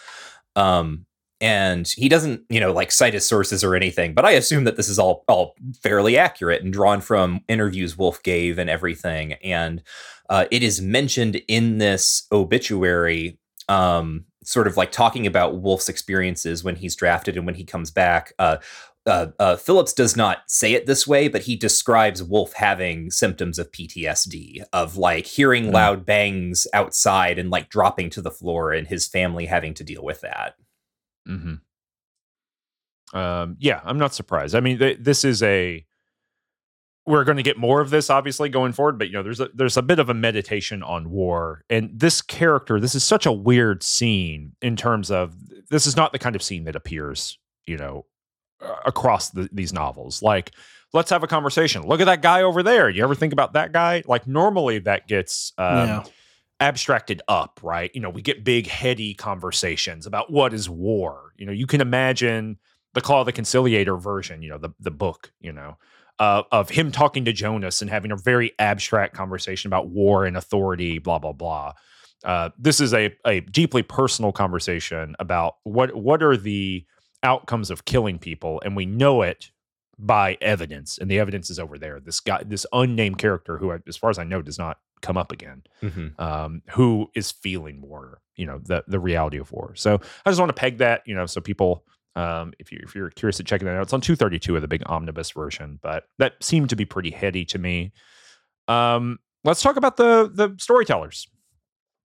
[0.56, 1.06] Um,
[1.40, 4.78] and he doesn't, you know, like cite his sources or anything, but I assume that
[4.78, 9.34] this is all all fairly accurate and drawn from interviews Wolfe gave and everything.
[9.34, 9.82] And
[10.30, 13.40] uh, it is mentioned in this obituary
[13.70, 17.92] um, sort of like talking about Wolfe's experiences when he's drafted and when he comes
[17.92, 18.34] back.
[18.40, 18.58] Uh,
[19.06, 23.58] uh, uh, Phillips does not say it this way, but he describes Wolfe having symptoms
[23.58, 25.74] of PTSD, of like hearing Mm.
[25.74, 30.04] loud bangs outside and like dropping to the floor, and his family having to deal
[30.04, 30.56] with that.
[31.26, 31.56] hmm
[33.14, 34.56] Um, yeah, I'm not surprised.
[34.56, 35.86] I mean, th- this is a.
[37.08, 39.00] We're going to get more of this, obviously, going forward.
[39.00, 42.22] But you know, there's a there's a bit of a meditation on war, and this
[42.22, 42.80] character.
[42.80, 45.36] This is such a weird scene in terms of
[45.70, 48.06] this is not the kind of scene that appears, you know,
[48.86, 50.22] across the, these novels.
[50.22, 50.52] Like,
[50.94, 51.88] let's have a conversation.
[51.88, 52.90] Look at that guy over there.
[52.90, 54.04] You ever think about that guy?
[54.06, 56.04] Like, normally that gets um, yeah.
[56.60, 57.92] abstracted up, right?
[57.94, 61.34] You know, we get big, heady conversations about what is war.
[61.38, 62.58] You know, you can imagine
[62.94, 65.78] the Claw of the Conciliator version, you know, the the book, you know,
[66.20, 70.36] uh, of him talking to Jonas and having a very abstract conversation about war and
[70.36, 71.74] authority, blah blah blah.
[72.24, 76.86] Uh, this is a a deeply personal conversation about what what are the
[77.24, 79.52] outcomes of killing people, and we know it
[79.98, 82.00] by evidence, and the evidence is over there.
[82.00, 85.32] This guy, this unnamed character, who, as far as I know, does not come up
[85.32, 85.64] again
[86.20, 89.74] um, who is feeling war, you know, the the reality of war.
[89.76, 91.84] So I just want to peg that, you know, so people,
[92.16, 94.68] um, if you if you're curious to checking that out, it's on 232 of the
[94.68, 97.92] big omnibus version, but that seemed to be pretty heady to me.
[98.68, 101.28] Um, let's talk about the the storytellers.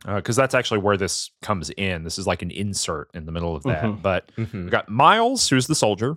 [0.05, 2.05] Because that's actually where this comes in.
[2.05, 3.85] This is like an insert in the middle of that.
[3.85, 4.03] Mhm.
[4.03, 4.65] But Mhm.
[4.65, 6.17] we got Miles, who's the soldier,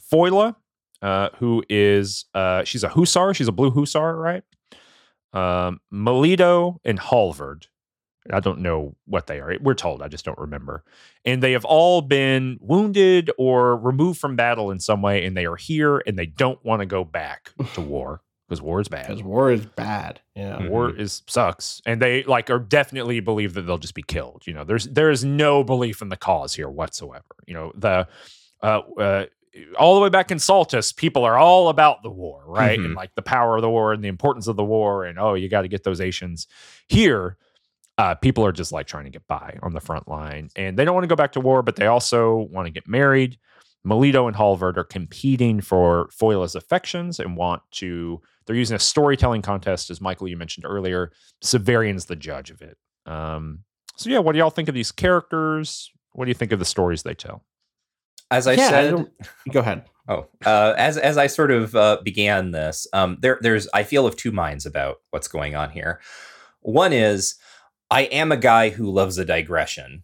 [0.00, 0.54] Foila,
[1.00, 3.32] uh, who is uh, she's a hussar.
[3.34, 4.42] She's a blue hussar, right?
[5.32, 7.66] Um, Melito and Halvard.
[8.30, 9.56] I don't know what they are.
[9.60, 10.02] We're told.
[10.02, 10.84] I just don't remember.
[11.24, 15.46] And they have all been wounded or removed from battle in some way, and they
[15.46, 18.20] are here, and they don't want to go back to war
[18.50, 19.06] because war is bad.
[19.06, 20.20] Because war is bad.
[20.34, 20.58] Yeah.
[20.58, 20.68] Mhm.
[20.70, 24.42] War is sucks, and they like are definitely believe that they'll just be killed.
[24.46, 27.24] You know, there's there is no belief in the cause here whatsoever.
[27.46, 28.08] You know, the
[28.62, 29.26] uh, uh,
[29.78, 32.78] all the way back in Saltus, people are all about the war, right?
[32.78, 32.96] And Mhm.
[32.96, 35.48] like the power of the war and the importance of the war, and oh, you
[35.48, 36.46] got to get those Ascians
[36.88, 37.36] here.
[37.98, 40.84] Uh, people are just like trying to get by on the front line, and they
[40.84, 43.38] don't want to go back to war, but they also want to get married.
[43.82, 48.20] Melito and Halvard are competing for Foila's affections and want to.
[48.46, 51.12] They're using a storytelling contest, as Michael you mentioned earlier.
[51.42, 52.76] Severian's the judge of it.
[53.06, 53.60] Um,
[53.96, 55.90] so yeah, what do y'all think of these characters?
[56.12, 57.44] What do you think of the stories they tell?
[58.30, 59.12] As I Yeah, said, don't-
[59.52, 59.84] Go ahead.
[60.08, 64.06] Oh, uh, as as I sort of uh, began this, um, there there's I feel
[64.06, 66.00] of two minds about what's going on here.
[66.62, 67.36] One is
[67.90, 70.02] I am a guy who loves a digression,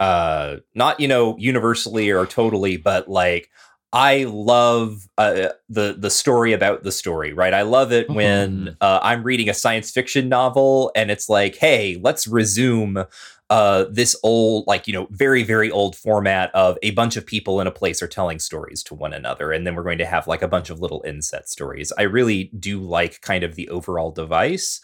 [0.00, 3.48] uh, not you know universally or totally, but like
[3.92, 7.54] I love uh, the the story about the story, right?
[7.54, 11.98] I love it when uh, I'm reading a science fiction novel and it's like, hey,
[12.02, 13.06] let's resume
[13.48, 17.60] uh, this old, like, you know, very, very old format of a bunch of people
[17.60, 19.52] in a place are telling stories to one another.
[19.52, 21.92] And then we're going to have like a bunch of little inset stories.
[21.96, 24.80] I really do like kind of the overall device.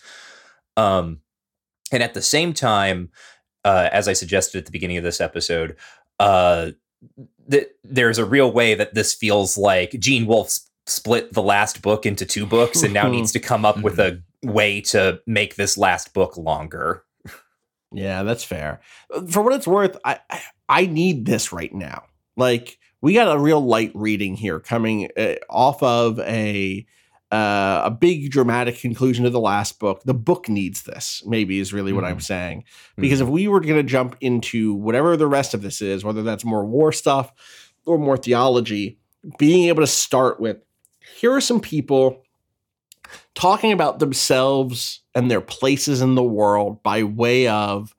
[0.76, 1.20] Um,
[1.90, 3.10] and at the same time,
[3.64, 5.76] uh, as I suggested at the beginning of this episode,
[6.20, 6.70] uh,
[7.50, 12.04] th- there's a real way that this feels like Gene Wolfe split the last book
[12.06, 15.78] into two books and now needs to come up with a way to make this
[15.78, 17.04] last book longer.
[17.92, 18.80] Yeah, that's fair.
[19.28, 20.18] For what it's worth, I
[20.68, 22.04] I- need this right now.
[22.36, 26.86] Like we got a real light reading here coming uh, off of a
[27.32, 30.02] uh, a big dramatic conclusion to the last book.
[30.04, 31.22] The book needs this.
[31.26, 32.64] Maybe is really what I'm saying.
[32.96, 36.22] Because if we were going to jump into whatever the rest of this is, whether
[36.22, 37.32] that's more war stuff
[37.86, 38.98] or more theology,
[39.38, 40.59] being able to start with
[41.16, 42.22] here are some people
[43.34, 47.94] talking about themselves and their places in the world by way of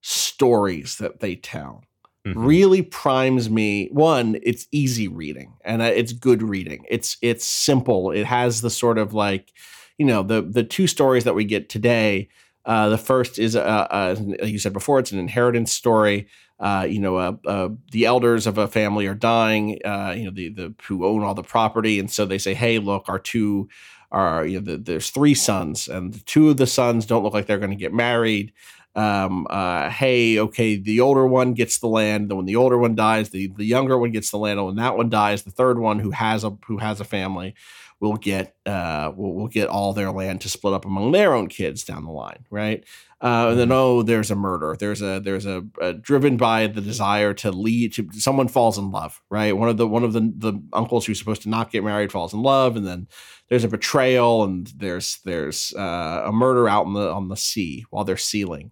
[0.00, 1.84] stories that they tell.
[2.34, 2.46] Mhm.
[2.46, 3.88] really primes me.
[3.92, 6.84] One, it's easy reading and uh, it's good reading.
[6.90, 8.10] It's it's simple.
[8.10, 9.52] It has the sort of like,
[9.98, 12.28] you know, the the two stories that we get today.
[12.64, 16.26] Uh, the first is, uh, uh, you said before, it's an inheritance story.
[16.60, 19.70] Uh, you know, uh, the elders of a family are dying.
[19.70, 23.08] You know, the the who own all the property, and so they say, "Hey, look,
[23.08, 23.68] our two
[24.10, 27.46] are you know, the, there's three sons, and two of the sons don't look like
[27.46, 28.52] they're going to get married."
[28.98, 32.28] Um, uh, hey, okay, the older one gets the land.
[32.30, 34.58] Then when the older one dies, the the younger one gets the land.
[34.58, 37.54] And when that one dies, the third one who has a who has a family
[38.00, 41.48] will get uh will, will get all their land to split up among their own
[41.48, 42.84] kids down the line, right?
[43.20, 44.76] Uh, and then oh, there's a murder.
[44.78, 48.92] There's a there's a, a driven by the desire to lead to someone falls in
[48.92, 49.56] love, right?
[49.56, 52.32] One of the one of the the uncles who's supposed to not get married falls
[52.32, 53.08] in love, and then
[53.48, 57.84] there's a betrayal, and there's there's uh, a murder out on the on the sea
[57.90, 58.70] while they're sealing.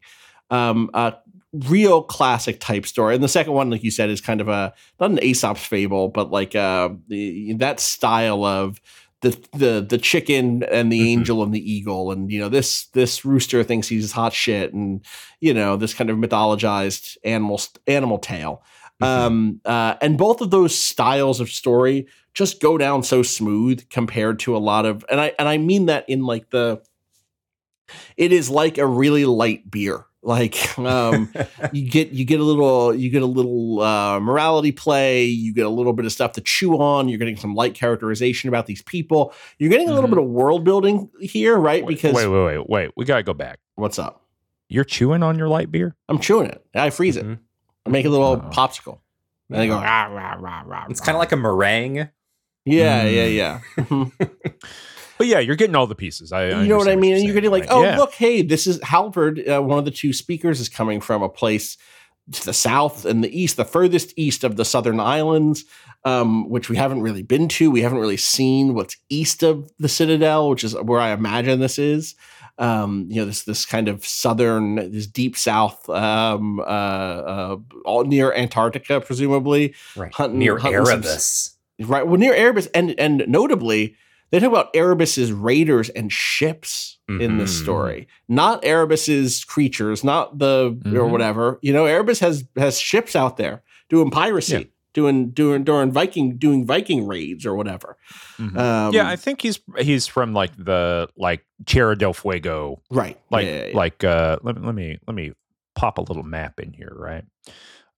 [0.48, 1.14] Um, a
[1.52, 3.14] real classic type story.
[3.14, 6.08] And the second one, like you said, is kind of a not an Aesop's fable,
[6.08, 8.80] but like uh, that style of
[9.30, 11.06] the the the chicken and the Mhm.
[11.18, 15.04] angel and the eagle, and you know this this rooster thinks he's hot shit, and
[15.40, 18.62] you know this kind of mythologized animal animal tale.
[19.02, 19.06] Mhm.
[19.06, 24.38] Um, uh, and both of those styles of story just go down so smooth compared
[24.40, 26.80] to a lot of, and I and I mean that in like the,
[28.16, 30.05] it is like a really light beer.
[30.26, 31.32] Like um,
[31.72, 35.24] you get you get a little you get a little uh, morality play.
[35.24, 37.08] You get a little bit of stuff to chew on.
[37.08, 39.32] You're getting some light characterization about these people.
[39.58, 40.14] You're getting a little Mhm.
[40.14, 41.84] bit of world building here, right?
[41.84, 42.90] Wait, because wait, wait, wait, wait.
[42.96, 43.60] We gotta go back.
[43.76, 44.22] what's up?
[44.68, 45.94] You're chewing on your light beer.
[46.08, 46.60] I'm chewing it.
[46.74, 47.24] I freeze it.
[47.24, 47.38] Mhm.
[47.86, 48.50] I make a little Oh.
[48.52, 48.98] popsicle.
[49.48, 50.06] And they go Yeah.
[50.08, 50.86] rah rah rah rah.
[50.90, 52.08] It's kind of like a meringue.
[52.64, 53.14] yeah, Mm.
[53.14, 53.60] yeah, yeah.
[55.18, 56.32] But yeah, you're getting all the pieces.
[56.32, 57.14] I, you know what I mean?
[57.14, 57.62] And you're you're getting saying.
[57.68, 57.98] like, oh, yeah.
[57.98, 59.46] look, hey, this is Halvard.
[59.48, 61.76] Uh, one of the two speakers is coming from a place
[62.32, 65.64] to the south and the east, the furthest east of the southern islands,
[66.04, 67.70] um, which we haven't really been to.
[67.70, 71.78] We haven't really seen what's east of the Citadel, which is where I imagine this
[71.78, 72.14] is.
[72.58, 78.04] Um, you know, this this kind of southern, this deep south, um, uh, uh, all
[78.04, 79.74] near Antarctica, presumably.
[79.94, 80.12] Right.
[80.14, 81.56] Hunting- Near hunting some- Erebus.
[81.78, 82.06] Right.
[82.06, 83.94] Well, near Erebus, and and notably,
[84.30, 87.62] they talk about Erebus's raiders and ships in this Mhm.
[87.62, 91.10] story, not Erebus's creatures, not the or Mhm.
[91.10, 91.58] whatever.
[91.62, 94.62] You know, Erebus has has ships out there doing piracy, Yeah.
[94.94, 97.96] doing doing doing Viking doing Viking raids or whatever.
[98.38, 98.56] Mhm.
[98.58, 103.16] Um, yeah, I think he's he's from like the like Tierra del Fuego right.
[103.30, 105.32] like Yeah, yeah, like uh let, let me let me
[105.76, 107.24] pop a little map in here right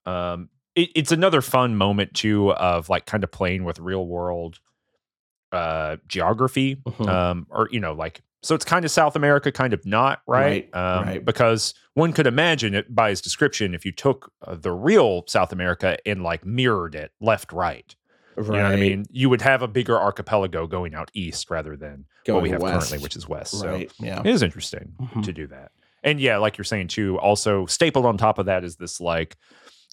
[0.04, 4.58] um it, it's another fun moment too of like kind of playing with real world
[5.52, 7.08] uh geography Mhm.
[7.08, 10.68] um or you know like so it's kind of south america kind of not right,
[10.74, 11.24] Right, um right.
[11.24, 15.52] because one could imagine it by his description if you took uh, the real south
[15.52, 17.94] america and like mirrored it left right
[18.36, 21.76] you know what i mean you would have a bigger archipelago going out east rather
[21.76, 22.90] than what we have west.
[22.90, 23.82] currently which is west so.
[23.98, 24.20] Yeah.
[24.20, 25.24] it is interesting Mhm.
[25.24, 25.72] to do that.
[26.04, 29.36] And yeah, like you're saying too, also stapled on top of that is this like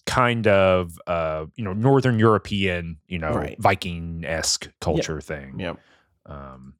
[0.06, 3.56] kind of uh, you know, northern European, you know, Right.
[3.58, 5.58] Viking-esque culture thing.
[5.58, 5.74] Yeah.
[6.26, 6.74] Um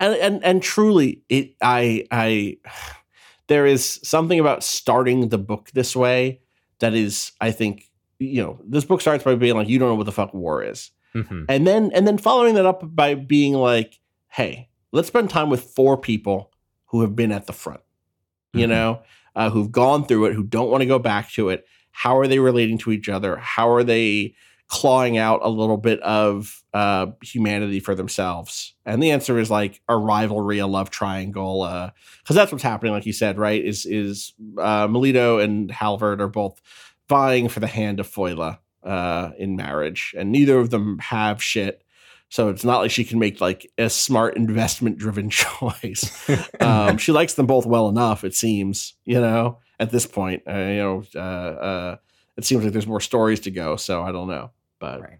[0.00, 2.56] and and and truly it i i
[3.48, 6.40] there is something about starting the book this way
[6.80, 7.84] that is i think
[8.18, 10.62] you know this book starts by being like you don't know what the fuck war
[10.62, 11.44] is Mhm.
[11.48, 15.62] and then and then following that up by being like hey let's spend time with
[15.62, 16.50] four people
[16.86, 17.80] who have been at the front
[18.54, 18.70] you Mhm.
[18.70, 19.02] know
[19.36, 22.26] uh, who've gone through it who don't want to go back to it how are
[22.26, 23.36] they relating to each other?
[23.36, 24.34] How are they
[24.68, 28.74] clawing out a little bit of uh, humanity for themselves?
[28.86, 31.92] And the answer is like a rivalry a love triangle
[32.22, 33.62] because that's what's happening like you said right?
[33.62, 36.60] Is is uh, melito and halvard are both
[37.08, 41.84] vying for the hand of foila uh, in marriage and neither of them have shit.
[42.32, 46.28] So it's not like she can make like a smart investment driven choice.
[46.60, 48.94] Um, she likes them both well enough, it seems.
[49.04, 51.96] You know, at this point, uh, you know, uh, uh,
[52.36, 53.76] it seems like there's more stories to go.
[53.76, 55.18] So I don't know, but Right.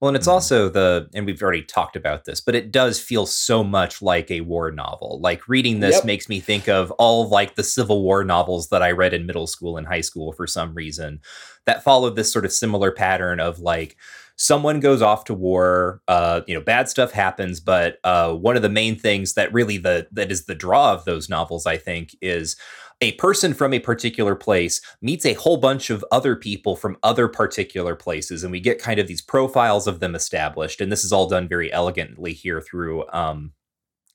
[0.00, 0.32] Well, and it's Mhm.
[0.32, 4.30] also the, and we've already talked about this, but it does feel so much like
[4.30, 5.20] a war novel.
[5.22, 6.04] Like reading this Yep.
[6.04, 9.46] makes me think of all like the Civil War novels that I read in middle
[9.46, 11.20] school and high school for some reason
[11.66, 13.96] that followed this sort of similar pattern of like
[14.36, 18.62] someone goes off to war, uh, you know, bad stuff happens, but uh, one of
[18.62, 22.14] the main things that really the that is the draw of those novels, I think,
[22.20, 22.56] is
[23.00, 27.28] a person from a particular place meets a whole bunch of other people from other
[27.28, 31.12] particular places and we get kind of these profiles of them established and this is
[31.12, 33.52] all done very elegantly here through um,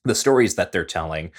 [0.04, 1.30] the stories that they're telling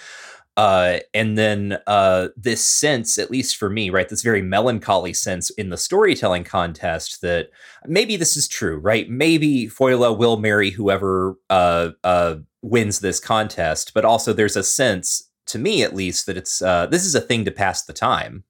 [0.56, 5.50] Uh, and then uh, this sense, at least for me, right, this very melancholy sense
[5.58, 7.50] in the storytelling contest that
[7.88, 9.10] maybe this is true, right?
[9.10, 15.28] Maybe Foila will marry whoever uh, uh, wins this contest, but also there's a sense,
[15.48, 18.44] to me at least, that it's uh, this is a thing to pass the time.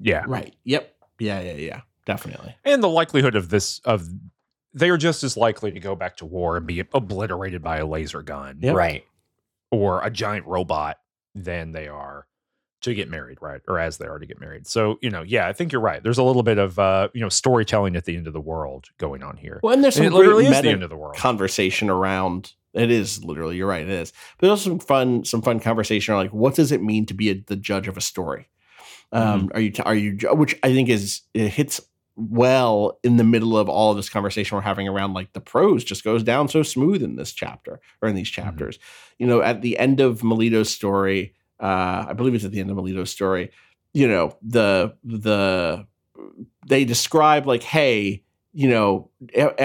[0.00, 0.24] Yeah.
[0.26, 0.54] Right.
[0.64, 0.94] Yep.
[1.18, 1.40] Yeah.
[1.40, 1.52] Yeah.
[1.54, 1.80] Yeah.
[2.04, 2.54] Definitely.
[2.64, 4.06] And the likelihood of this of
[4.74, 7.86] they are just as likely to go back to war and be obliterated by a
[7.86, 8.74] laser gun Yep.
[8.76, 9.04] Right.
[9.70, 10.98] or a giant robot
[11.34, 12.26] than they are
[12.82, 13.62] to get married, right?
[13.66, 14.66] Or as they are to get married.
[14.66, 16.02] So, you know, yeah, I think you're right.
[16.02, 18.84] There's a little bit of uh, you know, storytelling at the end of the world
[18.98, 19.60] going on here.
[19.62, 21.16] Well, and there's And some it literally great is the end of the world.
[21.16, 22.52] conversation around.
[22.76, 23.56] It is literally.
[23.56, 23.82] You're right.
[23.82, 24.12] It is.
[24.38, 27.34] But also some fun, some fun conversation like what does it mean to be a,
[27.46, 28.48] the judge of a story?
[29.12, 29.72] Um, Are you?
[29.84, 30.18] Are you?
[30.32, 31.80] Which I think is it hits
[32.16, 35.84] well in the middle of all of this conversation we're having around like the prose
[35.84, 38.78] just goes down so smooth in this chapter or in these chapters.
[39.18, 42.70] You know, at the end of Melito's story, uh, I believe it's at the end
[42.70, 43.50] of Melito's story.
[43.94, 45.86] You know, the the
[46.66, 48.24] they describe like, hey,
[48.58, 49.10] you know,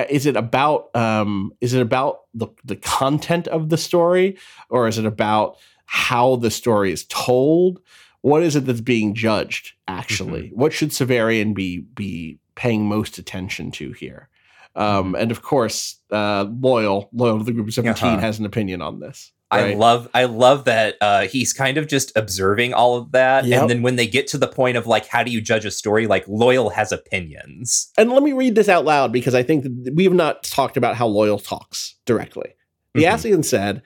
[0.10, 4.38] is it about um, is it about the the content of the story,
[4.70, 5.56] or is it about
[5.86, 7.80] how the story is told?
[8.20, 9.72] What is it that's being judged?
[9.88, 14.28] Actually, what should Severian be be paying most attention to here?
[14.76, 18.20] Um, and of course, uh, loyal loyal to the group of 17 Uh-huh.
[18.20, 19.32] has an opinion on this.
[19.52, 23.62] I love I love that uh, he's kind of just observing all of that, Yep.
[23.62, 25.72] and then when they get to the point of like, how do you judge a
[25.72, 26.08] story?
[26.08, 27.92] Like, Loyal has opinions.
[27.98, 30.78] and let me read this out loud because I think that we have not talked
[30.78, 32.56] about how loyal talks directly.
[32.94, 33.04] The.
[33.04, 33.82] Ascian said,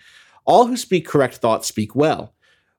[0.46, 2.34] All who speak correct thought speak well.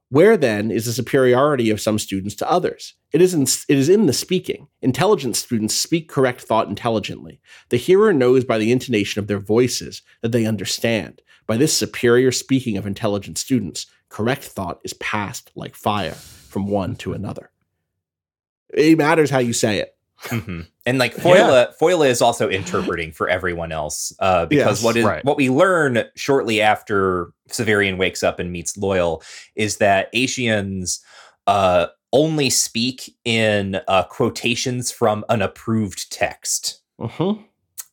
[0.09, 2.95] Where then is the superiority of some students to others?
[3.13, 4.69] It is, in, it is in the speaking.
[4.81, 7.41] Intelligent students speak correct thought intelligently.
[7.71, 11.23] The hearer knows by the intonation of their voices that they understand.
[11.47, 16.97] By this superior speaking of intelligent students, correct thought is passed like fire from one
[16.97, 17.51] to another.
[18.73, 19.93] It matters how you say it.
[20.25, 20.67] Mhm.
[20.87, 25.05] And like Foila, Foila is also interpreting for everyone else uh, because Yes, what is
[25.05, 25.25] right.
[25.25, 29.23] what we learn shortly after Severian wakes up and meets Loyal
[29.57, 31.01] is that Ascians
[31.47, 36.81] uh, only speak in uh, quotations from an approved text.
[36.99, 37.45] Mhm.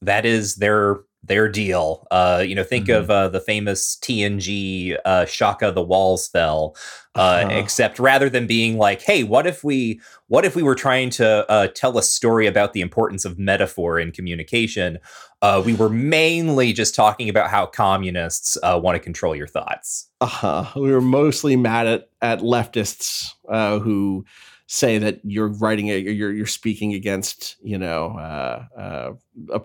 [0.01, 2.05] that is their their deal.
[2.11, 2.97] Uh, you know, think Mhm.
[2.97, 6.75] of uh, the famous TNG uh, Shaka the Walls fell.
[7.15, 7.59] Uh, Uh-huh.
[7.59, 11.49] Except rather than being like, "Hey, what if we what if we were trying to
[11.49, 14.97] uh, tell a story about the importance of metaphor in communication?"
[15.41, 20.09] Uh, we were mainly just talking about how communists uh, want to control your thoughts.
[20.21, 20.65] Uh-huh.
[20.75, 24.25] We were mostly mad at at leftists uh, who
[24.67, 29.11] say that you're writing a, you're you're speaking against you know uh, uh,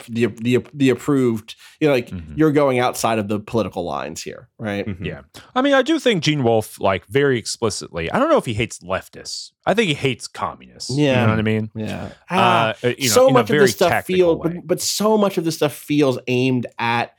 [0.08, 2.36] the the the approved you know like Mhm.
[2.36, 5.04] you're going outside of the political lines here right Mhm.
[5.06, 5.20] Yeah.
[5.54, 8.54] I mean, I do think Gene Wolfe, like, very explicitly, I don't know if he
[8.54, 9.52] hates leftists.
[9.66, 10.90] I think he hates communists.
[10.90, 11.24] Yeah, You Yeah.
[11.26, 11.70] know what I mean?
[11.74, 12.34] yeah Uh,
[12.82, 15.56] uh, you know, so much of this stuff feels but, but so much of this
[15.56, 17.14] stuff feels aimed at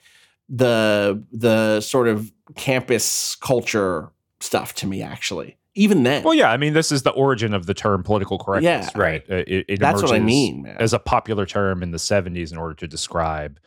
[0.50, 6.52] the the sort of campus culture stuff to me actually even then Well, yeah.
[6.52, 9.02] I mean, this is the origin of the term political correctness, Yeah.
[9.02, 9.24] right?
[9.30, 12.52] Uh, It, it that's what i mean man as a popular term in the 70s
[12.52, 13.60] in order to describe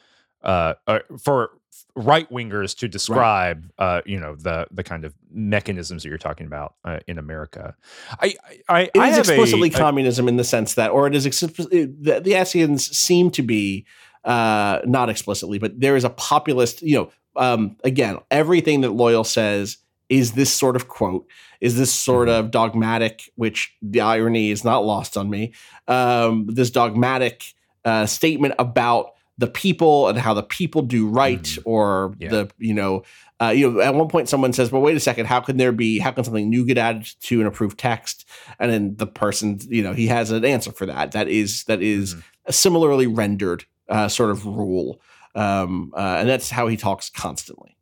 [0.43, 1.51] uh, uh for
[1.95, 6.47] right wingers to describe uh you know the the kind of mechanisms that you're talking
[6.47, 7.74] about uh, in America.
[8.20, 8.35] I
[8.69, 11.15] I, It I is have a- explicitly a- communism in the sense that, or it
[11.15, 13.87] is explicitly, the, the Ascians seem to be
[14.24, 19.24] uh, not explicitly, but there is a populist, you know, um, again, everything that Loyal
[19.24, 21.27] says is this sort of quote,
[21.62, 22.47] is this sort Mm-hmm.
[22.47, 25.52] of dogmatic, which the irony is not lost on me,
[25.89, 31.59] um, this dogmatic uh, statement about the people and how the people do right, Mhm.
[31.64, 32.30] or Yeah.
[32.30, 33.02] the, you know,
[33.40, 35.26] uh, you know, at one point someone says, "Well, wait a second.
[35.26, 35.98] How can there be?
[35.98, 38.24] How can something new get added to an approved text?"
[38.60, 41.12] And then the person, you know, he has an answer for that.
[41.12, 42.22] That is that is Mhm.
[42.47, 45.01] a similarly rendered uh, sort of rule,
[45.34, 47.76] um, uh, and that's how he talks constantly.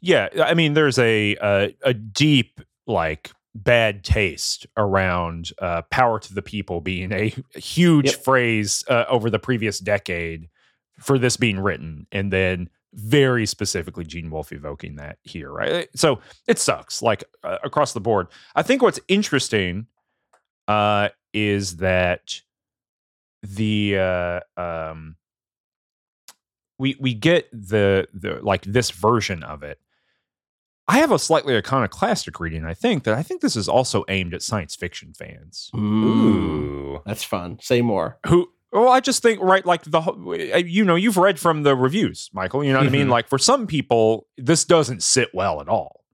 [0.00, 6.34] Yeah, I mean, there's a a, a deep like bad taste around uh, "power to
[6.34, 8.24] the people" being a huge Yep.
[8.24, 10.48] phrase uh, over the previous decade
[11.00, 15.88] for this being written, and then very specifically Gene Wolfe evoking that here, right?
[15.94, 18.28] So it sucks, like uh, across the board.
[18.54, 19.86] I think what's interesting
[20.68, 22.40] uh, is that
[23.42, 25.16] the uh, um,
[26.78, 29.78] we we get the the like this version of it.
[30.88, 32.64] I have a slightly iconoclastic reading.
[32.64, 37.00] I think that I think this is also aimed at science fiction fans Ooh.
[37.04, 37.58] that's fun.
[37.60, 38.18] Say more.
[38.26, 38.48] who.
[38.72, 42.28] Well, I just think right, like the uh, you know you've read from the reviews,
[42.34, 42.62] Michael.
[42.62, 43.06] You know what I mean.
[43.06, 43.10] Mhm.
[43.10, 46.04] Like for some people, this doesn't sit well at all.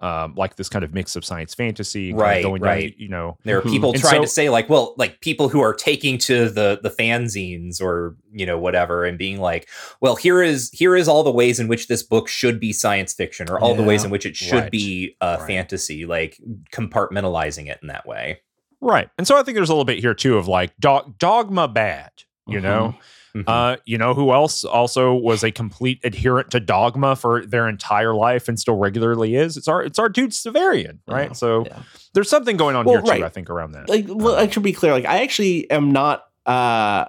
[0.00, 2.94] Um, like this kind of mix of science fantasy, kind of Right, going down, right.
[2.98, 3.70] you know, There are Mhm.
[3.70, 6.80] people And trying so- to say like, well, like people who are taking to the
[6.82, 9.68] the fanzines or you know whatever and being like,
[10.00, 13.14] well, here is here is all the ways in which this book should be science
[13.14, 14.70] fiction or all the ways in which it should Right.
[14.70, 15.46] be uh, Right.
[15.46, 16.38] fantasy, like
[16.72, 18.40] compartmentalizing it in that way.
[18.80, 19.08] right.
[19.16, 22.10] And so I think there's a little bit here too of like dog, dogma bad,
[22.46, 22.94] you know.
[23.36, 23.44] Mhm.
[23.48, 28.14] Uh, you know who else also was a complete adherent to dogma for their entire
[28.14, 29.56] life and still regularly is?
[29.56, 31.30] It's our it's our dude Severian, right?
[31.30, 31.82] Yeah, so yeah.
[32.12, 33.24] there's something going on Well, here too.
[33.24, 33.88] I think around that.
[33.88, 34.92] like well, I should be clear.
[34.92, 36.24] Like I actually am not.
[36.46, 37.06] uh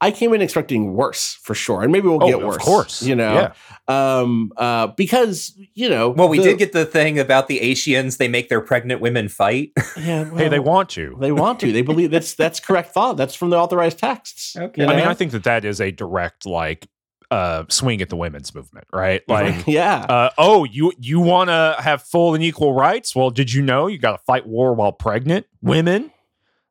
[0.00, 2.56] I came in expecting worse for sure, and maybe we'll Oh, get of worse.
[2.58, 3.02] course.
[3.02, 3.32] you know.
[3.34, 3.52] Yeah.
[3.88, 4.52] Um.
[4.56, 4.88] Uh.
[4.88, 6.10] Because you know.
[6.10, 8.16] well, we the- did get the thing about the Ascians.
[8.16, 9.72] They make their pregnant women fight.
[9.96, 10.24] Yeah.
[10.36, 11.16] hey, they want to.
[11.20, 11.72] They want to.
[11.72, 13.16] They believe that's that's correct thought.
[13.16, 14.56] That's from the authorized texts.
[14.56, 14.82] Okay.
[14.82, 15.06] you I mean.
[15.06, 16.88] I think that that is a direct like
[17.30, 19.22] uh swing at the women's movement, right?
[19.28, 19.66] Like.
[19.66, 20.00] yeah.
[20.00, 23.14] Uh, oh, you you want to have full and equal rights?
[23.14, 25.46] Well, did you know you got to fight war while pregnant?
[25.62, 26.10] Women,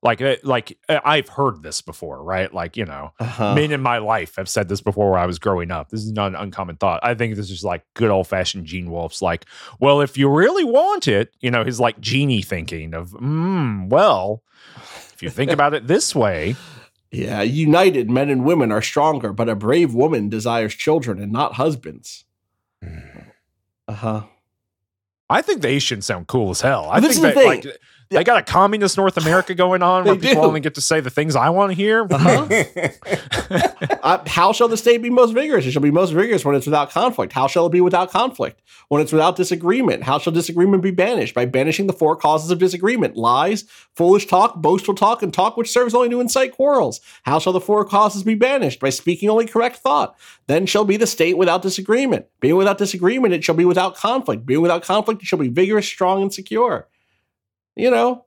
[0.04, 2.54] like, uh, like uh, I've heard this before, right?
[2.54, 3.56] Like, you know, Uh-huh.
[3.56, 5.90] men in my life have said this before where I was growing up.
[5.90, 7.00] This is not an uncommon thought.
[7.04, 9.46] I think this is like good old fashioned Gene Wolfe's like,
[9.80, 14.44] well, if you really want it, you know, his like genie thinking of, mm, well,
[15.14, 16.56] if you think about it this way,
[17.16, 21.54] Yeah, united men and women are stronger, but a brave woman desires children and not
[21.54, 22.26] husbands.
[23.88, 24.24] Uh huh.
[25.30, 26.90] I think the Ascians sound cool as hell.
[26.92, 27.78] I This think is that the like
[28.10, 28.18] thing.
[28.18, 30.48] they got a communist North America going on where They people do.
[30.48, 32.08] only get to say the things I want to hear.
[32.10, 32.48] Uh-huh.
[34.04, 35.66] Uh, how shall the state be most vigorous?
[35.66, 37.32] It shall be most vigorous when it's without conflict.
[37.32, 38.62] How shall it be without conflict?
[38.90, 40.04] When it's without disagreement.
[40.04, 41.34] How shall disagreement be banished?
[41.34, 43.64] By banishing the four causes of disagreement lies,
[43.96, 47.00] foolish talk, boastful talk, and talk which serves only to incite quarrels.
[47.24, 48.82] How shall the four causes be banished?
[48.82, 50.18] By speaking only correct thought.
[50.48, 52.26] Then shall be the state without disagreement.
[52.42, 54.46] Being without disagreement, it shall be without conflict.
[54.46, 56.90] Being without conflict, it shall be vigorous, strong, and secure.
[57.76, 58.26] You know,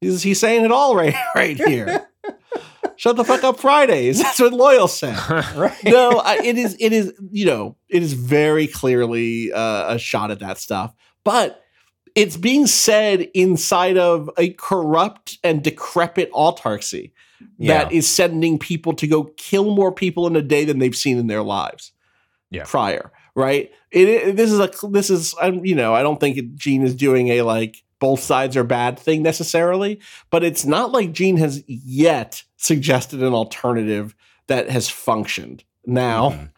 [0.00, 2.06] he's, he's saying it all right, right here.
[2.96, 4.22] Shut the fuck up, Fridays.
[4.22, 5.18] That's what Loyal said.
[5.56, 5.76] right.
[5.84, 6.76] No, I, it is.
[6.78, 7.12] It is.
[7.32, 10.94] You know, it is very clearly uh, a shot at that stuff,
[11.24, 11.60] but
[12.14, 17.10] it's being said inside of a corrupt and decrepit autarky
[17.58, 21.18] that is sending people to go kill more people in a day than they've seen
[21.18, 21.90] in their lives.
[22.50, 22.64] Yeah.
[22.64, 23.72] Prior, right?
[23.90, 24.70] It, it- this is a.
[24.88, 25.34] This is.
[25.40, 28.98] Um, you know, I don't think Gene is doing a like both sides are bad
[28.98, 30.00] thing necessarily,
[30.30, 34.14] but it's not like Gene has yet suggested an alternative
[34.46, 35.64] that has functioned.
[35.86, 36.50] Now, Mhm.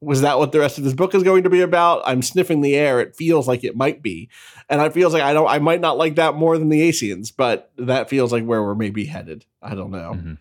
[0.00, 2.02] was that what the rest of this book is going to be about?
[2.04, 3.00] I'm sniffing the air.
[3.00, 4.28] It feels like it might be,
[4.68, 5.48] and I feels like I don't.
[5.48, 8.74] I might not like that more than the Ascians, but that feels like where we're
[8.74, 9.46] maybe headed.
[9.62, 10.12] I don't know.
[10.16, 10.38] Mhm.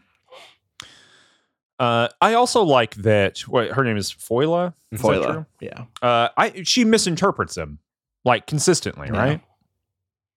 [1.79, 3.39] Uh, I also like that.
[3.41, 4.73] What her name is Foila.
[4.95, 7.79] Foila, yeah, Uh, I she misinterprets him
[8.23, 9.19] like consistently, Yeah.
[9.19, 9.41] right?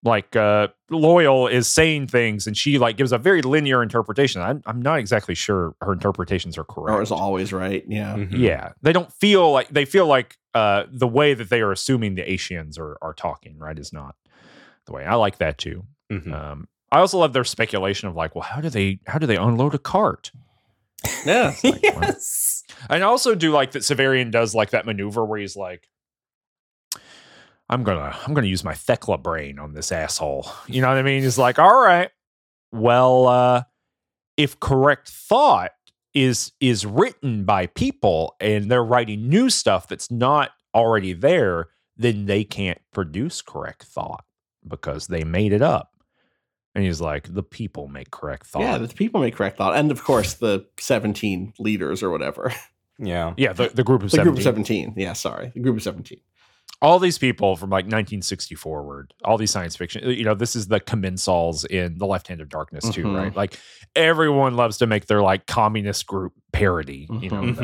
[0.07, 4.41] Like uh, loyal is saying things, and she like gives a very linear interpretation.
[4.41, 6.95] I'm I'm not exactly sure her interpretations are correct.
[6.97, 7.85] or is always right.
[7.89, 8.39] Yeah, Mhm.
[8.39, 12.15] Yeah, they don't feel like they feel like uh, the way that they are assuming
[12.15, 14.15] the Ascians are are talking, right, is not
[14.87, 15.05] the way.
[15.05, 15.85] I like that too.
[16.11, 16.33] Mhm.
[16.33, 19.37] Um, I also love their speculation of like, well, how do they how do they
[19.37, 20.31] unload a cart?
[21.25, 21.53] yeah.
[21.63, 22.63] like, well, yes.
[22.89, 25.89] And I also do like that Severian does like that maneuver where he's like,
[27.69, 30.49] I'm gonna I'm gonna use my Thecla brain on this asshole.
[30.67, 31.23] You know what I mean?
[31.23, 32.11] He's like, all right,
[32.73, 33.63] well, uh,
[34.37, 35.73] if correct thought
[36.15, 42.27] is is written by people and they're writing new stuff that's not already there, then
[42.27, 44.25] they can't produce correct thought
[44.67, 45.91] because they made it up.
[46.75, 48.61] And he's like, the people make correct thought.
[48.61, 52.53] Yeah, the people make correct thought, and of course the seventeen leaders or whatever.
[52.99, 53.35] Yeah.
[53.37, 54.25] yeah, the, the group of The 17.
[54.25, 54.95] group of seventeen.
[54.97, 56.21] Yeah, sorry, the group of seventeen.
[56.83, 60.69] All these people from like 1960 forward, all these science fiction, you know, this is
[60.69, 63.17] the commensals in The Left Hand of Darkness too, Mhm.
[63.17, 63.35] right?
[63.37, 63.59] Like
[63.95, 67.57] everyone loves to make their like communist group parody, you know, Mhm.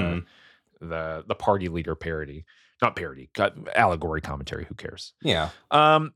[0.80, 2.44] the, the the party leader parody,
[2.80, 3.28] not parody,
[3.76, 4.64] allegory commentary.
[4.64, 5.12] Who cares?
[5.22, 5.50] Yeah.
[5.70, 6.14] Um,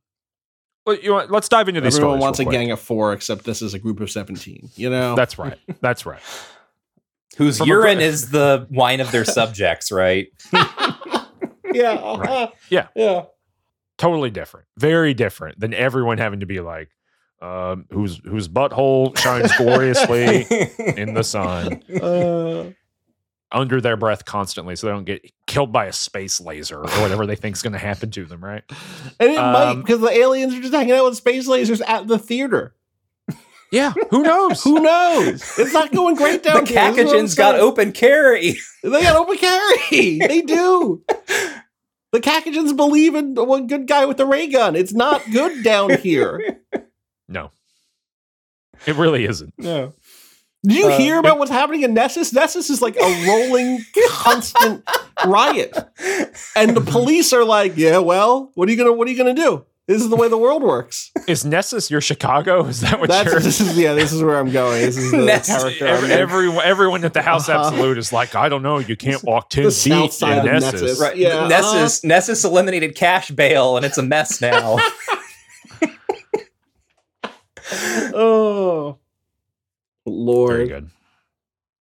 [0.87, 3.79] know, let's dive into these Everyone wants a gang of four, except this is a
[3.79, 4.71] group of seventeen.
[4.75, 5.59] You know, That's right.
[5.81, 6.21] That's right.
[7.37, 10.29] Whose From urine gr- is the wine of their subjects, right?
[11.83, 12.49] yeah, uh-huh.
[12.71, 12.89] Yeah.
[12.95, 13.25] yeah.
[13.99, 14.67] Totally different.
[14.77, 16.91] Very different than everyone having to be like,
[17.41, 20.47] um, whose whose butthole shines gloriously
[20.97, 21.83] in the sun.
[21.91, 22.71] Uh,
[23.53, 27.27] under their breath constantly so they don't get killed by a space laser or whatever
[27.27, 28.65] they think is going to happen to them, right?
[29.21, 32.09] and it might Um, because the aliens are just hanging out with space lasers at
[32.09, 32.75] the theater.
[33.73, 34.63] Yeah, who knows?
[34.65, 35.59] Who knows?
[35.59, 36.93] It's not going great the down here.
[36.93, 38.57] This is what got open carry.
[38.83, 40.19] They got open carry.
[40.19, 41.03] They do.
[42.17, 44.75] The Cacogens believe in the one good guy with the ray gun.
[44.75, 46.61] It's not good down here.
[47.29, 47.51] No,
[48.87, 49.53] it really isn't.
[49.59, 49.93] No.
[50.65, 52.33] Did you Uh, hear about what's happening in Nessus?
[52.33, 54.83] Nessus is like a rolling, constant
[55.27, 55.77] riot,
[56.55, 59.35] and the police are like, "Yeah, well, what are you gonna what are you gonna
[59.35, 59.67] do?
[59.89, 62.65] This is the way the world works." Is Nessus your Chicago?
[62.67, 63.41] Is that what That's you're?
[63.41, 64.81] this is yeah, this is where I'm going.
[64.83, 65.87] This is the Nessus- character.
[65.87, 67.67] Every, I'm everyone, everyone at the House Uh-huh.
[67.69, 70.55] Absolute is like, I don't know, you can't walk ten The feet south side in
[70.55, 70.81] of Nessus.
[70.83, 71.01] Nessus.
[71.01, 71.17] Right.
[71.17, 71.49] Yeah, uh-huh.
[71.49, 74.77] Nessus Nessus eliminated cash bail and it's a mess now.
[78.15, 78.99] oh,
[80.05, 80.69] Very Lord.
[80.69, 80.91] good.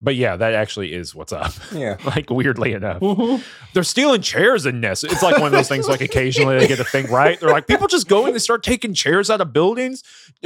[0.02, 1.52] But yeah, that actually is what's up.
[1.74, 1.98] yeah.
[2.06, 3.44] like weirdly enough, Mhm.
[3.74, 5.12] they're stealing chairs in Nessus.
[5.12, 5.90] It's like one of those things.
[5.90, 7.38] Like occasionally they get a thing right.
[7.40, 10.04] They're like people just go and they start taking chairs out of buildings.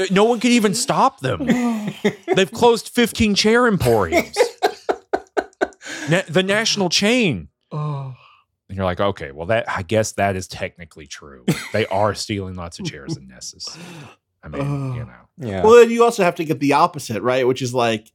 [0.10, 1.46] No one can even stop them.
[2.36, 4.36] They've closed fifteen chair emporiums.
[6.10, 7.50] Na- the national chain.
[7.72, 8.16] Oh.
[8.70, 11.46] And you're like, okay, well, that I guess that is technically true.
[11.74, 13.68] They are stealing lots of chairs in Nessus.
[14.42, 15.64] I mean, you know, Yeah.
[15.64, 17.48] Well, then you also have to get the opposite, right?
[17.48, 18.12] Which is like,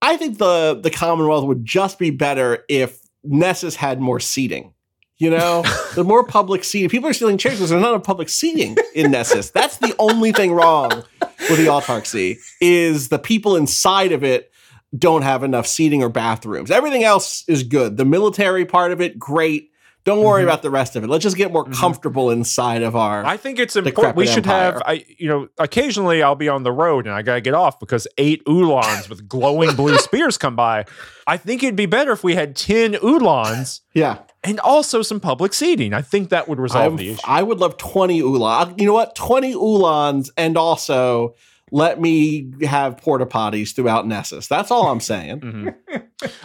[0.00, 4.74] I think the the Commonwealth would just be better if Nessus had more seating.
[5.16, 5.64] You know,
[5.94, 6.88] the more public seating.
[6.88, 9.50] People are stealing chairs because there's not enough public seating in Nessus.
[9.50, 14.52] That's the only thing wrong with the autarky is the people inside of it
[14.96, 16.70] don't have enough seating or bathrooms.
[16.70, 17.96] Everything else is good.
[17.96, 19.70] The military part of it, great.
[20.08, 20.46] Don't worry Mhm.
[20.46, 21.08] about the rest of it.
[21.08, 21.74] Let's just get more Mhm.
[21.74, 23.24] comfortable inside of our.
[23.26, 24.16] I think it's important.
[24.16, 24.80] We should have.
[24.86, 28.08] I, you know, occasionally I'll be on the road and I gotta get off because
[28.16, 30.86] eight Ulans with glowing blue spears come by.
[31.26, 34.18] I think it'd be better if we had ten Ulans yeah.
[34.42, 35.92] and also some public seating.
[35.92, 37.20] I think that would resolve I'm- the issue.
[37.26, 38.74] I would love 20 Ulan.
[38.78, 39.14] You know what?
[39.14, 41.34] 20 Ulans and also
[41.70, 44.48] let me have porta potties throughout Nessus.
[44.48, 45.40] That's all I'm saying.
[45.40, 45.74] Mhm.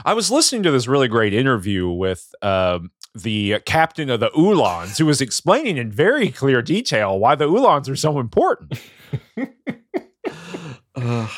[0.03, 4.97] I was listening to this really great interview with um, the captain of the Ulans,
[4.97, 8.79] who was explaining in very clear detail why the Ulans are so important.
[10.95, 11.29] Ugh.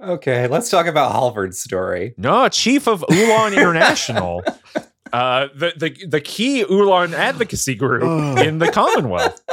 [0.00, 2.14] Okay, let's talk about Halvard's story.
[2.18, 4.42] No, chief of Ulan International,
[5.12, 8.38] uh, the, the the key Ulan advocacy group Ugh.
[8.44, 9.40] in the Commonwealth.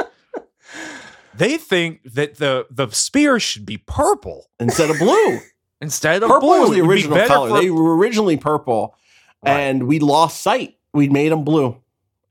[1.34, 5.40] They think that the the spear should be purple Instead of blue.
[5.80, 6.60] instead of purple blue.
[6.62, 7.50] was the original color.
[7.52, 8.96] for- they were originally purple
[9.44, 9.60] Right.
[9.62, 10.76] and we lost sight.
[10.94, 11.78] We made them blue.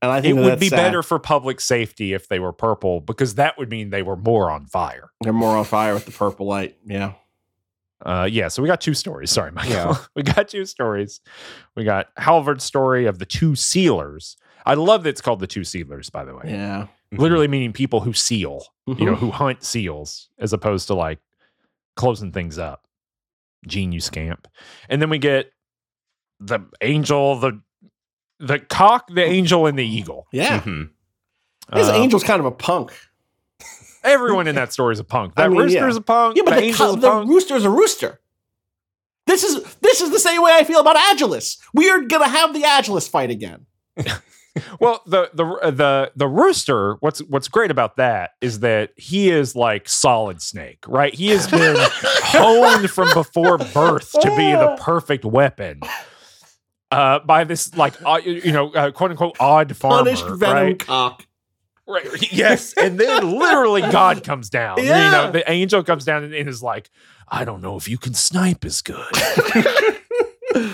[0.02, 0.76] And I think it would be sad.
[0.76, 4.50] better for public safety if they were purple because that would mean they were more
[4.50, 5.10] on fire.
[5.20, 6.76] They're more on fire with the purple light.
[6.86, 7.12] Yeah.
[8.04, 9.30] Uh, yeah, so we got two stories.
[9.30, 9.72] Sorry, Michael.
[9.72, 9.96] Yeah.
[10.14, 11.20] we got two stories.
[11.76, 14.38] We got Halvard's story of the two sealers.
[14.64, 16.44] I love that it's called the two sealers, by the way.
[16.46, 16.86] Yeah.
[17.12, 19.18] Literally meaning people who seal, you know, Mhm.
[19.18, 21.18] who hunt seals, as opposed to like
[21.96, 22.86] closing things up.
[23.66, 24.48] Gene, you scamp.
[24.88, 25.52] And then we get
[26.38, 27.60] the angel, the
[28.40, 30.26] the cock, the angel, and the eagle.
[30.32, 30.60] Yeah.
[30.60, 30.90] Mhm.
[31.72, 32.92] This Uh, angel's kind of a punk.
[34.02, 35.34] Everyone in that story is a punk.
[35.36, 35.98] That I mean, rooster's yeah.
[35.98, 36.36] a punk.
[36.36, 37.28] Yeah, but the the, angel's co- a the punk.
[37.30, 38.20] rooster's a rooster.
[39.26, 41.58] This is this is the same way I feel about Agilus.
[41.74, 43.66] We are gonna have the Agilus fight again.
[44.80, 46.96] Well, the the the the rooster.
[46.98, 51.14] What's what's great about that is that he is like solid snake, right?
[51.14, 55.80] He has been honed from before birth to be the perfect weapon.
[56.90, 60.78] Uh, by this like uh, you know uh, quote unquote odd farmer, Punished venom right?
[60.78, 61.24] cock.
[61.86, 62.32] Right.
[62.32, 64.78] Yes, and then literally God comes down.
[64.78, 65.10] You Yeah.
[65.10, 66.90] know, the angel comes down and, and is like,
[67.28, 69.04] "I don't know if you can snipe as good,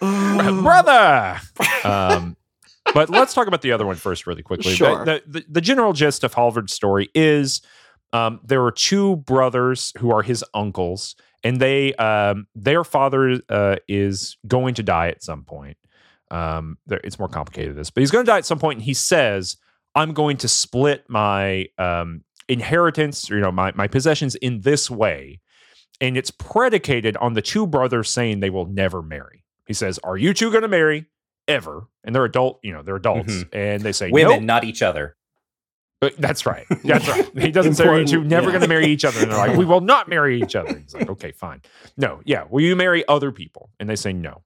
[0.00, 1.40] brother."
[1.84, 2.36] Um,
[2.94, 4.72] but let's talk about the other one first, really quickly.
[4.74, 5.04] Sure.
[5.04, 7.60] The, the, the general gist of Halvard's story is
[8.12, 11.14] um, there are two brothers who are his uncles,
[11.44, 15.76] and they um, their father uh, is going to die at some point.
[16.30, 18.84] Um, it's more complicated than this, but he's going to die at some point, and
[18.84, 19.56] he says,
[19.94, 24.90] "I'm going to split my um, inheritance, or, you know, my my possessions in this
[24.90, 25.40] way."
[26.02, 29.44] And it's predicated on the two brothers saying they will never marry.
[29.66, 31.06] He says, "Are you two going to marry
[31.48, 33.48] ever?" And they're adult, you know, they're adults, Mhm.
[33.52, 35.16] and they say, Women, "Nope." not each other.
[36.00, 36.66] But that's right.
[36.82, 37.38] That's right.
[37.38, 38.52] He doesn't say you two never yeah.
[38.52, 39.20] going to marry each other.
[39.20, 40.78] And they're like, we will not marry each other.
[40.78, 41.60] He's like, okay, fine.
[41.98, 42.44] No, yeah.
[42.48, 43.68] Will you marry other people?
[43.78, 44.42] And they say no.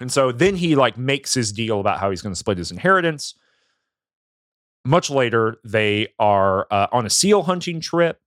[0.00, 2.72] And so then he like makes his deal about how he's going to split his
[2.72, 3.34] inheritance.
[4.84, 8.20] Much later, they are uh, on a seal hunting trip,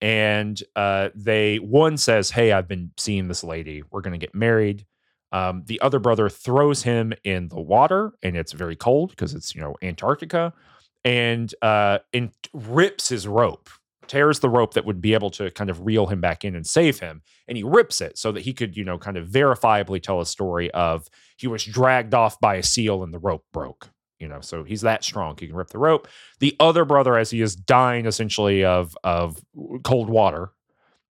[0.00, 3.84] and uh, they one says, "Hey, I've been seeing this lady.
[3.92, 4.86] We're going to get married."
[5.30, 9.54] Um, the other brother throws him in the water, and it's very cold because it's
[9.54, 10.52] you know Antarctica
[11.04, 13.68] and uh and rips his rope
[14.06, 16.66] tears the rope that would be able to kind of reel him back in and
[16.66, 20.02] save him and he rips it so that he could you know kind of verifiably
[20.02, 23.90] tell a story of he was dragged off by a seal and the rope broke
[24.20, 25.34] you know, so he's that strong.
[25.40, 26.06] He can rip the rope.
[26.38, 29.42] The other brother, as he is dying essentially of of
[29.82, 30.50] cold water,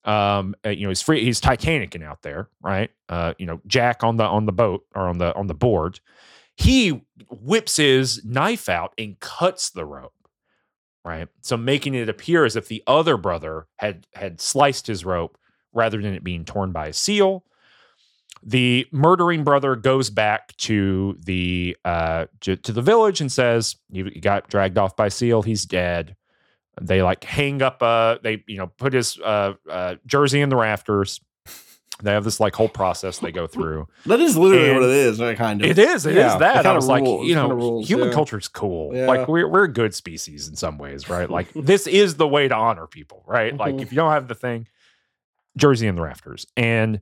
[0.04, 1.24] um, uh, you know, he's free.
[1.24, 2.90] He's Titanicing out there, right?
[3.08, 6.00] Uh, you know, Jack on the on the boat or on the on the board.
[6.60, 7.00] He
[7.30, 10.12] whips his knife out and cuts the rope,
[11.06, 11.26] right?
[11.40, 15.38] So making it appear as if the other brother had had sliced his rope
[15.72, 17.44] rather than it being torn by a seal.
[18.42, 24.02] The murdering brother goes back to the uh, to, to the village and says he
[24.20, 25.40] got dragged off by seal.
[25.40, 26.14] He's dead.
[26.78, 27.82] They like hang up.
[27.82, 31.22] Uh, they you know put his uh, uh, jersey in the rafters.
[32.02, 33.88] They have this like whole process they go through.
[34.06, 35.20] That is literally And what it is.
[35.20, 35.68] Right, kind of.
[35.70, 36.06] It is.
[36.06, 36.66] It is Yeah, it that.
[36.66, 38.14] I was like, rules, you know, rules, human yeah.
[38.14, 38.94] culture is cool.
[38.94, 39.06] Yeah.
[39.06, 41.28] Like we're we're a good species in some ways, right?
[41.30, 43.56] Like this is the way to honor people, right?
[43.56, 43.82] Like Mhm.
[43.82, 44.66] if you don't have the thing,
[45.56, 47.00] jersey in the rafters, and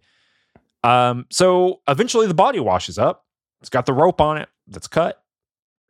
[0.84, 3.24] um, so eventually the body washes up.
[3.60, 5.22] It's got the rope on it that's cut,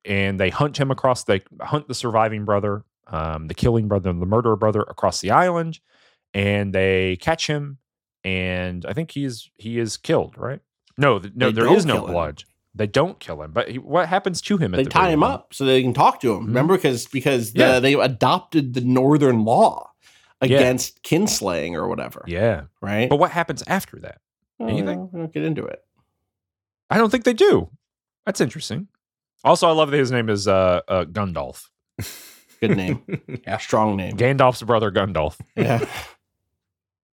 [0.04, 1.24] and they hunt him across.
[1.24, 5.80] They hunt the surviving brother, um, the killing brother, the murderer brother across the island,
[6.34, 7.78] and they catch him.
[8.24, 10.60] And I think he's he is killed, right?
[10.96, 12.12] No, th- no, They there no kill him.
[12.12, 12.44] blood.
[12.74, 14.74] They don't kill him, but he, what happens to him?
[14.74, 15.32] At They the tie him end?
[15.32, 16.44] up so they can talk to him.
[16.44, 16.46] Mhm.
[16.48, 17.80] Remember, because because the, Yeah.
[17.80, 19.90] they adopted the northern law
[20.42, 20.58] Yeah.
[20.58, 22.24] against kinslaying or whatever.
[22.26, 23.08] Yeah, Right.
[23.08, 24.20] but what happens after that?
[24.60, 25.08] Oh, anything?
[25.12, 25.80] We don't get into it.
[26.90, 27.70] I don't think they do.
[28.26, 28.88] That's interesting.
[29.44, 31.68] Also, I love that his name is uh, uh, Gundalf,
[32.60, 33.02] Good name.
[33.46, 33.56] yeah.
[33.58, 34.16] Strong name.
[34.16, 35.38] Gandalf's brother Gundalf.
[35.56, 35.84] Yeah.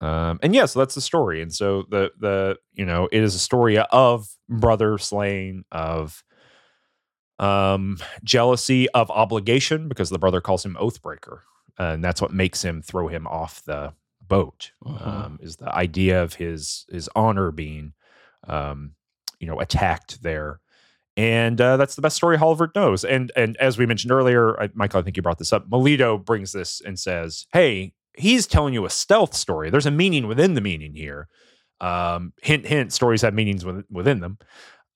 [0.01, 1.41] Um, and yeah, so that's the story.
[1.41, 6.23] And so the the you know it is a story of brother slaying, of
[7.39, 11.39] um jealousy, of obligation, because the brother calls him Oathbreaker,
[11.77, 13.93] and that's what makes him throw him off the
[14.27, 14.71] boat.
[14.83, 15.07] Mhm.
[15.07, 17.93] Um, is the idea of his his honor being,
[18.47, 18.93] um,
[19.39, 20.59] you know, attacked there.
[21.17, 23.03] And uh, that's the best story Halvard knows.
[23.03, 25.65] And and as we mentioned earlier, I, Michael, I think you brought this up.
[25.69, 29.69] Melito brings this and says, "Hey, he's telling you a stealth story.
[29.69, 31.27] There's a meaning within the meaning here.
[31.79, 32.93] Um, hint, hint.
[32.93, 34.37] Stories have meanings within, within them.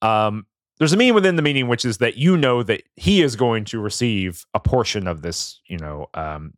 [0.02, 0.46] Um,
[0.78, 3.64] there's a meaning within the meaning, which is that you know that he is going
[3.66, 6.52] to receive a portion of this, you know, um,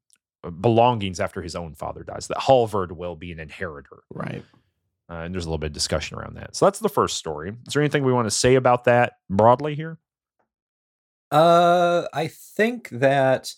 [0.61, 2.27] belongings after his own father dies.
[2.27, 4.45] That Halvard will be an inheritor." Right.
[5.11, 6.55] Uh, and there's a little bit of discussion around that.
[6.55, 7.55] So that's the first story.
[7.67, 9.99] Is there anything we want to say about that broadly here?
[11.31, 13.53] Uh, I think that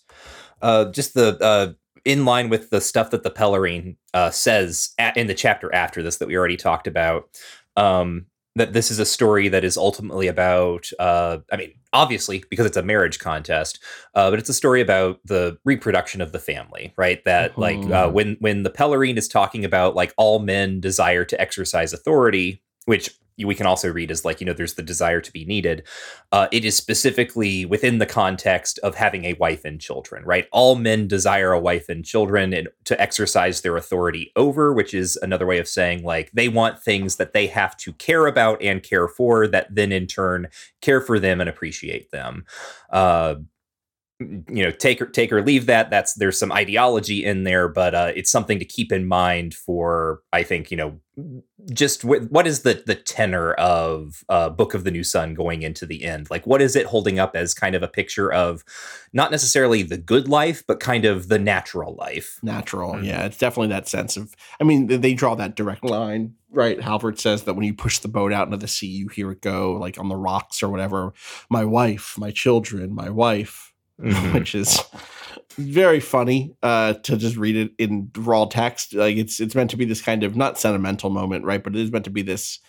[0.61, 1.73] uh, just the uh,
[2.05, 6.01] in line with the stuff that the Pellerine uh, says at, in the chapter after
[6.03, 7.29] this that we already talked about.
[7.77, 8.25] Um,
[8.57, 10.89] that this is a story that is ultimately about.
[10.99, 13.81] Uh, I mean, obviously because it's a marriage contest,
[14.13, 17.23] uh, but it's a story about the reproduction of the family, right?
[17.23, 18.11] That like uh, Mhm.
[18.11, 23.09] when when the Pellerine is talking about like all men desire to exercise authority, which
[23.37, 25.83] we can also read as like you know there's the desire to be needed
[26.31, 30.47] uh, it is specifically within the context of having a wife and children, right?
[30.51, 35.17] All men desire a wife and children and to exercise their authority over, which is
[35.17, 38.81] another way of saying like they want things that they have to care about and
[38.81, 40.47] care for that then in turn
[40.81, 42.45] care for them and appreciate them.
[42.89, 43.35] Uh,
[44.49, 45.89] you know, take or take or leave that.
[45.89, 50.21] That's there's some ideology in there, but uh, it's something to keep in mind for
[50.33, 50.99] I think you know
[51.73, 55.61] just wh- what is the the tenor of uh, Book of the New Sun going
[55.61, 56.29] into the end?
[56.29, 58.63] Like, what is it holding up as kind of a picture of
[59.13, 62.39] not necessarily the good life, but kind of the natural life?
[62.43, 62.93] Natural.
[62.95, 63.05] Mhm.
[63.05, 63.25] Yeah.
[63.25, 66.81] It's definitely that sense of, I mean, they- they draw that direct line, right?
[66.81, 69.41] Halvard says that when you push the boat out into the sea, you hear it
[69.41, 71.13] go like on the rocks or whatever.
[71.49, 73.70] My wife, my children, my wife,
[74.01, 74.33] Mhm.
[74.33, 74.79] which is
[75.57, 78.93] very funny uh, to just read it in raw text.
[78.93, 81.63] Like it's it's meant to be this kind of not sentimental moment, right?
[81.63, 82.59] But it is meant to be this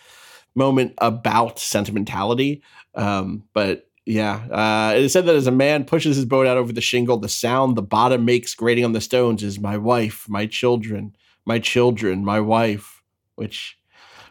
[0.55, 2.61] moment about sentimentality.
[2.95, 6.57] Um, but yeah, uh, it is said that as a man pushes his boat out
[6.57, 10.27] over the shingle, the sound the bottom makes grating on the stones is "my wife,
[10.29, 11.15] my children,
[11.45, 13.01] my children, my wife."
[13.35, 13.77] Which,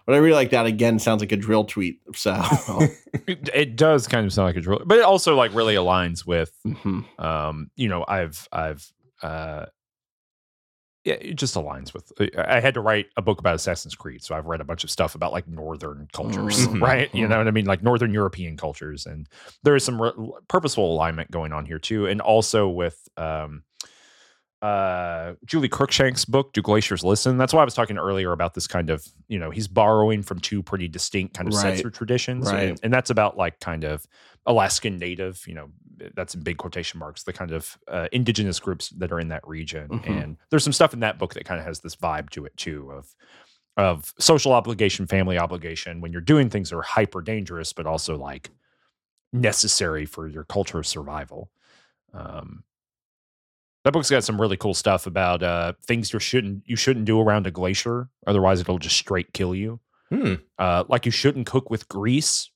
[0.04, 2.00] when I really like that again, sounds like a drill tweet.
[2.14, 2.34] So.
[3.26, 6.26] It, it does kind of sound like a drill, but it also like really aligns
[6.26, 7.04] with, mhm.
[7.22, 8.90] um, you know, I've, I've,
[9.22, 9.66] uh,
[11.04, 12.12] yeah, it just aligns with.
[12.38, 14.90] I had to write a book about Assassin's Creed, so I've read a bunch of
[14.90, 16.80] stuff about like northern cultures, Mhm.
[16.86, 17.12] right?
[17.12, 19.28] You know what I mean, like northern European cultures, and
[19.64, 20.12] there is some re-
[20.46, 23.64] purposeful alignment going on here too, and also with um,
[24.62, 28.66] uh, Julie Cruikshank's book, "Do Glaciers Listen?" That's why I was talking earlier about this
[28.66, 31.74] kind of, you know, he's borrowing from two pretty distinct kind of Right.
[31.74, 32.70] sets or traditions, Right.
[32.70, 34.06] and, and that's about like kind of
[34.46, 35.68] Alaskan Native, you know,
[36.14, 39.46] that's in big quotation marks, the kind of uh, indigenous groups that are in that
[39.46, 39.88] region.
[39.88, 40.06] Mhm.
[40.22, 42.56] And there's some stuff in that book that kind of has this vibe to it
[42.56, 43.14] too of
[43.78, 48.16] of social obligation, family obligation when you're doing things that are hyper dangerous, but also
[48.18, 48.50] like
[49.32, 51.50] necessary for your culture's survival.
[52.12, 52.64] Um,
[53.84, 57.20] that book's got some really cool stuff about uh, things you shouldn't you shouldn't do
[57.20, 59.80] around a glacier, otherwise it'll just straight kill you.
[60.10, 60.34] Hmm.
[60.58, 62.50] Uh, like you shouldn't cook with grease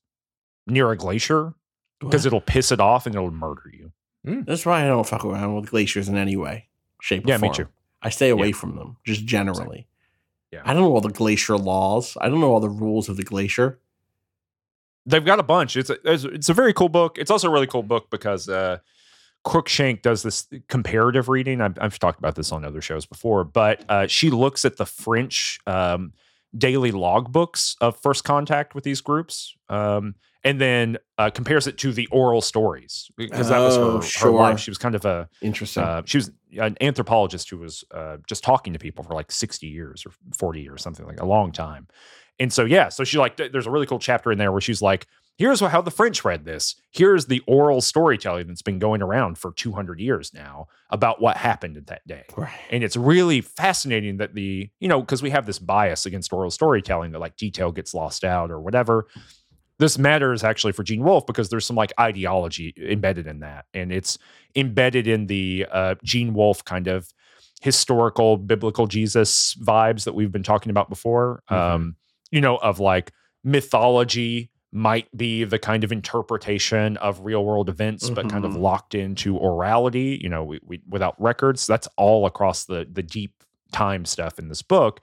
[0.67, 1.53] near a glacier
[1.99, 3.91] because it'll piss it off and it'll murder you.
[4.23, 6.67] That's why I don't fuck around with glaciers in any way,
[7.01, 7.53] shape, or Yeah, me form.
[7.53, 7.67] too.
[8.01, 9.87] I stay away from them, just generally.
[10.51, 10.61] Yeah.
[10.65, 12.17] I don't know all the glacier laws.
[12.19, 13.79] I don't know all the rules of the glacier.
[15.05, 15.77] They've got a bunch.
[15.77, 17.17] It's a, it's, it's a very cool book.
[17.17, 18.79] It's also a really cool book because uh,
[19.47, 21.61] Cruikshank does this comparative reading.
[21.61, 24.85] I've, I've talked about this on other shows before, but uh, she looks at the
[24.85, 26.11] French um,
[26.57, 29.55] daily logbooks of first contact with these groups.
[29.69, 34.01] Um, and then uh, compares it to the oral stories because that was her, Oh,
[34.19, 34.59] her life.
[34.59, 35.83] She was kind of a Interesting.
[35.83, 39.67] uh, she was an anthropologist who was uh, just talking to people for like 60
[39.67, 41.87] years or 40 years, something like a long time.
[42.39, 44.81] And so, yeah, so she like, there's a really cool chapter in there where she's
[44.81, 45.07] like,
[45.37, 46.75] here's how the French read this.
[46.91, 51.77] Here's the oral storytelling that's been going around for 200 years now about what happened
[51.77, 52.23] in that day.
[52.35, 52.51] right.
[52.71, 56.49] And it's really fascinating that the, you know, because we have this bias against oral
[56.51, 59.07] storytelling that like detail gets lost out or whatever.
[59.79, 63.65] This matters actually for Gene Wolfe because there's some like ideology embedded in that.
[63.75, 64.17] And it's
[64.55, 67.13] embedded in the uh, Gene Wolfe kind of
[67.61, 71.43] historical biblical Jesus vibes that we've been talking about before.
[71.51, 71.55] Mhm.
[71.55, 71.95] Um,
[72.31, 73.11] you know, of like
[73.43, 78.61] mythology might be the kind of interpretation of real world events, but kind of Mhm.
[78.61, 81.65] locked into orality, you know, we, we, without records.
[81.67, 83.33] That's all across the the deep
[83.71, 85.01] time stuff in this book.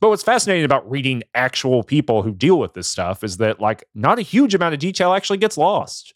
[0.00, 3.84] But what's fascinating about reading actual people who deal with this stuff is that like
[3.94, 6.14] not a huge amount of detail actually gets lost.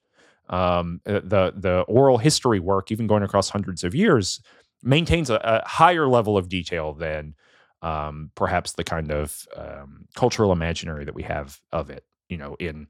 [0.49, 4.41] Um, uh, the the oral history work, even going across hundreds of years,
[4.83, 7.35] maintains a, a higher level of detail than
[7.83, 12.05] um, perhaps the kind of um, cultural imaginary that we have of it.
[12.29, 12.87] You know, in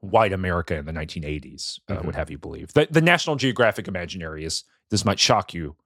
[0.00, 2.04] white America in the 1980s uh, Mhm.
[2.06, 4.64] would have you believe that the National Geographic imaginary is.
[4.90, 5.76] This might shock you.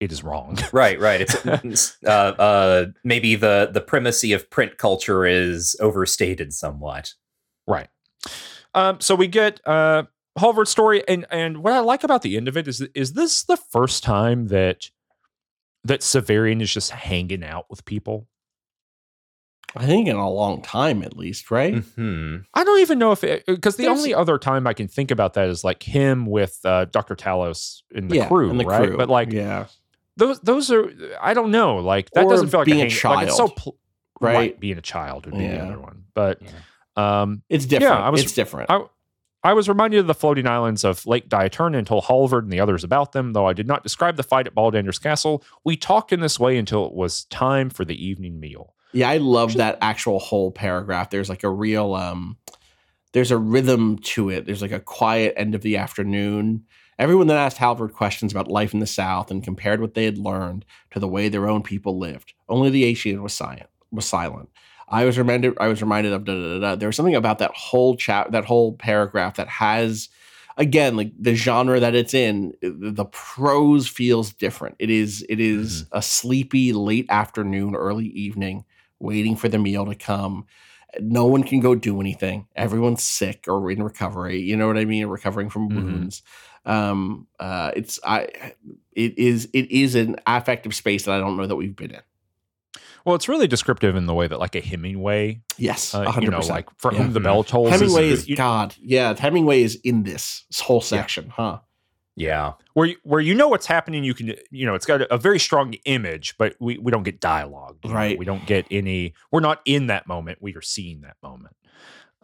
[0.00, 0.58] It is wrong.
[0.72, 1.20] Right, right.
[1.20, 2.08] It's it's, uh,
[2.38, 7.14] uh, maybe the the primacy of print culture is overstated somewhat.
[7.66, 7.88] Right.
[8.74, 10.04] Um, so we get uh
[10.38, 13.44] Halvard's story, and and what I like about the end of it is is this
[13.44, 14.90] the first time that
[15.84, 18.28] that Severian is just hanging out with people?
[19.74, 21.76] I think in a long time, at least, right?
[21.82, 24.86] hmm I don't even know if it because the There's- only other time I can
[24.88, 27.14] think about that is like him with uh, Dr.
[27.16, 28.86] Talos in the yeah, crew, and the right?
[28.88, 28.96] crew.
[28.98, 29.66] But like yeah,
[30.18, 30.90] those those are
[31.20, 33.36] I don't know, like that Or doesn't feel like being a a, hang, like it's
[33.36, 33.78] so child, pl-
[34.20, 34.60] right?
[34.60, 36.40] Being a child would be the other one, but
[36.96, 37.94] um, It's different.
[38.02, 38.70] I was- it's different.
[38.70, 38.84] I,
[39.44, 42.60] I was reminded of the floating islands of Lake Diuturn and told Halvard and the
[42.60, 45.42] others about them, though I did not describe the fight at Baldanders' castle.
[45.64, 48.74] We talked in this way until it was time for the evening meal.
[48.92, 51.10] Yeah, I love that actual whole paragraph.
[51.10, 52.36] There's like a real um
[53.12, 54.46] there's a rhythm to it.
[54.46, 56.64] There's like a quiet end of the afternoon.
[56.98, 60.18] Everyone that asked Halvard questions about life in the South and compared what they had
[60.18, 62.34] learned to the way their own people lived.
[62.48, 63.68] Only the Ascian was silent.
[63.90, 64.50] Was silent.
[64.88, 65.54] I was reminded.
[65.58, 66.76] I was reminded of da, da, da, da.
[66.76, 70.10] There was something about that whole chat, that whole paragraph that has,
[70.56, 72.52] again, like the genre that it's in.
[72.60, 74.76] The prose feels different.
[74.78, 75.24] It is.
[75.28, 78.64] It is a sleepy late afternoon, early evening,
[79.02, 80.46] waiting for the meal to come.
[81.00, 82.46] No one can go do anything.
[82.54, 84.40] Everyone's sick or in recovery.
[84.40, 85.06] You know what I mean?
[85.06, 85.74] Recovering from Mhm.
[85.74, 86.22] wounds.
[86.64, 88.28] Um, uh, it's I.
[88.92, 89.48] It is.
[89.52, 92.00] It is an affective space that I don't know that we've been in.
[93.04, 96.22] Well, it's really descriptive in the way that, like a Hemingway, Yes, uh, 100%.
[96.22, 97.02] you know, like for Yeah.
[97.02, 97.70] whom the bell tolls.
[97.70, 98.76] Hemingway is, is you- God.
[98.80, 101.58] Yeah, Hemingway is in this whole section, huh?
[102.14, 102.52] Yeah.
[102.74, 104.04] where you, where you know what's happening.
[104.04, 107.02] You can, you know, it's got a, a very strong image, but we we don't
[107.04, 107.78] get dialogue.
[107.82, 108.18] you know, Right.
[108.18, 109.14] We don't get any.
[109.30, 110.38] We're not in that moment.
[110.42, 111.56] We are seeing that moment,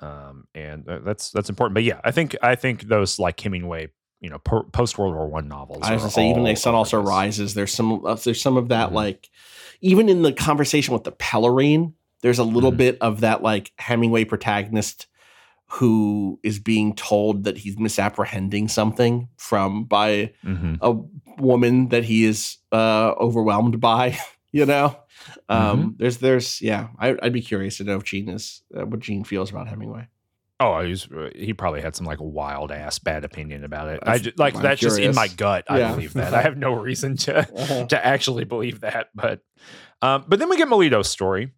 [0.00, 1.74] um, and that's that's important.
[1.74, 3.88] But yeah, I think I think those like Hemingway,
[4.20, 5.80] you know, po- post World War One novels.
[5.82, 7.54] I was gonna say, even the sun also rises.
[7.54, 8.02] There's some.
[8.22, 8.94] There's some of that, Mhm.
[8.94, 9.28] like,
[9.80, 12.76] even in the conversation with the Pellerine, there's a little Mhm.
[12.76, 15.06] bit of that, like Hemingway protagonist
[15.70, 20.78] who is being told that he's misapprehending something from by Mhm.
[20.80, 24.18] a woman that he is uh, overwhelmed by.
[24.50, 24.96] You know,
[25.50, 25.88] um, Mm-hmm.
[25.98, 26.88] there's there's yeah.
[26.98, 30.08] I, I'd be curious to know if Gene is uh, what Gene feels about Hemingway.
[30.58, 34.00] Oh, he, was, uh, he probably had some like wild ass bad opinion about it.
[34.02, 35.66] I That's- just, like I'm that's just in my gut.
[35.68, 35.90] I Yeah.
[35.92, 36.32] believe that.
[36.38, 37.84] I have no reason to Uh-huh.
[37.88, 39.08] to actually believe that.
[39.14, 39.42] But
[40.00, 41.52] um, but then we get Melito's story,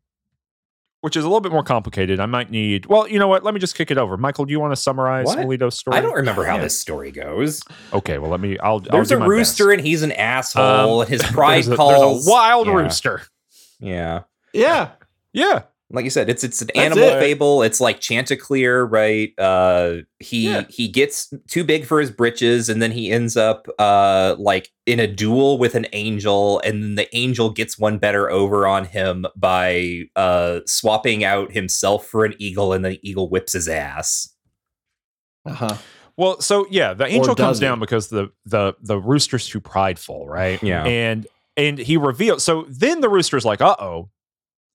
[1.03, 2.21] which is a little bit more complicated.
[2.21, 2.87] I might need.
[2.87, 3.43] Well, you know what?
[3.45, 4.17] Let me just kick it over.
[4.17, 5.39] Michael, do you want to summarize What?
[5.39, 5.97] Melito's story?
[5.97, 6.63] I don't remember how Yeah.
[6.63, 7.63] this story goes.
[7.93, 8.59] Okay, well let me.
[8.59, 8.81] I'll.
[8.81, 9.79] There's I'll a my rooster best.
[9.79, 11.01] and he's an asshole.
[11.01, 12.25] Um, and his pride there's a, calls.
[12.25, 12.73] There's a wild Yeah.
[12.75, 13.23] rooster.
[13.81, 14.23] Yeah.
[14.53, 14.91] Yeah,
[15.33, 15.63] Yeah.
[15.93, 17.19] Like you said, it's it's an That's animal it.
[17.19, 17.63] fable.
[17.63, 19.33] It's like Chanticleer, right?
[19.39, 20.65] Uh, he Yeah.
[20.69, 25.01] he gets too big for his britches, and then he ends up uh like in
[25.01, 30.03] a duel with an angel, and the angel gets one better over on him by
[30.17, 34.33] uh swapping out himself for an eagle, and the eagle whips his ass.
[35.47, 35.77] Uh-huh.
[36.17, 37.67] Well, so yeah, the angel comes does he?
[37.67, 40.63] down because the the the rooster's too prideful, right?
[40.63, 40.85] Yeah.
[40.85, 41.27] and
[41.57, 42.43] and he reveals.
[42.45, 44.11] So then the rooster's like, "Uh oh,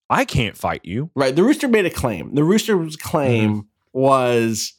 [0.09, 1.35] I can't fight you." Right.
[1.35, 2.35] The rooster made a claim.
[2.35, 3.99] The rooster's claim Mm-hmm.
[3.99, 4.73] was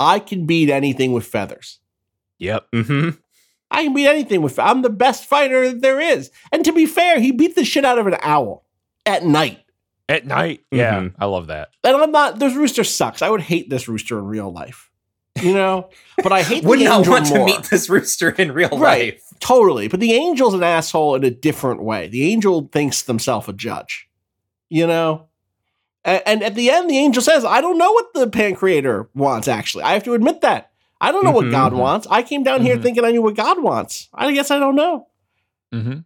[0.00, 1.78] I can beat anything with feathers.
[2.38, 2.66] Yep.
[2.72, 3.10] Mm-hmm.
[3.70, 6.30] I can beat anything with I'm the best fighter that there is.
[6.50, 8.64] And to be fair, he beat the shit out of an owl
[9.06, 9.60] at night.
[10.08, 10.64] At night.
[10.70, 11.14] Yeah, Mhm.
[11.18, 11.68] I love that.
[11.84, 13.22] And I'm not this rooster sucks.
[13.22, 14.90] I would hate this rooster in real life.
[15.40, 15.88] You know?
[16.22, 17.38] But I hate Would the not angel want more.
[17.38, 19.14] to meet this rooster in real Right.
[19.14, 19.22] life.
[19.40, 19.88] Totally.
[19.88, 22.08] But the angel's an asshole in a different way.
[22.08, 24.08] The angel thinks themselves a judge.
[24.72, 25.26] You know?
[26.06, 29.48] A- And, at the end, the angel says, I don't know what the Pancreator wants,
[29.48, 29.84] actually.
[29.84, 30.70] I have to admit that.
[30.98, 31.50] I don't know what Mhm.
[31.50, 32.06] God wants.
[32.10, 32.82] I came down here Mhm.
[32.82, 34.08] thinking I knew what God wants.
[34.14, 35.08] I guess I don't know.
[35.72, 35.98] hmm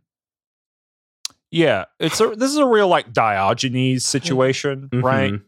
[1.51, 5.33] Yeah, it's a this is a real like Diogenes situation, right?
[5.35, 5.43] Mhm.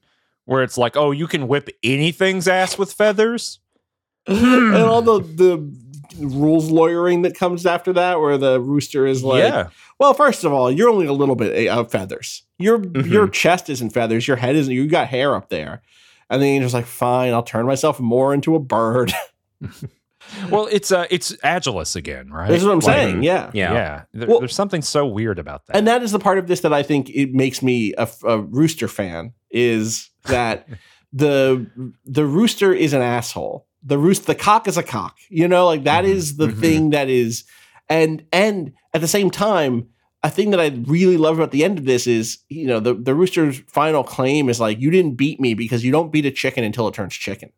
[0.45, 3.59] Where it's like, oh, you can whip anything's ass with feathers.
[4.27, 5.75] and all the, the
[6.19, 9.69] rules lawyering that comes after that, where the rooster is like, yeah,
[9.99, 12.43] well, first of all, you're only a little bit eh, of feathers.
[12.59, 13.11] Your Mhm.
[13.11, 14.27] your chest isn't feathers.
[14.29, 14.73] Your head isn't.
[14.73, 15.83] You got hair up there.
[16.31, 19.13] And the angel's like, fine, I'll turn myself more into a bird.
[20.51, 22.49] well, it's uh, it's Agilus again, right?
[22.49, 23.23] This is what I'm Like, saying.
[23.23, 23.51] Yeah.
[23.55, 23.73] Yeah.
[23.73, 25.77] Yeah, there- Well- there's something so weird about that.
[25.77, 28.39] And that is the part of this that I think it makes me a, a
[28.41, 30.67] rooster fan is that
[31.13, 31.67] the
[32.05, 33.67] the rooster is an asshole.
[33.89, 35.17] The roost the cock is a cock.
[35.29, 36.09] You know, like that Mhm.
[36.17, 36.61] is the Mhm.
[36.61, 37.45] thing that is
[37.89, 39.75] and and at the same time
[40.25, 42.93] a thing that I really love about the end of this is, you know, the,
[42.93, 46.33] the rooster's final claim is like, you didn't beat me because you don't beat a
[46.33, 47.51] chicken until it turns chicken.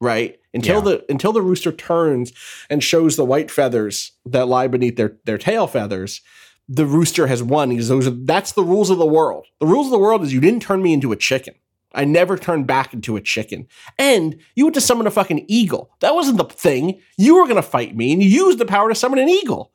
[0.00, 0.38] Right?
[0.54, 0.80] Until Yeah.
[0.82, 2.32] the until the rooster turns
[2.70, 6.20] and shows the white feathers that lie beneath their, their tail feathers,
[6.68, 9.46] the rooster has won because those are that's the rules of the world.
[9.58, 11.54] The rules of the world is you didn't turn me into a chicken.
[11.94, 13.66] I never turned back into a chicken.
[13.98, 15.90] And you went to summon a fucking eagle.
[16.00, 17.00] That wasn't the thing.
[17.16, 19.72] You were gonna fight me, and you used the power to summon an eagle.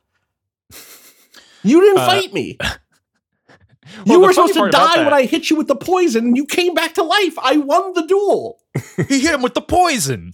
[1.63, 2.57] You didn't Uh, fight me.
[4.05, 6.45] Well, you were supposed to die when I hit you with the poison, and you
[6.45, 7.37] came back to life.
[7.37, 8.59] I won the duel.
[9.09, 10.31] he hit him with the poison.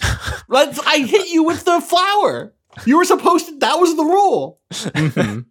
[0.52, 2.54] I hit you with the flower.
[2.86, 3.58] You were supposed to.
[3.58, 4.60] That was the rule.
[4.72, 5.46] Mhm.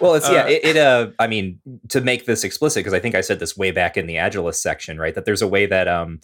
[0.00, 0.44] Well, it's yeah.
[0.44, 3.38] Uh, It, it uh, I mean, to make this explicit, because I think I said
[3.38, 5.14] this way back in the Agilus section, right?
[5.14, 6.20] That there's a way that um,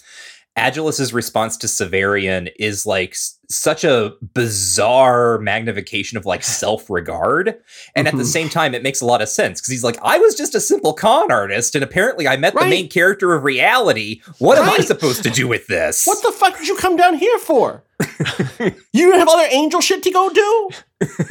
[0.56, 7.54] Agilus's response to Severian is like s- such a bizarre magnification of like self-regard,
[7.94, 8.32] and at the Mhm.
[8.32, 10.60] same time, it makes a lot of sense because he's like, I was just a
[10.60, 12.64] simple con artist, and apparently, I met Right.
[12.64, 14.20] the main character of reality.
[14.38, 16.04] What am I supposed to do with this?
[16.04, 17.84] What the fuck did you come down here for?
[18.58, 20.70] you didn't have other angel shit to go do.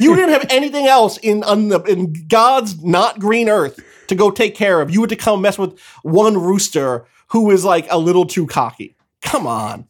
[0.00, 4.30] You didn't have anything else in on the, in God's not green earth to go
[4.30, 4.90] take care of.
[4.90, 8.96] You had to come mess with one rooster who is like a little too cocky.
[9.22, 9.86] Come on.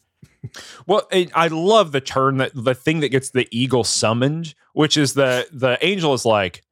[0.87, 5.15] Well, I love the turn that the thing that gets the eagle summoned, which is
[5.15, 6.63] the the angel is like,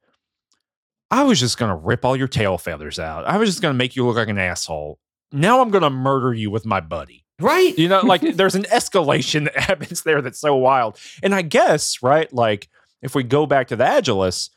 [1.11, 3.25] I was just gonna rip all your tail feathers out.
[3.25, 4.99] I was just gonna make you look like an asshole.
[5.31, 7.25] Now I'm gonna murder you with my buddy.
[7.39, 7.77] Right?
[7.77, 10.97] You know, like there's an escalation that happens there that's so wild.
[11.21, 12.69] And I guess, right, like
[13.01, 14.49] if we go back to the Agilus,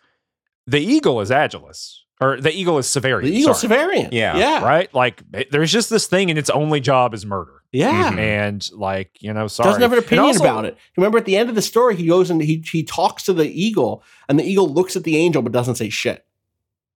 [0.66, 1.98] the eagle is Agilus.
[2.20, 3.24] Or the eagle is Severian.
[3.24, 4.08] The Eagle sorry, Severian.
[4.12, 4.36] Yeah.
[4.36, 4.64] Yeah.
[4.64, 4.92] Right?
[4.94, 7.61] Like eh, there's just this thing and its only job is murder.
[7.72, 8.12] Yeah.
[8.12, 8.18] Mhm.
[8.18, 9.68] And like, you know, sorry.
[9.68, 10.76] Doesn't have an opinion also- about it.
[10.96, 13.48] Remember at the end of the story, he goes and he he talks to the
[13.48, 16.24] eagle, and the eagle looks at the angel but doesn't say shit.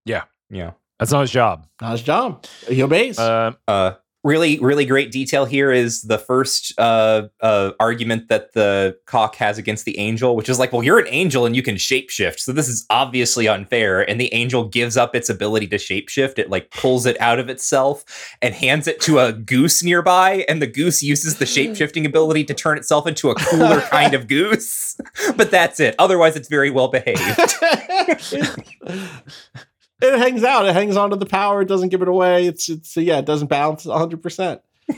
[0.05, 0.23] Yeah.
[0.49, 0.71] Yeah.
[0.99, 1.67] That's not his job.
[1.81, 2.45] Not his job.
[2.69, 3.19] He obeys.
[3.19, 3.93] Uh, uh
[4.27, 9.57] really really great detail here is the first uh uh argument that the cock has
[9.57, 12.39] against the angel which is like well you're an angel and you can shapeshift.
[12.39, 14.07] So this is obviously unfair.
[14.07, 16.37] And the angel gives up its ability to shapeshift.
[16.37, 18.03] It like pulls it out of itself
[18.41, 20.45] and hands it to a goose nearby.
[20.47, 24.27] And the goose uses the shapeshifting ability to turn itself into a cooler kind of
[24.27, 24.97] goose.
[25.35, 25.95] But that's it.
[25.99, 27.17] Otherwise it's very well behaved
[30.01, 30.65] it hangs out.
[30.65, 31.61] It hangs on to the power.
[31.61, 32.45] It doesn't give it away.
[32.47, 33.19] It's it's yeah.
[33.19, 34.21] It doesn't bounce 100.
[34.21, 34.61] percent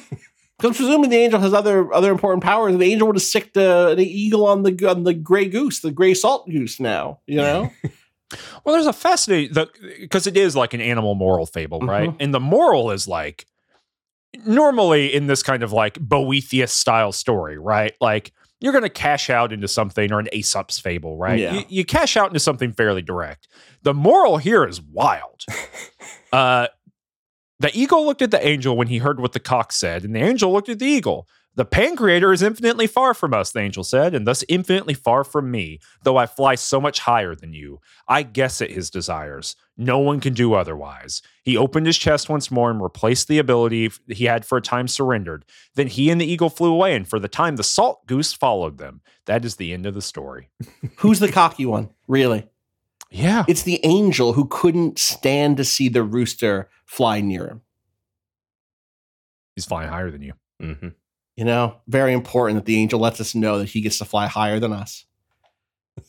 [0.59, 2.75] Because presumably the angel has other other important powers.
[2.77, 5.91] The angel would have sicked uh, the eagle on the on the gray goose, the
[5.91, 6.79] gray salt goose.
[6.81, 7.71] Now you know.
[8.65, 9.55] well, there's a fascinating
[10.01, 12.09] because it is like an animal moral fable, right?
[12.09, 12.17] Mhm.
[12.19, 13.45] And the moral is like
[14.45, 17.93] normally in this kind of like Boethius style story, right?
[18.01, 21.39] Like you're going to cash out into something or an Aesop's fable, right?
[21.39, 21.53] Yeah.
[21.53, 23.47] You, you cash out into something fairly direct.
[23.83, 25.45] The moral here is wild.
[26.33, 26.67] uh,
[27.59, 30.21] The eagle looked at the angel when he heard what the cock said, and the
[30.21, 31.27] angel looked at the eagle.
[31.59, 35.51] The Pancreator is infinitely far from us, the angel said, and thus infinitely far from
[35.51, 37.81] me, though I fly so much higher than you.
[38.07, 39.57] I guess at his desires.
[39.75, 41.21] No one can do otherwise.
[41.43, 44.87] He opened his chest once more and replaced the ability he had for a time
[44.87, 45.43] surrendered.
[45.75, 48.77] Then he and the eagle flew away, and for the time the salt goose followed
[48.77, 49.01] them.
[49.25, 50.47] That is the end of the story.
[50.99, 51.89] Who's the cocky one?
[52.07, 52.47] Really?
[53.11, 53.43] Yeah.
[53.49, 57.61] It's the angel who couldn't stand to see the rooster fly near him.
[59.57, 60.35] He's flying higher than you.
[60.61, 60.93] Mhm.
[61.39, 64.27] You know, very important that the angel lets us know that he gets to fly
[64.27, 65.05] higher than us.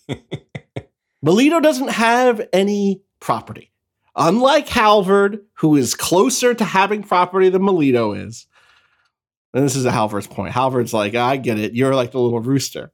[1.22, 3.70] Melito doesn't have any property.
[4.16, 8.48] Unlike Halvard, who is closer to having property than Melito is.
[9.54, 10.52] And this is a Halvard's point.
[10.52, 11.74] Halvard's like, ah, I get it.
[11.74, 12.90] You're like the little rooster.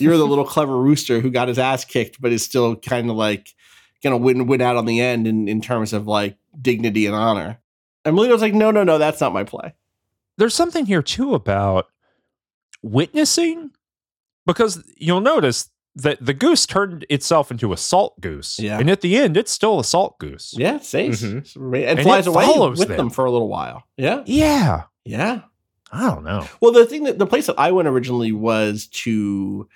[0.00, 3.14] You're the little clever rooster who got his ass kicked, but is still kind of
[3.14, 3.54] like
[4.02, 7.60] gonna win win out on the end in, in terms of like dignity and honor.
[8.04, 9.74] And Melito's like, no, no, no, that's not my play.
[10.38, 11.86] There's something here too about
[12.82, 13.70] witnessing
[14.46, 18.58] because you'll notice that the goose turned itself into a salt goose.
[18.58, 18.78] Yeah.
[18.78, 20.54] And at the end, it's still a salt goose.
[20.56, 21.56] Yeah, it stays Mhm.
[21.56, 22.96] and, And flies it away follows with them.
[22.96, 23.10] them.
[23.10, 23.82] for a little while.
[23.96, 24.84] Yeah, Yeah.
[25.04, 25.40] yeah.
[25.90, 26.46] I don't know.
[26.60, 29.68] Well, the thing that the place that I went originally was to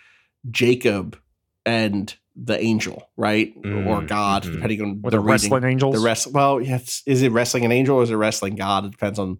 [0.51, 1.19] Jacob
[1.67, 4.53] and the angel, right, Mm, or God, mhm.
[4.53, 5.31] depending on With the the reading.
[5.31, 5.95] wrestling angels.
[5.97, 6.27] The rest.
[6.33, 7.03] Well, yes.
[7.07, 8.85] Is it wrestling an angel or is it wrestling God?
[8.85, 9.39] It depends on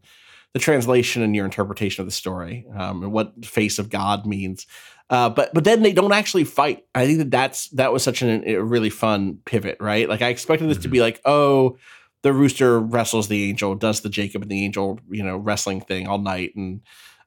[0.53, 4.67] the translation and your interpretation of the story um, and what face of God means.
[5.11, 6.85] Uh, but but then they don't actually fight.
[6.95, 10.09] I think that that's that was such an, a really fun pivot, right?
[10.09, 11.77] Like I expected this to be like, oh,
[12.23, 16.07] the rooster wrestles the angel, does the Jacob and the angel, you know, wrestling thing
[16.07, 16.81] all night, and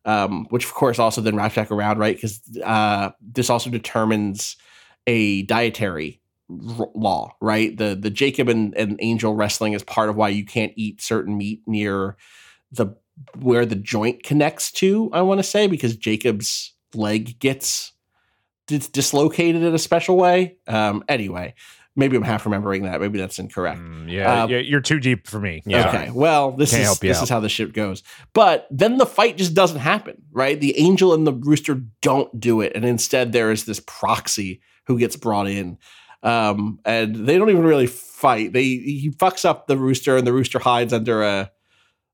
[0.06, 2.16] um, which of course also then wraps back around, right?
[2.16, 4.56] Because uh, this also determines
[5.06, 7.76] a dietary r- law, right?
[7.78, 11.38] The the Jacob and, and angel wrestling is part of why you can't eat certain
[11.38, 12.16] meat near
[12.72, 12.96] the
[13.40, 15.10] where the joint connects to.
[15.14, 17.94] I want to say because Jacob's leg gets
[18.68, 20.58] dis- dislocated in a special way.
[20.68, 21.54] Um, anyway,
[21.96, 23.00] maybe I'm half remembering that.
[23.02, 23.80] Maybe that's incorrect.
[23.80, 25.62] Mm, yeah, Uh, yeah, you're too deep for me.
[25.66, 25.88] Yeah.
[25.90, 26.12] Okay.
[26.12, 27.24] Well, this Can't is help this out.
[27.24, 28.04] is how the ship goes.
[28.34, 30.60] But then the fight just doesn't happen, right?
[30.60, 35.00] The angel and the rooster don't do it, and instead there is this proxy who
[35.00, 35.78] gets brought in.
[36.24, 38.52] Um, and they don't even really fight.
[38.52, 41.52] They he fucks up the rooster, and the rooster hides under a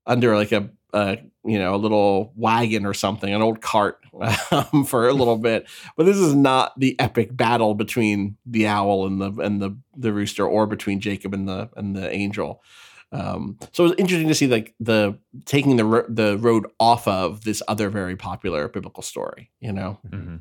[0.06, 3.98] under like a, a you know a little wagon or something, an old cart
[4.50, 5.66] um, for a little bit.
[5.96, 10.12] But this is not the epic battle between the owl and the and the the
[10.12, 12.62] rooster, or between Jacob and the and the angel.
[13.10, 17.44] Um, so it was interesting to see like the taking the the road off of
[17.44, 19.50] this other very popular biblical story.
[19.60, 20.40] You know, Mhm.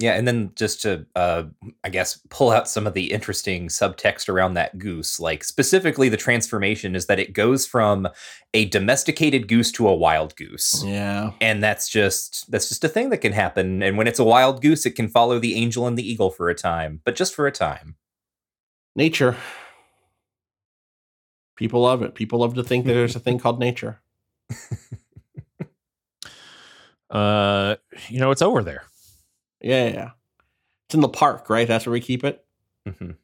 [0.00, 1.44] Yeah, and then just to, uh,
[1.84, 6.16] I guess, pull out some of the interesting subtext around that goose, like specifically the
[6.16, 8.08] transformation is that it goes from
[8.54, 10.82] a domesticated goose to a wild goose.
[10.84, 13.82] yeah, And that's just that's just a thing that can happen.
[13.82, 16.48] And when it's a wild goose, it can follow the angel and the eagle for
[16.48, 17.96] a time, but just for a time.
[18.96, 19.36] nature.
[21.56, 22.14] People love it.
[22.14, 24.00] People love to think that there's a thing called nature.
[27.10, 27.74] Uh,
[28.08, 28.84] you know, it's over there.
[29.60, 30.10] Yeah, yeah, yeah.
[30.86, 31.68] It's in the park, right?
[31.68, 32.44] That's where we keep it.
[32.88, 33.16] Mhm.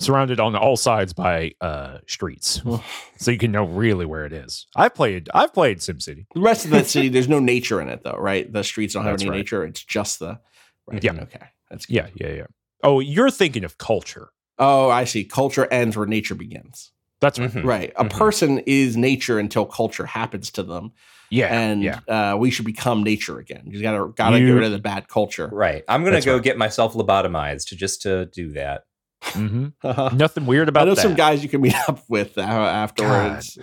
[0.00, 2.60] Surrounded on all sides by uh streets.
[3.16, 4.66] so you can know really where it is.
[4.74, 6.26] I've played I've played SimCity.
[6.34, 8.52] The rest of the city, there's no nature in it, though, right?
[8.52, 9.36] The streets don't have That's any right.
[9.36, 9.64] nature.
[9.64, 10.40] It's just the.
[10.88, 11.02] Right.
[11.02, 11.12] Yeah.
[11.12, 11.46] Okay.
[11.70, 11.94] That's good.
[11.94, 12.46] Yeah, yeah, yeah.
[12.82, 14.30] Oh, you're thinking of culture.
[14.58, 15.24] Oh, I see.
[15.24, 16.90] Culture ends where nature begins.
[17.20, 17.52] That's right.
[17.52, 17.64] Mhm.
[17.64, 17.92] Right.
[17.96, 18.10] A Mhm.
[18.10, 20.90] person is nature until culture happens to them,
[21.34, 21.52] Yeah.
[21.60, 22.00] and yeah.
[22.08, 23.62] uh, we should become nature again.
[23.66, 25.48] You gotta gotta You- get rid of the bad culture.
[25.52, 25.82] Right.
[25.88, 26.42] I'm gonna That's go right.
[26.42, 28.82] get myself lobotomized to just to do that.
[29.24, 31.02] hmm I Nothing weird about I know that.
[31.02, 33.58] some guys you can meet up with uh, afterwards.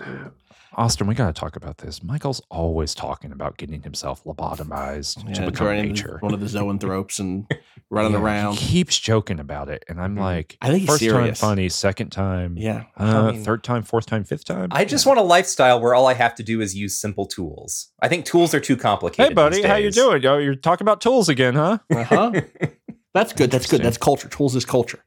[0.74, 2.02] Austin, we got to talk about this.
[2.02, 6.16] Michael's always talking about getting himself lobotomized to become nature.
[6.20, 7.46] one of the zoanthropes and
[7.90, 8.54] running Yeah, around.
[8.56, 10.20] He keeps joking about it, and I'm Mhm.
[10.20, 11.40] like, I think first serious.
[11.40, 12.84] time funny, second time, Yeah.
[12.98, 14.68] uh, I mean- third time, fourth time, fifth time.
[14.72, 17.88] I just want a lifestyle where all I have to do is use simple tools.
[18.00, 19.28] I think tools are too complicated.
[19.30, 20.24] hey, buddy, how you doing?
[20.24, 21.78] Oh, you're talking about tools again, huh?
[21.94, 22.32] Uh huh.
[23.14, 23.50] That's good.
[23.50, 23.82] That's good.
[23.82, 24.28] That's culture.
[24.28, 25.04] Tools is culture.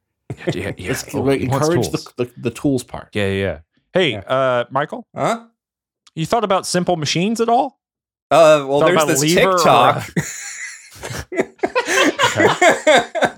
[0.53, 0.89] yeah, yeah.
[0.89, 3.09] Let's Oh, like, he wants encourage the, the the tools part.
[3.13, 3.59] Yeah, yeah, yeah.
[3.93, 4.19] Hey, Yeah.
[4.19, 5.45] uh, Michael, Huh?
[6.15, 7.79] You thought about simple machines at all?
[8.31, 10.07] Uh, well, Thought there's this TikTok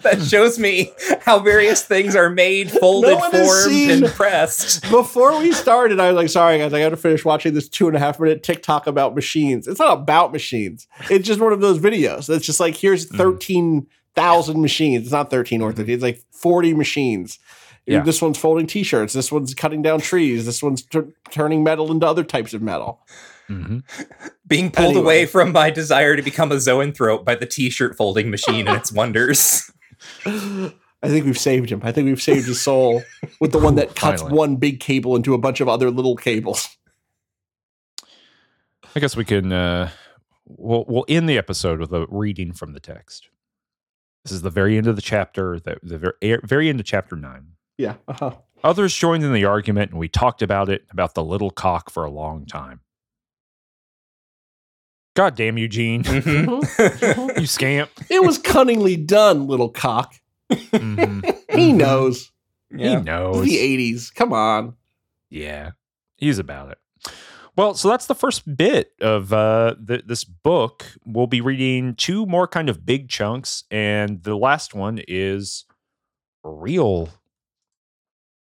[0.04, 0.92] that shows me
[1.22, 4.90] how various things are made, folded, has formed, and pressed.
[4.90, 7.88] Before we started, I was like, "Sorry guys, I got to finish watching this two
[7.88, 10.88] and a half minute TikTok about machines." It's not about machines.
[11.10, 13.18] It's just one of those videos that's just like, "Here's Mhm.
[13.18, 15.96] thirteen thousand machines." It's not thirteen or thirteen.
[15.96, 17.40] It's like forty machines.
[17.88, 18.02] Yeah.
[18.04, 19.14] This one's folding T-shirts.
[19.14, 20.46] This one's cutting down trees.
[20.46, 23.00] This one's tur- turning metal into other types of metal.
[23.50, 23.84] Mhm.
[24.48, 25.02] Being pulled Anyway.
[25.04, 28.92] away from my desire to become a zoanthrope by the t-shirt folding machine and its
[28.94, 29.72] wonders.
[30.26, 31.80] I think we've saved him.
[31.84, 33.04] I think we've saved his soul
[33.40, 34.38] with the one that cuts Finally.
[34.38, 36.68] one big cable into a bunch of other little cables.
[38.96, 39.52] I guess we can.
[39.52, 39.90] Uh,
[40.46, 43.30] we'll we'll end the episode with a reading from the text.
[44.24, 45.60] This is the very end of the chapter.
[45.60, 47.52] The the very, very end of chapter nine.
[47.78, 47.96] Yeah.
[48.08, 48.32] Uh-huh.
[48.64, 52.04] Others joined in the argument, and we talked about it about the little cock for
[52.04, 52.80] a long time.
[55.16, 56.04] God damn you, Gene!
[56.04, 57.40] Mhm.
[57.40, 57.90] you scamp.
[58.10, 60.16] It was cunningly done, little cock.
[60.52, 61.24] Mhm.
[61.50, 61.76] He Mhm.
[61.78, 62.32] knows.
[62.70, 62.98] He yeah.
[62.98, 63.44] It's knows.
[63.46, 64.14] the 80s.
[64.14, 64.76] Come on.
[65.30, 65.72] Yeah,
[66.18, 66.78] he's about it.
[67.56, 70.86] Well, so that's the first bit of uh, th- this book.
[71.06, 75.66] We'll be reading two more kind of big chunks, and the last one is
[76.44, 77.10] real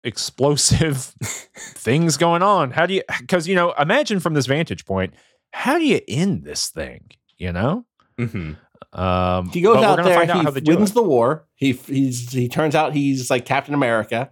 [0.05, 1.15] explosive
[1.55, 2.71] things going on.
[2.71, 3.03] How do you?
[3.21, 5.15] Because you know, imagine from this vantage point,
[5.53, 7.11] how do you end this thing?
[7.39, 7.85] You know,
[8.19, 8.57] Mhm.
[8.93, 10.95] um, He goes out there, out he wins it.
[10.95, 11.47] the war.
[11.55, 14.31] He he's he turns out he's like Captain America,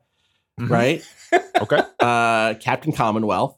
[0.60, 0.70] Mhm.
[0.70, 1.04] right?
[1.60, 3.56] Okay, uh, Captain Commonwealth.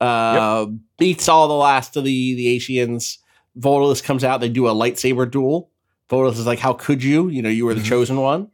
[0.00, 0.66] Uh,
[0.98, 3.18] Beats all the last of the the Ascians.
[3.58, 4.40] Vodalus comes out.
[4.40, 5.70] They do a lightsaber duel.
[6.10, 7.28] Vodalus is like, "How could you?
[7.28, 7.88] You know, you were the Mhm.
[7.88, 8.48] chosen one."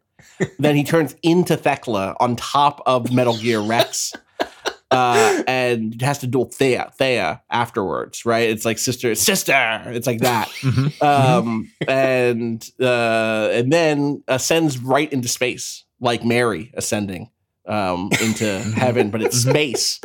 [0.58, 4.12] Then he turns into Thecla on top of Metal Gear Rex,
[4.90, 6.90] uh, and has to duel Thea.
[6.98, 8.48] Thea afterwards, right?
[8.50, 9.82] It's like sister, sister.
[9.86, 11.02] It's like that Mhm.
[11.02, 17.30] um, and uh, and then ascends right into space, like Mary ascending
[17.66, 19.50] um, into heaven, but it's Mhm.
[19.50, 20.00] space.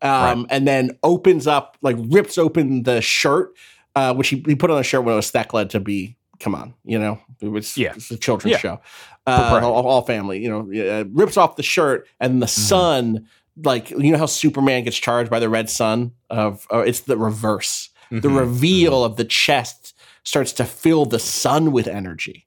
[0.00, 3.52] Um, And then opens up, like rips open the shirt,
[3.96, 6.14] uh, which he, he put on a shirt when it was Thecla to be.
[6.38, 7.94] Come on, you know, it was Yeah.
[7.96, 8.58] it's a children's Yeah.
[8.58, 8.80] show,
[9.28, 10.42] uh, all, all family.
[10.42, 10.60] You know,
[11.00, 13.26] uh, rips off the shirt, and the sun,
[13.62, 17.16] like you know how Superman gets charged by the red sun of, uh, it's the
[17.16, 18.38] reverse the Mhm.
[18.38, 19.92] reveal of the chest
[20.24, 22.46] starts to fill the sun with energy.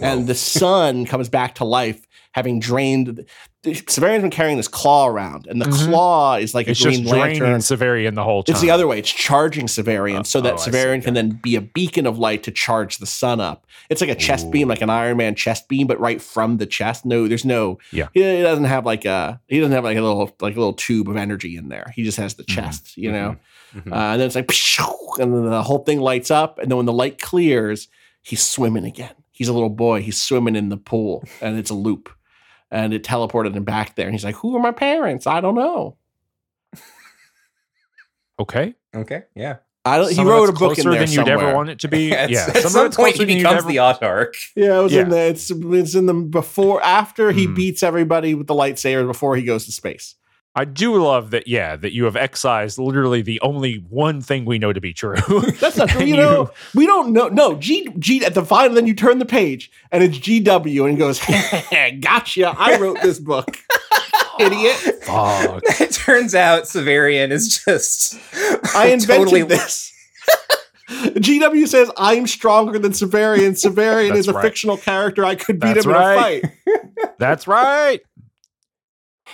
[0.00, 2.05] and the sun comes back to life,
[2.36, 3.24] having drained.
[3.64, 5.88] Severian's been carrying this claw around, and the Mhm.
[5.88, 7.60] claw is like it's a just green draining lantern.
[7.60, 8.52] Severian the whole time.
[8.52, 8.98] It's the other way.
[8.98, 11.22] It's charging Severian so that oh, see, Severian can yeah.
[11.22, 13.66] then be a beacon of light to charge the sun up.
[13.88, 16.66] It's like a chest beam, like an Iron Man chest beam, but right from the
[16.66, 17.06] chest.
[17.06, 17.78] No, there's no.
[17.90, 18.08] Yeah.
[18.12, 19.40] He, he doesn't have like a.
[19.48, 21.90] He doesn't have like a little like a little tube of energy in there.
[21.96, 22.54] He just has the Mhm.
[22.54, 22.96] chest.
[22.98, 23.36] You know.
[23.74, 23.90] Mhm.
[23.90, 24.50] Uh, and then it's like,
[25.18, 26.58] and then the whole thing lights up.
[26.58, 27.88] And then when the light clears,
[28.22, 29.14] he's swimming again.
[29.32, 30.00] He's a little boy.
[30.02, 32.08] He's swimming in the pool, and it's a loop.
[32.70, 34.06] And it teleported him back there.
[34.06, 35.26] And he's like, "Who are my parents?
[35.26, 35.96] I don't know.
[38.40, 38.74] okay.
[38.94, 39.22] Okay.
[39.34, 39.56] Yeah.
[39.84, 41.54] I don't." Some he of wrote a it's book in closer there than you'd ever
[41.54, 42.12] want it to be.
[42.16, 44.50] At, yeah, at of some point, he becomes ever- the Autarch.
[44.56, 45.02] Yeah, it was Yeah.
[45.02, 45.18] in the.
[45.20, 47.54] It's it's in the before after he Hmm.
[47.54, 50.16] beats everybody with the lightsaber before he goes to space.
[50.56, 51.46] I do love that.
[51.46, 55.16] Yeah, that you have excised literally the only one thing we know to be true.
[55.60, 56.00] That's not true.
[56.00, 57.28] And You know, we don't know.
[57.28, 58.74] No, G G at the final.
[58.74, 61.20] Then you turn the page and it's GW and he goes,
[62.00, 62.54] "Gotcha!
[62.58, 63.58] I wrote this book,
[64.40, 64.76] idiot.
[65.04, 65.62] Fuck.
[65.78, 68.18] it turns out Severian is just
[68.74, 69.92] I invented totally this."
[70.88, 73.60] GW says, I'm stronger than Severian.
[73.60, 74.42] Severian is a right.
[74.42, 75.24] fictional character.
[75.24, 76.44] I could beat That's him right.
[76.44, 77.18] in a fight.
[77.18, 78.00] That's right.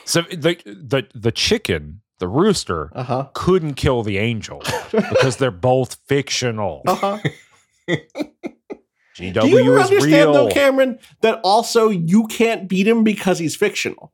[0.05, 3.29] So the the the chicken, the rooster, Uh huh.
[3.35, 6.83] couldn't kill the angel because they're both fictional.
[6.87, 7.19] Uh huh.
[9.17, 10.33] GW Do you ever is understand, real.
[10.33, 14.13] though, Cameron, that also you can't beat him because he's fictional?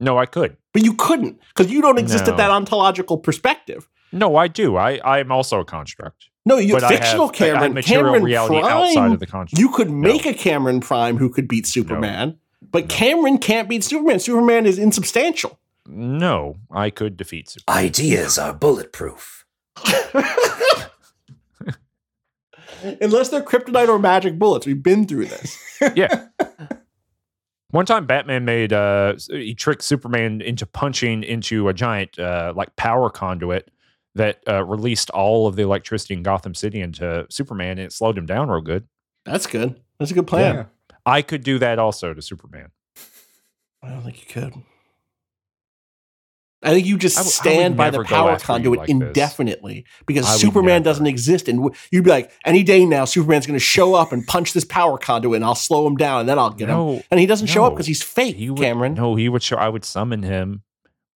[0.00, 0.56] no, I could.
[0.74, 2.32] But you couldn't because you don't exist No.
[2.32, 3.88] at that ontological perspective.
[4.12, 4.76] No, I do.
[4.76, 6.28] I I am also a construct.
[6.44, 7.82] No, you but fictional have, Cameron.
[7.82, 9.58] Cameron reality Prime, outside of the construct.
[9.58, 12.38] You could make a Cameron Prime who could beat Superman,
[12.70, 12.88] but No.
[12.88, 14.18] Cameron can't beat Superman.
[14.20, 15.58] Superman is insubstantial.
[15.86, 17.84] no, I could defeat Superman.
[17.86, 19.44] ideas are bulletproof.
[23.00, 24.66] Unless they're kryptonite or magic bullets.
[24.66, 25.58] We've been through this.
[25.94, 26.26] yeah.
[27.70, 32.76] One time, Batman made uh he tricked Superman into punching into a giant uh like
[32.76, 33.70] power conduit
[34.16, 38.16] that uh, released all of the electricity in Gotham City into Superman, and it slowed
[38.16, 38.86] him down real good.
[39.24, 39.80] That's good.
[39.98, 40.66] That's a good plan.
[41.06, 42.70] I could do that also to Superman.
[43.82, 44.54] I don't think you could.
[46.62, 48.94] I think you just I w- I would stand by the power conduit like this.
[48.94, 50.84] indefinitely because Superman never.
[50.84, 54.12] doesn't exist, and w- you'd be like, any day now, Superman's going to show up
[54.12, 57.02] and punch this power conduit, and I'll slow him down, and then I'll get him.
[57.10, 58.94] And he doesn't show up because he's fake, he would, Cameron.
[58.94, 59.56] No, he would show.
[59.56, 60.62] I would summon him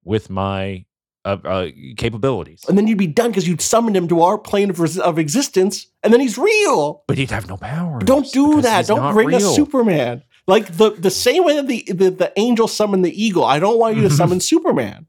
[0.04, 0.84] with my
[1.24, 4.70] uh, uh, capabilities, And then you'd be done because you'd summoned him to our plane
[4.70, 7.02] of, res- of existence, and then he's real.
[7.06, 7.98] but he'd have no power.
[8.00, 8.86] Don't do that.
[8.86, 9.54] Don't bring us real.
[9.54, 10.22] Superman.
[10.46, 13.44] Like the the same way that the, the the angel summoned the eagle.
[13.44, 15.06] I don't want you to summon Superman.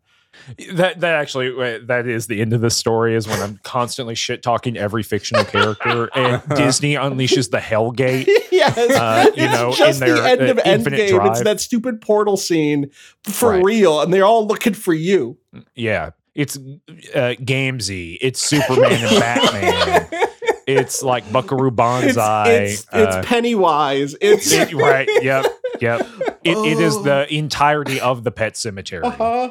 [0.73, 4.15] That that actually uh, that is the end of the story is when I'm constantly
[4.15, 8.27] shit talking every fictional character and Disney unleashes the Hellgate.
[8.51, 11.29] yes, Uh, you it's know, just in their, the end uh, of Endgame.
[11.31, 12.89] It's that stupid portal scene
[13.23, 13.63] for Right.
[13.63, 15.37] real, and they're all looking for you.
[15.75, 20.07] Yeah, it's uh, Gamesy, it's Superman and Batman.
[20.67, 22.49] It's like Buckaroo It's, Banzai.
[22.51, 24.15] it's, it's uh, Pennywise.
[24.21, 25.09] It's it- right.
[25.23, 25.45] Yep.
[25.81, 26.01] Yep.
[26.43, 27.01] It, it is Oh.
[27.01, 29.03] the entirety of the pet cemetery.
[29.03, 29.49] uh-huh.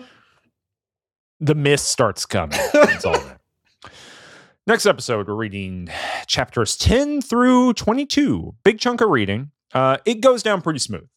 [1.40, 2.58] The mist starts coming.
[2.72, 3.40] That's all that.
[4.66, 5.88] Next episode, we're reading
[6.26, 8.54] chapters 10 through 22.
[8.64, 9.50] Big chunk of reading.
[9.72, 11.08] Uh, it goes down pretty smooth,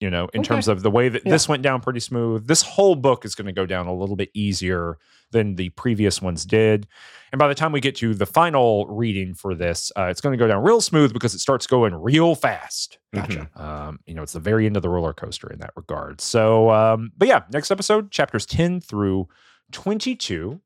[0.00, 0.48] you know, in Okay.
[0.48, 1.32] terms of the way that Yeah.
[1.32, 2.46] this went down pretty smooth.
[2.46, 4.96] This whole book is going to go down a little bit easier
[5.32, 6.86] than the previous ones did.
[7.32, 10.32] And by the time we get to the final reading for this, uh, it's going
[10.32, 12.98] to go down real smooth because it starts going real fast.
[13.12, 13.50] Gotcha.
[13.56, 16.20] Um, you know, it's the very end of the roller coaster in that regard.
[16.22, 19.28] So, um, but yeah, next episode, chapters 10 through
[19.72, 20.60] 22.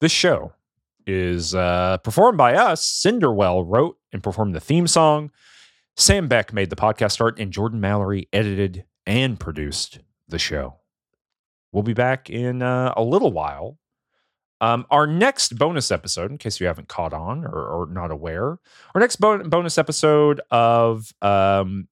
[0.00, 0.52] This show
[1.06, 2.84] is uh, performed by us.
[2.84, 5.30] Cinder Well wrote and performed the theme song.
[5.96, 9.98] Sam Beck made the podcast art, and Jordan Mallory edited and produced
[10.28, 10.76] the show.
[11.72, 13.78] We'll be back in uh, a little while.
[14.62, 18.58] Um, our next bonus episode, in case you haven't caught on or, or not aware,
[18.94, 21.88] our next bon- bonus episode of um,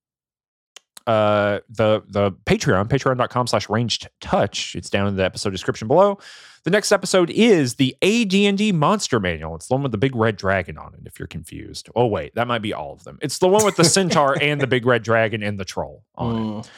[1.09, 4.76] uh, the the Patreon, patreon.com slash ranged touch.
[4.76, 6.18] It's down in the episode description below.
[6.64, 9.56] The next episode is the AD&D Monster Manual.
[9.56, 11.89] It's the one with the big red dragon on it, if you're confused.
[11.97, 13.18] Oh, wait, that might be all of them.
[13.22, 16.36] It's the one with the centaur and the big red dragon and the troll on
[16.36, 16.40] it.
[16.40, 16.68] Mm.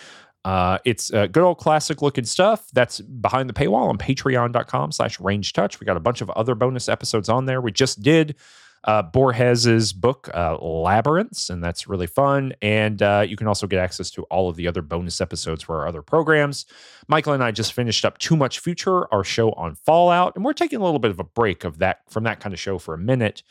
[0.44, 5.18] Uh, it's uh, good old classic looking stuff that's behind the paywall on patreon.com slash
[5.18, 5.80] range touch.
[5.80, 7.60] We got a bunch of other bonus episodes on there.
[7.60, 8.36] We just did
[8.84, 12.54] uh, Borges's book, uh, Labyrinths, and that's really fun.
[12.62, 15.78] And uh, you can also get access to all of the other bonus episodes for
[15.80, 16.64] our other programs.
[17.06, 20.54] Michael and I just finished up Too Much Future, our show on Fallout, and we're
[20.54, 22.94] taking a little bit of a break of that from that kind of show for
[22.94, 23.42] a minute.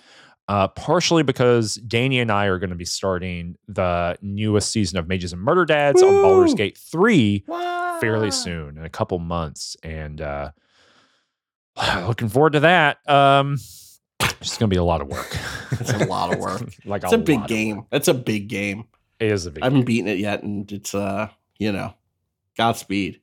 [0.47, 5.07] Uh, partially because Danny and I are going to be starting the newest season of
[5.07, 6.22] Mages and Murder Dads on Woo!
[6.23, 8.01] Baldur's Gate 3 What?
[8.01, 9.77] fairly soon in a couple months.
[9.84, 10.49] And uh,
[12.07, 12.97] looking forward to that.
[13.07, 13.57] Um,
[14.41, 15.35] it's going to be a lot of work.
[15.71, 16.61] It's a lot of work.
[16.85, 17.85] like It's a lot big game.
[17.91, 18.85] It's a big game.
[19.19, 21.93] It is a big I haven't beaten it yet, and it's uh, you know,
[22.57, 23.21] Godspeed.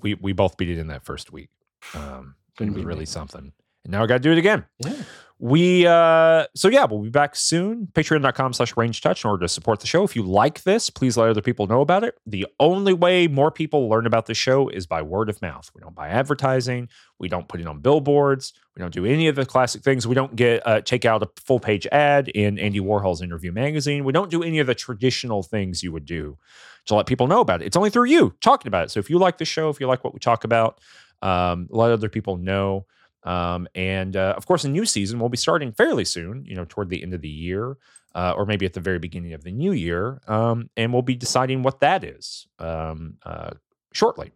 [0.00, 1.50] we we both beat it in that first week.
[1.94, 3.52] Um, it was really something.
[3.84, 4.64] And now I got to do it again.
[4.78, 4.94] Yeah.
[5.38, 7.88] We uh so yeah, we'll be back soon.
[7.94, 10.04] Patreon.com slash range touch in order to support the show.
[10.04, 12.14] If you like this, please let other people know about it.
[12.24, 15.68] The only way more people learn about the show is by word of mouth.
[15.74, 16.88] We don't buy advertising,
[17.18, 20.06] we don't put it on billboards, we don't do any of the classic things.
[20.06, 24.04] We don't get uh take out a full page ad in Andy Warhol's interview magazine.
[24.04, 26.38] We don't do any of the traditional things you would do
[26.86, 27.66] to let people know about it.
[27.66, 28.90] It's only through you talking about it.
[28.92, 30.80] So if you like the show, if you like what we talk about,
[31.20, 32.86] um, let other people know.
[33.24, 36.64] Um, and uh, of course, a new season will be starting fairly soon, you know,
[36.68, 37.76] toward the end of the year,
[38.14, 40.20] uh, or maybe at the very beginning of the new year.
[40.26, 43.50] Um, and we'll be deciding what that is um, uh,
[43.92, 44.32] shortly.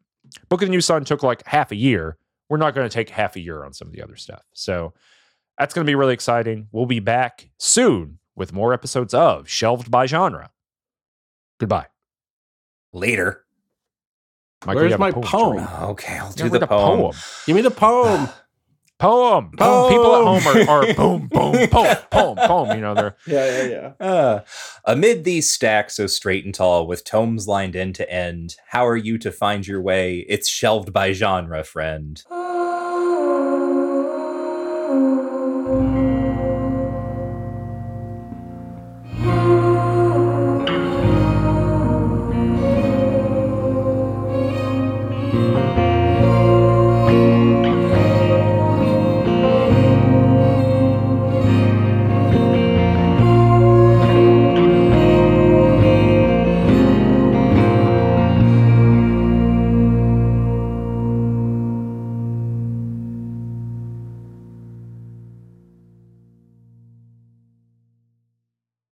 [0.49, 2.17] Book of the New Sun took like half a year.
[2.49, 4.43] We're not going to take half a year on some of the other stuff.
[4.53, 4.95] So
[5.59, 6.69] that's going to be really exciting.
[6.71, 10.51] We'll be back soon with more episodes of Shelved by Genre.
[11.59, 11.87] Goodbye.
[12.93, 13.45] Later.
[14.65, 15.57] Michael, Where's you have a my poem poem?
[15.59, 15.83] read.
[15.91, 17.15] Okay, I'll do gotta the read a poem.
[17.47, 18.29] Give me the poem.
[18.99, 19.51] Poem.
[19.59, 19.93] Poem.
[19.93, 22.77] People at home are, are boom, boom, poem, poem, poem.
[22.77, 24.07] You know, they're yeah, yeah, yeah.
[24.07, 24.41] Uh,
[24.87, 28.97] amid these stacks so straight and tall, with tomes lined end to end, how are
[28.97, 30.25] you to find your way?
[30.29, 32.23] It's shelved by genre, friend.